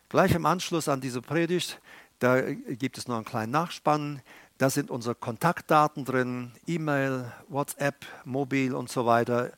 Gleich 0.07 0.33
im 0.33 0.45
Anschluss 0.45 0.87
an 0.87 1.01
diese 1.01 1.21
Predigt, 1.21 1.81
da 2.19 2.41
gibt 2.41 2.97
es 2.97 3.07
noch 3.07 3.15
einen 3.15 3.25
kleinen 3.25 3.51
Nachspann. 3.51 4.21
Da 4.57 4.69
sind 4.69 4.89
unsere 4.91 5.15
Kontaktdaten 5.15 6.03
drin, 6.03 6.51
E-Mail, 6.67 7.31
WhatsApp, 7.47 8.05
Mobil 8.25 8.73
und 8.73 8.89
so 8.89 9.05
weiter. 9.05 9.51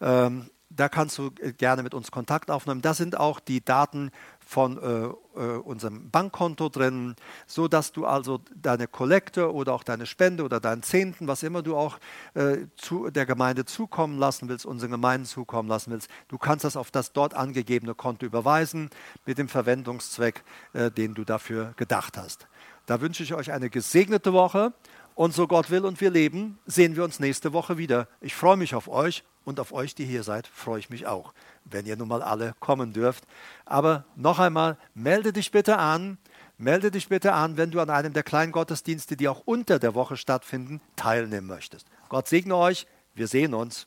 Ähm, 0.00 0.50
da 0.70 0.88
kannst 0.88 1.18
du 1.18 1.30
äh, 1.40 1.52
gerne 1.52 1.82
mit 1.82 1.94
uns 1.94 2.10
Kontakt 2.10 2.50
aufnehmen. 2.50 2.80
Da 2.80 2.94
sind 2.94 3.18
auch 3.18 3.40
die 3.40 3.62
Daten 3.62 4.10
von 4.38 4.78
äh, 4.78 5.40
äh, 5.40 5.58
unserem 5.58 6.10
Bankkonto 6.10 6.68
drin, 6.68 7.16
so 7.46 7.68
dass 7.68 7.92
du 7.92 8.06
also 8.06 8.40
deine 8.54 8.86
Kollekte 8.86 9.52
oder 9.52 9.74
auch 9.74 9.82
deine 9.82 10.06
Spende 10.06 10.44
oder 10.44 10.60
deinen 10.60 10.82
Zehnten, 10.82 11.26
was 11.26 11.42
immer 11.42 11.62
du 11.62 11.76
auch 11.76 11.98
äh, 12.34 12.58
zu 12.76 13.10
der 13.10 13.26
Gemeinde 13.26 13.64
zukommen 13.64 14.18
lassen 14.18 14.48
willst, 14.48 14.64
unseren 14.64 14.92
Gemeinden 14.92 15.26
zukommen 15.26 15.68
lassen 15.68 15.90
willst, 15.90 16.08
du 16.28 16.38
kannst 16.38 16.64
das 16.64 16.76
auf 16.76 16.90
das 16.90 17.12
dort 17.12 17.34
angegebene 17.34 17.94
Konto 17.94 18.24
überweisen 18.24 18.90
mit 19.26 19.38
dem 19.38 19.48
Verwendungszweck, 19.48 20.44
äh, 20.72 20.90
den 20.90 21.14
du 21.14 21.24
dafür 21.24 21.74
gedacht 21.76 22.16
hast. 22.16 22.46
Da 22.86 23.00
wünsche 23.00 23.22
ich 23.22 23.34
euch 23.34 23.52
eine 23.52 23.70
gesegnete 23.70 24.32
Woche 24.32 24.72
und 25.14 25.34
so 25.34 25.46
Gott 25.46 25.70
will 25.70 25.84
und 25.84 26.00
wir 26.00 26.10
leben, 26.10 26.58
sehen 26.66 26.96
wir 26.96 27.04
uns 27.04 27.20
nächste 27.20 27.52
Woche 27.52 27.76
wieder. 27.76 28.08
Ich 28.20 28.34
freue 28.34 28.56
mich 28.56 28.74
auf 28.74 28.88
euch 28.88 29.24
und 29.44 29.60
auf 29.60 29.72
euch, 29.72 29.94
die 29.94 30.04
hier 30.04 30.22
seid, 30.22 30.46
freue 30.46 30.78
ich 30.78 30.90
mich 30.90 31.06
auch, 31.06 31.32
wenn 31.64 31.86
ihr 31.86 31.96
nun 31.96 32.08
mal 32.08 32.22
alle 32.22 32.54
kommen 32.60 32.92
dürft. 32.92 33.24
Aber 33.64 34.04
noch 34.16 34.38
einmal, 34.38 34.76
melde 34.94 35.32
dich 35.32 35.50
bitte 35.50 35.78
an. 35.78 36.18
Melde 36.58 36.90
dich 36.90 37.08
bitte 37.08 37.32
an, 37.32 37.56
wenn 37.56 37.70
du 37.70 37.80
an 37.80 37.88
einem 37.88 38.12
der 38.12 38.22
kleinen 38.22 38.52
Gottesdienste, 38.52 39.16
die 39.16 39.28
auch 39.28 39.40
unter 39.46 39.78
der 39.78 39.94
Woche 39.94 40.18
stattfinden, 40.18 40.82
teilnehmen 40.94 41.46
möchtest. 41.46 41.86
Gott 42.10 42.28
segne 42.28 42.54
euch. 42.54 42.86
Wir 43.14 43.28
sehen 43.28 43.54
uns. 43.54 43.86